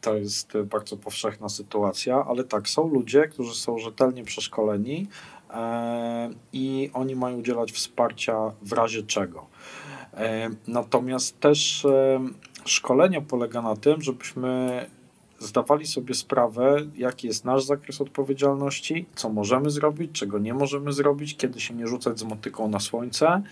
to 0.00 0.16
jest 0.16 0.52
bardzo 0.64 0.96
powszechna 0.96 1.48
sytuacja, 1.48 2.24
ale 2.28 2.44
tak, 2.44 2.68
są 2.68 2.88
ludzie, 2.88 3.28
którzy 3.28 3.54
są 3.54 3.78
rzetelnie 3.78 4.24
przeszkoleni 4.24 5.06
e, 5.50 6.30
i 6.52 6.90
oni 6.94 7.16
mają 7.16 7.38
udzielać 7.38 7.72
wsparcia 7.72 8.36
w 8.62 8.72
razie 8.72 9.02
czego. 9.02 9.46
E, 10.16 10.50
Natomiast 10.68 11.40
też 11.40 11.84
e, 11.84 12.20
szkolenie 12.64 13.22
polega 13.22 13.62
na 13.62 13.76
tym, 13.76 14.02
żebyśmy 14.02 14.86
zdawali 15.38 15.86
sobie 15.86 16.14
sprawę, 16.14 16.76
jaki 16.96 17.26
jest 17.26 17.44
nasz 17.44 17.64
zakres 17.64 18.00
odpowiedzialności, 18.00 19.06
co 19.14 19.28
możemy 19.28 19.70
zrobić, 19.70 20.12
czego 20.12 20.38
nie 20.38 20.54
możemy 20.54 20.92
zrobić, 20.92 21.36
kiedy 21.36 21.60
się 21.60 21.74
nie 21.74 21.86
rzucać 21.86 22.18
z 22.18 22.22
motyką 22.22 22.68
na 22.68 22.80
słońce, 22.80 23.42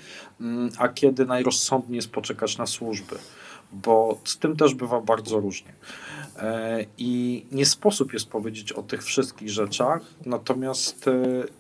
mm, 0.41 0.71
a 0.79 0.89
kiedy 0.89 1.27
najrozsądniej 1.27 1.97
jest 1.97 2.11
poczekać 2.11 2.59
na 2.59 2.67
służby, 2.67 3.17
bo 3.73 4.19
z 4.25 4.39
tym 4.39 4.57
też 4.57 4.75
bywa 4.75 5.01
bardzo 5.01 5.41
różnie. 5.41 5.73
E, 6.39 6.85
I 6.99 7.45
nie 7.53 7.67
sposób 7.67 8.13
jest 8.13 8.29
powiedzieć 8.29 8.73
o 8.73 8.83
tych 8.83 9.05
wszystkich 9.05 9.51
rzeczach, 9.51 10.03
natomiast 10.27 11.09
e, 11.09 11.13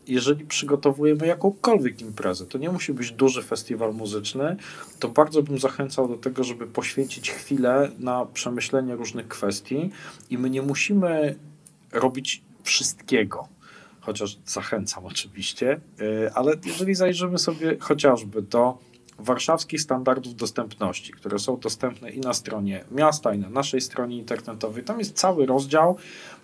jeżeli 0.06 0.44
przygotowujemy 0.44 1.26
jakąkolwiek 1.26 2.00
imprezę, 2.00 2.46
to 2.46 2.58
nie 2.58 2.70
musi 2.70 2.92
być 2.92 3.12
duży 3.12 3.42
festiwal 3.42 3.94
muzyczny, 3.94 4.56
to 4.98 5.08
bardzo 5.08 5.42
bym 5.42 5.58
zachęcał 5.58 6.08
do 6.08 6.16
tego, 6.16 6.44
żeby 6.44 6.66
poświęcić 6.66 7.30
chwilę 7.30 7.90
na 7.98 8.26
przemyślenie 8.26 8.96
różnych 8.96 9.28
kwestii 9.28 9.90
i 10.30 10.38
my 10.38 10.50
nie 10.50 10.62
musimy 10.62 11.34
robić 11.92 12.42
wszystkiego. 12.62 13.48
Chociaż 14.00 14.38
zachęcam 14.46 15.06
oczywiście, 15.06 15.80
e, 16.00 16.34
ale 16.34 16.52
jeżeli 16.64 16.94
zajrzymy 16.94 17.38
sobie 17.38 17.76
chociażby 17.80 18.42
do 18.42 18.78
warszawskich 19.18 19.80
standardów 19.80 20.34
dostępności, 20.34 21.12
które 21.12 21.38
są 21.38 21.56
dostępne 21.56 22.10
i 22.10 22.20
na 22.20 22.34
stronie 22.34 22.84
miasta, 22.90 23.34
i 23.34 23.38
na 23.38 23.48
naszej 23.50 23.80
stronie 23.80 24.16
internetowej. 24.16 24.84
Tam 24.84 24.98
jest 24.98 25.16
cały 25.16 25.46
rozdział 25.46 25.96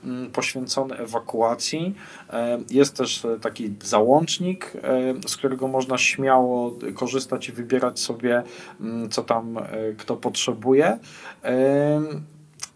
mm, 0.05 0.31
poświęcony 0.31 0.97
ewakuacji. 0.97 1.95
E, 2.31 2.59
Jest 2.71 2.97
też 2.97 3.25
e, 3.25 3.41
taki 3.41 3.75
załącznik, 3.83 4.73
e, 4.83 5.29
z 5.29 5.37
którego 5.37 5.69
można 5.69 5.99
śmiało 5.99 6.79
korzystać 6.95 7.49
i 7.49 7.53
wybierać 7.53 8.01
sobie, 8.01 8.43
mm, 8.81 9.09
co 9.09 9.23
tam 9.23 9.59
kto 9.99 10.17
potrzebuje. 10.17 10.99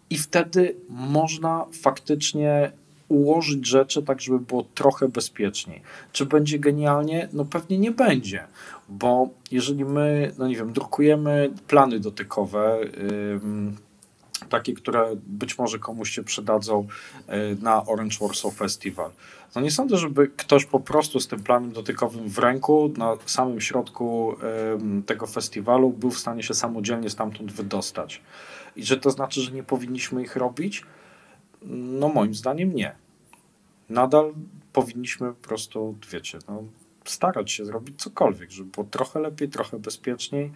I 0.09 0.17
wtedy 0.17 0.75
można 0.89 1.65
faktycznie 1.81 2.71
ułożyć 3.13 3.67
rzeczy 3.67 4.03
tak, 4.03 4.21
żeby 4.21 4.39
było 4.39 4.63
trochę 4.63 5.07
bezpieczniej. 5.07 5.81
Czy 6.11 6.25
będzie 6.25 6.59
genialnie? 6.59 7.29
No 7.33 7.45
pewnie 7.45 7.77
nie 7.77 7.91
będzie, 7.91 8.43
bo 8.89 9.29
jeżeli 9.51 9.85
my, 9.85 10.33
no 10.37 10.47
nie 10.47 10.55
wiem, 10.55 10.73
drukujemy 10.73 11.53
plany 11.67 11.99
dotykowe, 11.99 12.79
takie, 14.49 14.73
które 14.73 15.15
być 15.27 15.57
może 15.57 15.79
komuś 15.79 16.09
się 16.09 16.23
przydadzą 16.23 16.87
y, 17.29 17.61
na 17.61 17.85
Orange 17.85 18.17
Warsaw 18.21 18.53
Festival. 18.53 19.11
No 19.55 19.61
nie 19.61 19.71
sądzę, 19.71 19.97
żeby 19.97 20.27
ktoś 20.27 20.65
po 20.65 20.79
prostu 20.79 21.19
z 21.19 21.27
tym 21.27 21.43
planem 21.43 21.71
dotykowym 21.71 22.29
w 22.29 22.39
ręku 22.39 22.93
na 22.97 23.17
samym 23.25 23.61
środku 23.61 24.35
tego 25.05 25.27
festiwalu 25.27 25.89
był 25.89 26.11
w 26.11 26.19
stanie 26.19 26.43
się 26.43 26.53
samodzielnie 26.53 27.09
stamtąd 27.09 27.51
wydostać. 27.51 28.21
I 28.75 28.83
że 28.83 28.97
to 28.97 29.11
znaczy, 29.11 29.41
że 29.41 29.51
nie 29.51 29.63
powinniśmy 29.63 30.23
ich 30.23 30.35
robić? 30.35 30.83
No 31.65 32.09
moim 32.09 32.35
zdaniem 32.35 32.75
nie. 32.75 32.95
Nadal 33.93 34.33
powinniśmy 34.73 35.33
po 35.33 35.47
prostu, 35.47 35.95
wiecie, 36.11 36.39
no, 36.49 36.63
starać 37.05 37.51
się 37.51 37.65
zrobić 37.65 38.01
cokolwiek, 38.01 38.51
żeby 38.51 38.69
było 38.71 38.87
trochę 38.91 39.19
lepiej, 39.19 39.49
trochę 39.49 39.79
bezpieczniej, 39.79 40.51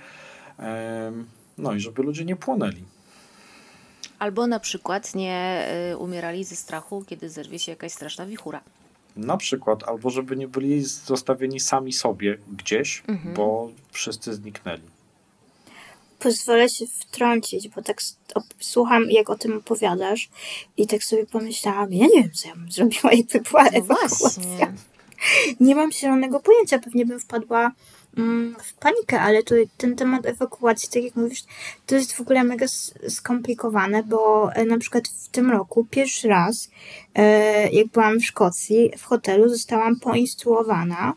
no 1.57 1.73
i 1.73 1.79
żeby 1.79 2.03
ludzie 2.03 2.25
nie 2.25 2.35
płonęli. 2.35 2.83
Albo 4.19 4.47
na 4.47 4.59
przykład 4.59 5.15
nie 5.15 5.67
y, 5.93 5.97
umierali 5.97 6.43
ze 6.43 6.55
strachu, 6.55 7.03
kiedy 7.07 7.29
zerwie 7.29 7.59
się 7.59 7.71
jakaś 7.71 7.91
straszna 7.91 8.25
wichura. 8.25 8.61
Na 9.15 9.37
przykład, 9.37 9.83
albo 9.83 10.09
żeby 10.09 10.35
nie 10.35 10.47
byli 10.47 10.83
zostawieni 10.83 11.59
sami 11.59 11.93
sobie 11.93 12.37
gdzieś, 12.51 13.03
Mhm. 13.07 13.33
bo 13.35 13.69
wszyscy 13.91 14.33
zniknęli. 14.33 14.81
Pozwolę 16.19 16.69
się 16.69 16.85
wtrącić, 16.87 17.69
bo 17.69 17.81
tak 17.81 18.01
słucham, 18.59 19.11
jak 19.11 19.29
o 19.29 19.37
tym 19.37 19.57
opowiadasz 19.57 20.29
i 20.77 20.87
tak 20.87 21.03
sobie 21.03 21.25
pomyślałam, 21.25 21.93
ja 21.93 22.05
nie 22.07 22.21
wiem, 22.21 22.31
co 22.31 22.47
ja 22.47 22.55
bym 22.55 22.71
zrobiła, 22.71 23.13
jakby 23.13 23.39
była 23.41 23.63
No 23.63 23.69
ewakuacja. 23.79 24.17
właśnie. 24.19 24.73
Nie 25.59 25.75
mam 25.75 25.91
zielonego 25.91 26.39
pojęcia, 26.39 26.79
pewnie 26.79 27.05
bym 27.05 27.19
wpadła 27.19 27.71
mm, 28.17 28.55
w 28.63 28.73
panikę, 28.73 29.21
ale 29.21 29.43
to, 29.43 29.55
ten 29.77 29.95
temat 29.95 30.25
ewakuacji, 30.25 30.89
tak 30.89 31.03
jak 31.03 31.15
mówisz, 31.15 31.43
to 31.85 31.95
jest 31.95 32.13
w 32.13 32.21
ogóle 32.21 32.43
mega 32.43 32.65
skomplikowane, 33.09 34.03
bo 34.03 34.51
e, 34.53 34.65
na 34.65 34.77
przykład 34.77 35.07
w 35.07 35.29
tym 35.29 35.51
roku 35.51 35.87
pierwszy 35.91 36.27
raz, 36.27 36.69
e, 37.15 37.69
jak 37.69 37.87
byłam 37.87 38.19
w 38.19 38.25
Szkocji, 38.25 38.91
w 38.97 39.03
hotelu 39.03 39.49
zostałam 39.49 39.99
poinstruowana, 39.99 41.13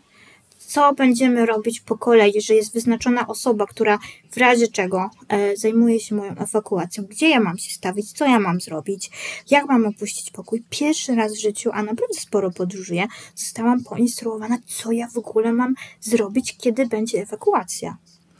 co 0.70 0.94
będziemy 0.94 1.46
robić 1.46 1.80
po 1.80 1.98
kolei, 1.98 2.40
że 2.40 2.54
jest 2.54 2.72
wyznaczona 2.72 3.26
osoba, 3.26 3.66
która 3.66 3.98
w 4.30 4.36
razie 4.36 4.68
czego 4.68 5.10
e, 5.28 5.56
zajmuje 5.56 6.00
się 6.00 6.14
moją 6.14 6.36
ewakuacją, 6.36 7.04
gdzie 7.04 7.28
ja 7.28 7.40
mam 7.40 7.58
się 7.58 7.70
stawić, 7.70 8.12
co 8.12 8.24
ja 8.24 8.40
mam 8.40 8.60
zrobić, 8.60 9.10
jak 9.50 9.66
mam 9.66 9.86
opuścić 9.86 10.30
pokój. 10.30 10.64
Pierwszy 10.70 11.14
raz 11.14 11.32
w 11.32 11.40
życiu, 11.40 11.70
a 11.72 11.82
naprawdę 11.82 12.14
sporo 12.14 12.50
podróżuję, 12.50 13.06
zostałam 13.34 13.84
poinstruowana, 13.84 14.58
co 14.66 14.92
ja 14.92 15.08
w 15.08 15.18
ogóle 15.18 15.52
mam 15.52 15.74
zrobić, 16.00 16.56
kiedy 16.56 16.86
będzie 16.86 17.22
ewakuacja. 17.22 17.96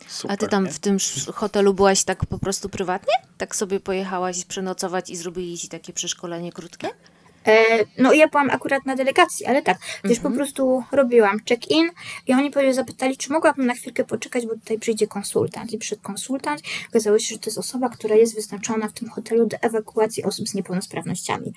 Super, 0.09 0.35
A 0.35 0.37
ty 0.37 0.49
tam 0.49 0.65
nie? 0.65 0.71
w 0.71 0.79
tym 0.79 0.97
hotelu 1.35 1.75
byłaś 1.75 2.05
tak 2.05 2.27
po 2.27 2.39
prostu 2.39 2.69
prywatnie? 2.69 3.15
Tak 3.39 3.57
sobie 3.57 3.81
pojechałaś 3.81 4.45
przenocować 4.45 5.11
i 5.11 5.17
zrobili 5.17 5.59
ci 5.59 5.69
takie 5.69 5.93
przeszkolenie 5.93 6.53
krótkie? 6.53 6.89
E, 7.51 7.85
no 7.99 8.13
ja 8.13 8.29
byłam 8.29 8.51
akurat 8.51 8.87
na 8.87 8.97
delegacji, 8.97 9.47
ale 9.47 9.63
tak, 9.63 9.79
wiesz, 10.05 10.21
po 10.21 10.31
prostu 10.31 10.85
robiłam 10.93 11.39
check-in 11.49 11.91
i 12.27 12.33
oni 12.33 12.51
zapytali, 12.73 13.17
czy 13.17 13.33
mogłabym 13.33 13.67
na 13.67 13.75
chwilkę 13.75 14.05
poczekać, 14.05 14.47
bo 14.47 14.55
tutaj 14.55 14.79
przyjdzie 14.79 15.07
konsultant. 15.07 15.73
I 15.73 15.79
przyszedł 15.79 16.03
konsultant, 16.03 16.61
okazało 16.89 17.19
się, 17.19 17.35
że 17.35 17.39
to 17.39 17.51
jest 17.51 17.59
osoba, 17.59 17.89
która 17.89 18.17
jest 18.17 18.35
wyznaczona 18.35 18.89
w 18.89 18.93
tym 18.93 19.09
hotelu 19.09 19.47
do 19.47 19.57
ewakuacji 19.57 20.25
osób 20.25 20.49
z 20.49 20.55
niepełnosprawnościami. 20.55 21.53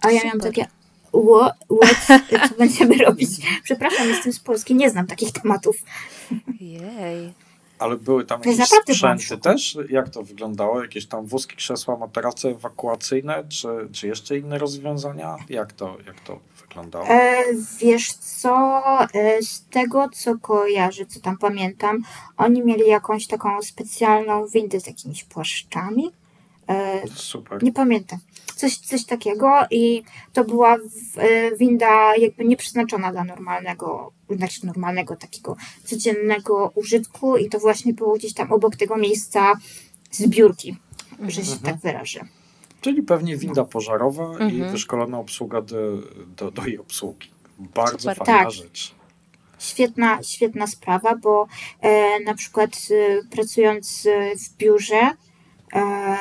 A 0.00 0.10
ja 0.10 0.24
miałam 0.24 0.40
takie, 0.40 0.66
what, 1.12 1.56
what, 1.82 2.20
co 2.48 2.54
będziemy 2.58 2.98
robić? 2.98 3.30
Przepraszam, 3.64 4.08
jestem 4.08 4.32
z 4.32 4.40
Polski, 4.40 4.74
nie 4.74 4.90
znam 4.90 5.06
takich 5.06 5.32
tematów. 5.32 5.76
Jej. 6.60 7.47
Ale 7.78 7.96
były 7.96 8.24
tam 8.24 8.40
jakieś 8.44 8.68
sprzęty 8.68 9.38
też? 9.38 9.78
Jak 9.90 10.08
to 10.08 10.22
wyglądało? 10.22 10.82
Jakieś 10.82 11.06
tam 11.06 11.26
wózki, 11.26 11.56
krzesła, 11.56 11.96
materace 11.96 12.48
ewakuacyjne, 12.48 13.44
czy, 13.48 13.68
czy 13.92 14.06
jeszcze 14.06 14.38
inne 14.38 14.58
rozwiązania? 14.58 15.36
Jak 15.48 15.72
to, 15.72 15.96
jak 16.06 16.20
to 16.20 16.38
wyglądało? 16.60 17.06
E, 17.08 17.44
wiesz 17.80 18.12
co, 18.12 18.82
e, 19.14 19.42
z 19.42 19.64
tego 19.64 20.08
co 20.12 20.38
kojarzę, 20.38 21.06
co 21.06 21.20
tam 21.20 21.38
pamiętam, 21.38 22.02
oni 22.36 22.62
mieli 22.62 22.88
jakąś 22.88 23.26
taką 23.26 23.62
specjalną 23.62 24.46
windę 24.46 24.80
z 24.80 24.86
jakimiś 24.86 25.24
płaszczami. 25.24 26.10
E, 26.68 27.02
Super. 27.08 27.62
nie 27.62 27.72
pamiętam. 27.72 28.18
Coś, 28.56 28.76
coś 28.76 29.04
takiego 29.04 29.50
i 29.70 30.02
to 30.32 30.44
była 30.44 30.76
e, 31.16 31.56
winda 31.56 32.16
jakby 32.16 32.44
nieprzeznaczona 32.44 33.12
dla 33.12 33.24
normalnego, 33.24 34.12
znaczy 34.30 34.66
normalnego 34.66 35.16
takiego 35.16 35.56
codziennego 35.84 36.72
użytku 36.74 37.36
i 37.36 37.48
to 37.48 37.58
właśnie 37.58 37.94
było 37.94 38.14
gdzieś 38.14 38.34
tam 38.34 38.52
obok 38.52 38.76
tego 38.76 38.96
miejsca 38.96 39.52
zbiórki, 40.10 40.76
że 41.28 41.44
się 41.44 41.56
tak 41.64 41.76
wyrażę. 41.76 42.20
Czyli 42.80 43.02
pewnie 43.02 43.36
winda 43.36 43.64
pożarowa 43.64 44.38
i 44.38 44.42
Mhm. 44.42 44.72
wyszkolona 44.72 45.18
obsługa 45.18 45.60
do, 45.62 45.76
do, 46.36 46.50
do 46.50 46.66
jej 46.66 46.78
obsługi. 46.78 47.28
Bardzo 47.58 47.98
Super, 47.98 48.16
fajna 48.16 48.42
tak. 48.44 48.50
rzecz. 48.50 48.94
Świetna, 49.58 50.22
świetna 50.22 50.66
sprawa, 50.66 51.16
bo 51.16 51.46
e, 51.80 52.20
na 52.20 52.34
przykład 52.34 52.70
e, 52.90 53.28
pracując 53.30 54.06
e, 54.06 54.36
w 54.36 54.56
biurze, 54.56 55.10
e, 55.74 56.16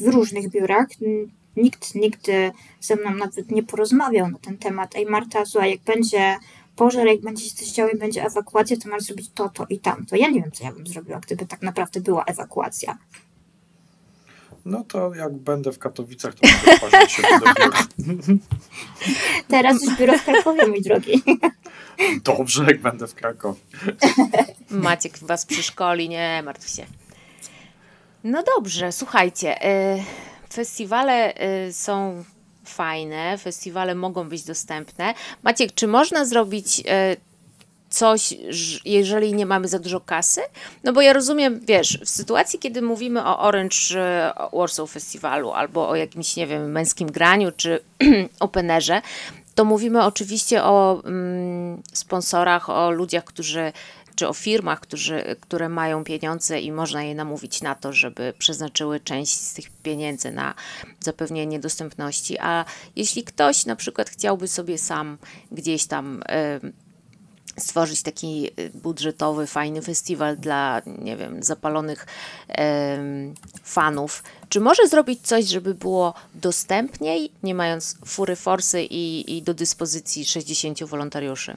w 0.00 0.06
różnych 0.06 0.48
biurach, 0.50 0.88
nikt 1.58 1.94
nigdy 1.94 2.52
ze 2.80 2.96
mną 2.96 3.14
nawet 3.14 3.50
nie 3.50 3.62
porozmawiał 3.62 4.28
na 4.30 4.38
ten 4.38 4.58
temat. 4.58 4.96
Ej 4.96 5.06
Marta, 5.06 5.46
słuchaj, 5.46 5.70
jak 5.70 5.80
będzie 5.80 6.36
pożar, 6.76 7.06
jak 7.06 7.20
będzie 7.20 7.44
się 7.44 7.56
coś 7.56 7.68
działo 7.68 7.90
i 7.90 7.98
będzie 7.98 8.24
ewakuacja, 8.24 8.76
to 8.76 8.88
masz 8.88 9.02
zrobić 9.02 9.30
to, 9.34 9.48
to 9.48 9.66
i 9.70 9.78
tamto. 9.78 10.16
Ja 10.16 10.28
nie 10.28 10.40
wiem, 10.40 10.52
co 10.52 10.64
ja 10.64 10.72
bym 10.72 10.86
zrobiła, 10.86 11.20
gdyby 11.20 11.46
tak 11.46 11.62
naprawdę 11.62 12.00
była 12.00 12.24
ewakuacja. 12.24 12.98
No 14.64 14.84
to 14.84 15.14
jak 15.14 15.32
będę 15.32 15.72
w 15.72 15.78
Katowicach, 15.78 16.34
to 16.34 16.48
będę 16.80 17.08
się 17.08 17.22
do. 17.22 17.70
Teraz 19.48 19.82
już 19.82 19.98
biuro 19.98 20.18
w 20.18 20.24
Krakowie, 20.24 20.66
mój 20.66 20.82
drogi. 20.82 21.22
Dobrze, 22.24 22.64
jak 22.64 22.80
będę 22.80 23.06
w 23.06 23.14
Krakowie. 23.14 23.60
Maciek 24.70 25.18
was 25.18 25.46
przeszkoli, 25.46 26.08
nie 26.08 26.42
martw 26.44 26.68
się. 26.68 26.86
No 28.24 28.42
dobrze, 28.56 28.92
słuchajcie. 28.92 29.66
y, 29.96 30.27
Festiwale 30.52 31.34
y, 31.68 31.72
są 31.72 32.24
fajne, 32.64 33.38
festiwale 33.38 33.94
mogą 33.94 34.28
być 34.28 34.42
dostępne. 34.42 35.14
Maciek, 35.42 35.74
czy 35.74 35.86
można 35.86 36.24
zrobić 36.24 36.80
y, 36.80 36.84
coś, 37.90 38.34
jeżeli 38.84 39.34
nie 39.34 39.46
mamy 39.46 39.68
za 39.68 39.78
dużo 39.78 40.00
kasy? 40.00 40.40
No 40.84 40.92
bo 40.92 41.00
ja 41.00 41.12
rozumiem, 41.12 41.60
wiesz, 41.60 41.98
w 42.04 42.08
sytuacji, 42.08 42.58
kiedy 42.58 42.82
mówimy 42.82 43.24
o 43.24 43.38
Orange 43.38 43.76
y, 44.52 44.56
Warsaw 44.58 44.90
Festiwalu 44.90 45.52
albo 45.52 45.88
o 45.88 45.96
jakimś, 45.96 46.36
nie 46.36 46.46
wiem, 46.46 46.72
męskim 46.72 47.12
graniu 47.12 47.52
czy 47.52 47.80
openerze, 48.40 49.02
to 49.54 49.64
mówimy 49.64 50.04
oczywiście 50.04 50.64
o 50.64 51.02
mm, 51.04 51.82
sponsorach, 51.92 52.70
o 52.70 52.90
ludziach, 52.90 53.24
którzy 53.24 53.72
czy 54.18 54.28
o 54.28 54.32
firmach, 54.32 54.80
którzy, 54.80 55.36
które 55.40 55.68
mają 55.68 56.04
pieniądze 56.04 56.60
i 56.60 56.72
można 56.72 57.02
je 57.02 57.14
namówić 57.14 57.62
na 57.62 57.74
to, 57.74 57.92
żeby 57.92 58.32
przeznaczyły 58.38 59.00
część 59.00 59.40
z 59.40 59.54
tych 59.54 59.70
pieniędzy 59.70 60.30
na 60.30 60.54
zapewnienie 61.00 61.60
dostępności. 61.60 62.38
A 62.38 62.64
jeśli 62.96 63.24
ktoś 63.24 63.66
na 63.66 63.76
przykład 63.76 64.10
chciałby 64.10 64.48
sobie 64.48 64.78
sam 64.78 65.18
gdzieś 65.52 65.86
tam 65.86 66.22
stworzyć 67.58 68.02
taki 68.02 68.50
y, 68.58 68.70
budżetowy, 68.74 69.46
fajny 69.46 69.82
festiwal 69.82 70.36
dla, 70.36 70.82
nie 70.98 71.16
wiem, 71.16 71.42
zapalonych 71.42 72.06
fanów. 73.62 74.22
Czy 74.48 74.60
może 74.60 74.88
zrobić 74.88 75.20
coś, 75.20 75.44
żeby 75.44 75.74
było 75.74 76.14
dostępniej, 76.34 77.32
nie 77.42 77.54
mając 77.54 77.96
fury 78.06 78.36
forsy 78.36 78.82
i, 78.82 79.36
i 79.36 79.42
do 79.42 79.54
dyspozycji 79.54 80.24
60 80.24 80.84
wolontariuszy? 80.84 81.56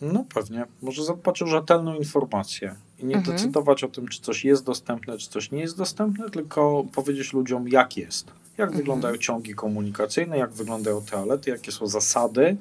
No 0.00 0.24
pewnie. 0.34 0.64
Może 0.82 1.04
zadbać 1.04 1.42
o 1.42 1.46
rzetelną 1.46 1.94
informację 1.94 2.74
i 2.98 3.04
nie 3.04 3.16
decydować 3.18 3.84
o 3.84 3.88
tym, 3.88 4.08
czy 4.08 4.20
coś 4.20 4.44
jest 4.44 4.64
dostępne, 4.64 5.18
czy 5.18 5.30
coś 5.30 5.50
nie 5.50 5.60
jest 5.60 5.76
dostępne, 5.76 6.30
tylko 6.30 6.84
powiedzieć 6.94 7.32
ludziom, 7.32 7.68
jak 7.68 7.96
jest. 7.96 8.32
Jak 8.58 8.72
wyglądają 8.72 9.16
ciągi 9.16 9.54
komunikacyjne, 9.54 10.38
jak 10.38 10.52
wyglądają 10.52 11.00
toalety, 11.00 11.50
jakie 11.50 11.72
są 11.72 11.86
zasady, 11.86 12.56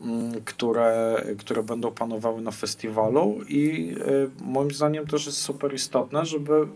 mm, 0.00 0.40
które, 0.44 1.22
które 1.38 1.62
będą 1.62 1.90
panowały 1.90 2.40
na 2.40 2.50
festiwalu 2.50 3.40
i 3.48 3.94
y, 4.40 4.44
moim 4.44 4.70
zdaniem 4.70 5.06
też 5.06 5.26
jest 5.26 5.38
super 5.38 5.74
istotne, 5.74 6.26
żeby 6.26 6.54
mm, 6.54 6.68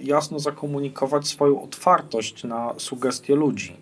jasno 0.00 0.38
zakomunikować 0.38 1.26
swoją 1.26 1.62
otwartość 1.62 2.44
na 2.44 2.74
sugestie 2.78 3.34
ludzi. 3.34 3.76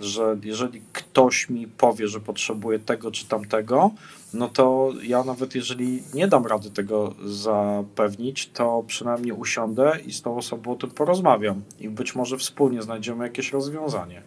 Że 0.00 0.36
jeżeli 0.42 0.82
ktoś 0.92 1.48
mi 1.48 1.66
powie, 1.66 2.08
że 2.08 2.20
potrzebuje 2.20 2.78
tego 2.78 3.10
czy 3.10 3.26
tamtego, 3.26 3.90
no 4.34 4.48
to 4.48 4.92
ja 5.02 5.24
nawet 5.24 5.54
jeżeli 5.54 6.02
nie 6.14 6.28
dam 6.28 6.46
rady 6.46 6.70
tego 6.70 7.14
zapewnić, 7.26 8.50
to 8.50 8.84
przynajmniej 8.86 9.32
usiądę 9.32 9.98
i 10.06 10.12
z 10.12 10.22
tą 10.22 10.36
osobą 10.36 10.72
o 10.72 10.76
tym 10.76 10.90
porozmawiam 10.90 11.62
i 11.80 11.88
być 11.88 12.14
może 12.14 12.38
wspólnie 12.38 12.82
znajdziemy 12.82 13.24
jakieś 13.24 13.52
rozwiązanie. 13.52 14.22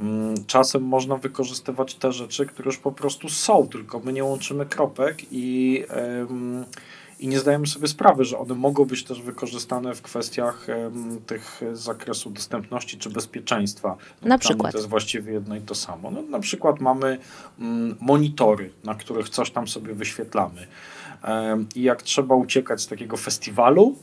Mm, 0.00 0.34
Czasem 0.46 0.82
można 0.82 1.16
wykorzystywać 1.16 1.94
te 1.94 2.12
rzeczy, 2.12 2.46
które 2.46 2.66
już 2.66 2.78
po 2.78 2.92
prostu 2.92 3.28
są, 3.28 3.68
tylko 3.68 4.00
my 4.00 4.12
nie 4.12 4.24
łączymy 4.24 4.66
kropek 4.66 5.18
i, 5.30 5.84
i 7.20 7.28
nie 7.28 7.38
zdajemy 7.38 7.66
sobie 7.66 7.88
sprawy, 7.88 8.24
że 8.24 8.38
one 8.38 8.54
mogą 8.54 8.84
być 8.84 9.04
też 9.04 9.22
wykorzystane 9.22 9.94
w 9.94 10.02
kwestiach 10.02 10.68
em, 10.70 11.20
tych 11.26 11.60
z 11.72 11.80
zakresu 11.80 12.30
dostępności 12.30 12.98
czy 12.98 13.10
bezpieczeństwa. 13.10 13.96
No, 14.22 14.28
Na 14.28 14.38
przykład? 14.38 14.72
To 14.72 14.78
jest 14.78 14.88
właściwie 14.90 15.32
jedno 15.32 15.56
i 15.56 15.60
to 15.60 15.74
samo. 15.74 16.10
No, 16.10 16.22
na 16.22 16.40
przykład 16.40 16.80
mamy 16.80 17.18
mm, 17.58 17.96
monitory, 18.00 18.70
na 18.84 18.94
których 18.94 19.28
coś 19.28 19.50
tam 19.50 19.68
sobie 19.68 19.94
wyświetlamy. 19.94 20.66
Em, 21.22 21.66
I 21.74 21.82
jak 21.82 22.02
trzeba 22.02 22.34
uciekać 22.34 22.80
z 22.80 22.86
takiego 22.86 23.16
festiwalu, 23.16 23.96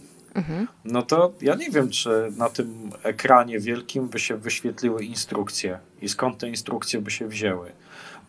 no 0.86 1.01
to 1.01 1.34
ja 1.41 1.55
nie 1.55 1.70
wiem, 1.70 1.89
czy 1.89 2.32
na 2.38 2.49
tym 2.49 2.91
ekranie 3.03 3.59
wielkim 3.59 4.07
by 4.07 4.20
się 4.20 4.38
wyświetliły 4.38 5.05
instrukcje 5.05 5.80
i 6.01 6.09
skąd 6.09 6.38
te 6.38 6.49
instrukcje 6.49 7.01
by 7.01 7.11
się 7.11 7.28
wzięły. 7.28 7.72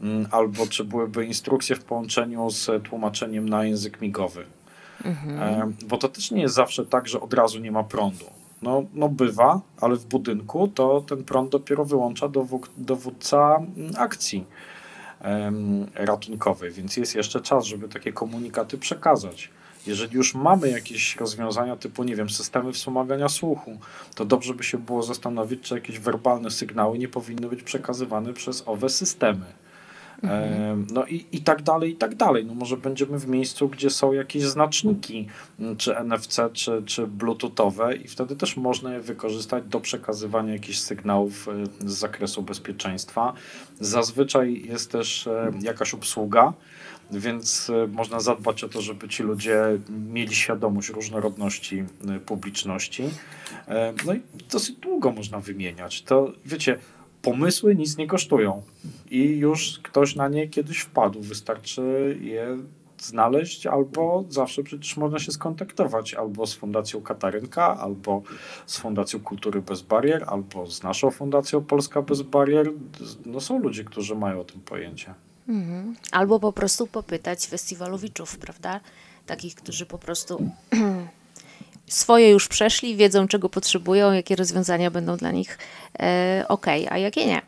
Mm, 0.01 0.29
Albo 0.31 0.67
czy 0.67 0.85
byłyby 0.85 1.27
instrukcje 1.27 1.77
w 1.77 1.85
połączeniu 1.85 2.51
z 2.51 2.85
tłumaczeniem 2.85 3.49
na 3.49 3.65
język 3.65 4.01
migowy. 4.01 4.45
E, 5.05 5.73
Bo 5.87 5.99
to 5.99 6.09
też 6.09 6.31
nie 6.31 6.43
jest 6.43 6.55
zawsze 6.55 6.87
tak, 6.87 7.09
że 7.09 7.21
od 7.21 7.35
razu 7.35 7.59
nie 7.59 7.73
ma 7.73 7.85
prądu. 7.85 8.25
No, 8.63 8.85
no 8.95 9.09
bywa, 9.09 9.61
ale 9.81 9.97
w 9.97 10.07
budynku 10.07 10.69
to 10.69 11.01
ten 11.01 11.25
prąd 11.25 11.51
dopiero 11.51 11.85
wyłącza 11.85 12.29
dowód, 12.29 12.71
dowódca 12.77 13.57
mm, 13.57 13.93
akcji 13.97 14.45
ratunkowej, 15.95 16.71
więc 16.71 16.97
jest 16.97 17.15
jeszcze 17.15 17.41
czas, 17.41 17.65
żeby 17.65 17.89
takie 17.89 18.13
komunikaty 18.13 18.79
przekazać. 18.79 19.51
Jeżeli 19.87 20.17
już 20.17 20.35
mamy 20.35 20.71
jakieś 20.71 21.17
rozwiązania 21.17 21.77
typu, 21.77 22.05
nie 22.05 22.17
wiem, 22.17 22.31
systemy 22.31 22.73
wspomagania 22.73 23.29
słuchu, 23.29 23.79
to 24.15 24.25
dobrze 24.25 24.55
by 24.55 24.65
się 24.65 24.79
było 24.79 25.03
zastanowić, 25.03 25.61
czy 25.61 25.75
jakieś 25.75 25.99
werbalne 25.99 26.51
sygnały 26.51 26.99
nie 26.99 27.09
powinny 27.09 27.49
być 27.49 27.63
przekazywane 27.63 28.33
przez 28.33 28.63
owe 28.67 28.89
systemy. 28.89 29.47
Em, 30.23 30.87
No 30.93 31.07
i, 31.07 31.27
i 31.33 31.41
tak 31.41 31.63
dalej, 31.63 31.91
i 31.93 31.97
tak 31.97 32.15
dalej. 32.15 32.45
No 32.47 32.55
może 32.55 32.77
będziemy 32.77 33.19
w 33.19 33.29
miejscu, 33.29 33.69
gdzie 33.69 33.91
są 33.91 34.13
jakieś 34.13 34.43
znaczniki, 34.43 35.29
m, 35.61 35.77
czy 35.77 35.97
NFC, 35.97 36.41
czy, 36.53 36.83
czy 36.87 37.07
bluetoothowe 37.07 37.97
i 37.97 38.09
wtedy 38.09 38.37
też 38.37 38.57
można 38.57 38.95
je 38.95 39.01
wykorzystać 39.01 39.65
do 39.65 39.81
przekazywania 39.81 40.53
jakichś 40.53 40.79
sygnałów 40.79 41.49
e, 41.49 41.89
z 41.89 41.99
zakresu 41.99 42.43
bezpieczeństwa. 42.43 43.33
Zazwyczaj 43.81 44.63
jest 44.69 44.93
też 44.93 45.27
e, 45.27 45.53
jakaś 45.63 45.95
obsługa, 45.95 46.53
więc 47.11 47.71
e, 47.71 47.87
można 47.87 48.21
zadbać 48.21 48.65
o 48.65 48.69
to, 48.69 48.81
żeby 48.81 49.09
ci 49.09 49.23
ludzie 49.23 49.63
mieli 50.13 50.35
świadomość 50.35 50.89
różnorodności 50.89 51.85
publiczności. 52.27 53.05
No 54.07 54.15
i 54.15 54.21
dosyć 54.51 54.77
długo 54.77 55.13
można 55.13 55.41
wymieniać. 55.41 56.03
To 56.03 56.33
wiecie, 56.45 56.79
pomysły 57.31 57.77
nic 57.77 57.97
nie 57.97 58.07
kosztują 58.07 58.63
i 59.11 59.37
już 59.37 59.81
ktoś 59.83 60.17
na 60.17 60.29
nie 60.29 60.49
kiedyś 60.49 60.79
wpadł. 60.79 61.21
Wystarczy 61.21 62.19
je 62.21 62.59
znaleźć, 62.99 63.67
albo 63.67 64.25
zawsze 64.29 64.63
przecież 64.63 64.97
można 64.97 65.19
się 65.19 65.33
skontaktować 65.33 66.15
albo 66.15 66.47
z 66.47 66.55
Fundacją 66.55 67.03
Katarynka, 67.03 67.79
albo 67.81 68.23
z 68.67 68.79
Fundacją 68.79 69.21
Kultury 69.21 69.63
Bez 69.63 69.83
Barier, 69.83 70.25
albo 70.27 70.67
z 70.67 70.83
naszą 70.83 71.11
Fundacją 71.11 71.65
Polska 71.65 72.03
Bez 72.03 72.23
Barier. 72.23 72.73
No 73.27 73.41
są 73.41 73.59
ludzie, 73.59 73.85
którzy 73.85 74.15
mają 74.15 74.41
o 74.41 74.45
tym 74.45 74.61
pojęcie. 74.61 75.15
Mhm. 75.49 75.97
Albo 76.13 76.41
po 76.41 76.53
prostu 76.53 76.87
popytać 76.87 77.47
festiwalowiczów, 77.47 78.39
prawda? 78.39 78.81
Takich, 79.27 79.55
którzy 79.55 79.87
po 79.87 79.99
prostu 79.99 80.51
swoje 81.89 82.31
już 82.31 82.49
przeszli, 82.49 82.97
wiedzą 82.97 83.29
czego 83.29 83.49
potrzebują, 83.49 84.13
jakie 84.13 84.37
rozwiązania 84.37 84.91
będą 84.91 85.17
dla 85.17 85.31
nich 85.31 85.59
e, 86.01 86.45
ok, 86.49 86.67
a 86.91 86.99
jakie 86.99 87.27
nie. 87.27 87.43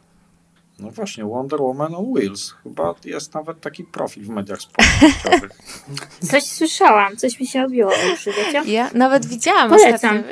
No 0.78 0.90
właśnie, 0.90 1.24
Wonder 1.24 1.60
Woman 1.60 1.94
on 1.94 2.14
Wheels. 2.14 2.54
Chyba 2.62 2.94
jest 3.04 3.34
nawet 3.34 3.60
taki 3.60 3.84
profil 3.84 4.24
w 4.24 4.28
mediach 4.28 4.58
społecznościowych. 4.60 5.50
Coś 6.30 6.44
słyszałam, 6.44 7.16
coś 7.16 7.40
mi 7.40 7.46
się 7.46 7.62
odbiło 7.64 7.92
o 7.92 8.14
uszy, 8.14 8.32
wiecie? 8.32 8.72
Ja 8.72 8.90
nawet 8.94 9.26
widziałam 9.26 9.70
Polecam. 9.70 10.22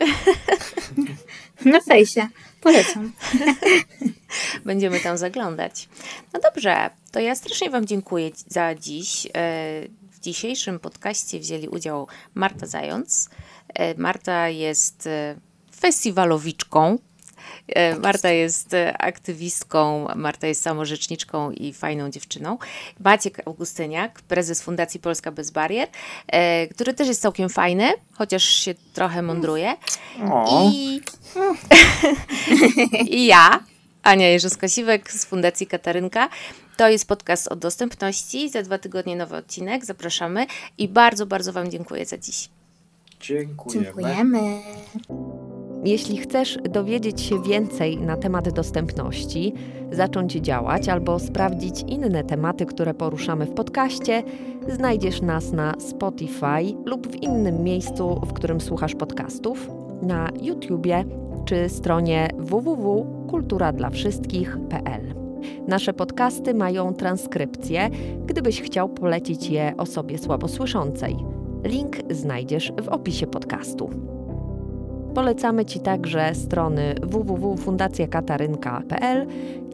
Na 1.65 1.81
fejsie. 1.81 2.29
Polecam. 2.61 3.13
Będziemy 4.65 5.01
tam 5.01 5.19
zaglądać. 5.19 5.89
No 6.33 6.41
dobrze, 6.41 6.91
to 7.13 7.21
ja 7.21 7.35
strasznie 7.35 7.71
Wam 7.71 7.87
dziękuję 7.87 8.31
za 8.47 8.75
dziś. 8.75 9.27
E, 9.27 9.31
W 10.13 10.21
dzisiejszym 10.21 10.79
podcaście 10.79 11.41
wzięli 11.41 11.69
udział 11.69 12.07
Marta 12.35 12.67
Zając. 12.67 13.31
E, 13.79 13.95
Marta 13.95 14.49
jest 14.49 15.07
e, 15.07 15.37
festiwalowiczką. 15.81 16.99
E, 17.69 17.99
Marta 17.99 18.31
jest 18.31 18.77
aktywistką, 18.99 20.07
Marta 20.15 20.47
jest 20.47 20.63
samorzeczniczką 20.63 21.51
i 21.51 21.73
fajną 21.73 22.11
dziewczyną. 22.11 22.59
Maciek 23.01 23.43
Augustyniak, 23.47 24.21
prezes 24.23 24.63
Fundacji 24.63 25.01
Polska 25.01 25.33
Bez 25.33 25.51
Barier, 25.51 25.89
który 26.71 26.95
też 26.95 27.09
jest 27.09 27.21
całkiem 27.21 27.49
fajny, 27.49 27.93
chociaż 28.15 28.45
się 28.45 28.75
trochę 28.93 29.23
mądruje. 29.23 29.77
I, 30.73 31.01
I 33.19 33.27
ja, 33.27 33.61
Ania 34.03 34.39
Jerzowska-Siwek 34.39 35.13
z 35.13 35.25
Fundacji 35.25 35.67
Katarynka. 35.67 36.29
To 36.77 36.89
jest 36.89 37.09
podcast 37.09 37.49
o 37.49 37.57
dostępności. 37.57 38.51
Za 38.51 38.63
dwa 38.63 38.79
tygodnie 38.79 39.17
nowy 39.17 39.37
odcinek. 39.37 39.85
Zapraszamy 39.85 40.47
i 40.79 40.89
bardzo, 40.89 41.27
bardzo 41.27 41.53
Wam 41.53 41.71
dziękuję 41.71 42.07
za 42.07 42.19
dziś. 42.19 42.49
Dziękujemy. 43.21 43.85
Dziękujemy. 43.85 44.39
Jeśli 45.85 46.17
chcesz 46.17 46.59
dowiedzieć 46.71 47.21
się 47.21 47.43
więcej 47.43 47.97
na 47.97 48.17
temat 48.17 48.53
dostępności, 48.53 49.55
zacząć 49.93 50.33
działać 50.33 50.89
albo 50.89 51.19
sprawdzić 51.19 51.85
inne 51.87 52.25
tematy, 52.25 52.67
które 52.67 52.95
poruszamy 52.95 53.47
w 53.47 53.55
podcaście, 53.55 54.23
znajdziesz 54.69 55.23
nas 55.23 55.53
na 55.53 55.75
Spotify 55.81 56.75
lub 56.85 57.07
w 57.07 57.23
innym 57.23 57.63
miejscu, 57.63 58.21
w 58.27 58.33
którym 58.33 58.61
słuchasz 58.61 58.95
podcastów, 58.95 59.71
na 60.03 60.29
YouTubie 60.43 61.05
czy 61.45 61.69
stronie 61.69 62.29
www.kulturadlawszystkich.pl. 62.39 65.15
Nasze 65.69 65.93
podcasty 65.93 66.55
mają 66.55 66.95
transkrypcję, 66.95 67.91
gdybyś 68.27 68.63
chciał 68.63 68.89
polecić 68.89 69.51
je 69.51 69.75
osobie 69.77 70.19
słabosłyszącej. 70.19 71.38
Link 71.65 71.97
znajdziesz 72.11 72.73
w 72.83 72.89
opisie 72.89 73.27
podcastu. 73.27 73.91
Polecamy 75.15 75.65
Ci 75.65 75.81
także 75.81 76.35
strony 76.35 76.95
www.fundacjakatarynka.pl 77.03 79.27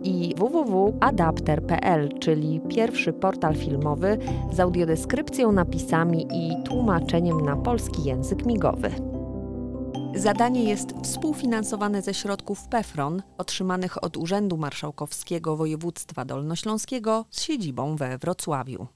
i 0.03 0.35
www.adapter.pl, 0.37 2.18
czyli 2.18 2.61
pierwszy 2.68 3.12
portal 3.12 3.55
filmowy 3.55 4.18
z 4.53 4.61
audiodeskrypcją, 4.61 5.53
napisami 5.53 6.26
i 6.32 6.62
tłumaczeniem 6.62 7.41
na 7.41 7.57
polski 7.57 8.05
język 8.05 8.47
migowy. 8.47 8.91
Zadanie 10.14 10.64
jest 10.64 10.95
współfinansowane 11.03 12.03
ze 12.03 12.14
środków 12.14 12.68
PEFRON 12.68 13.22
otrzymanych 13.39 14.05
od 14.05 14.16
Urzędu 14.16 14.57
Marszałkowskiego 14.57 15.57
Województwa 15.57 16.24
Dolnośląskiego 16.24 17.24
z 17.30 17.43
siedzibą 17.43 17.97
we 17.97 18.18
Wrocławiu. 18.18 18.87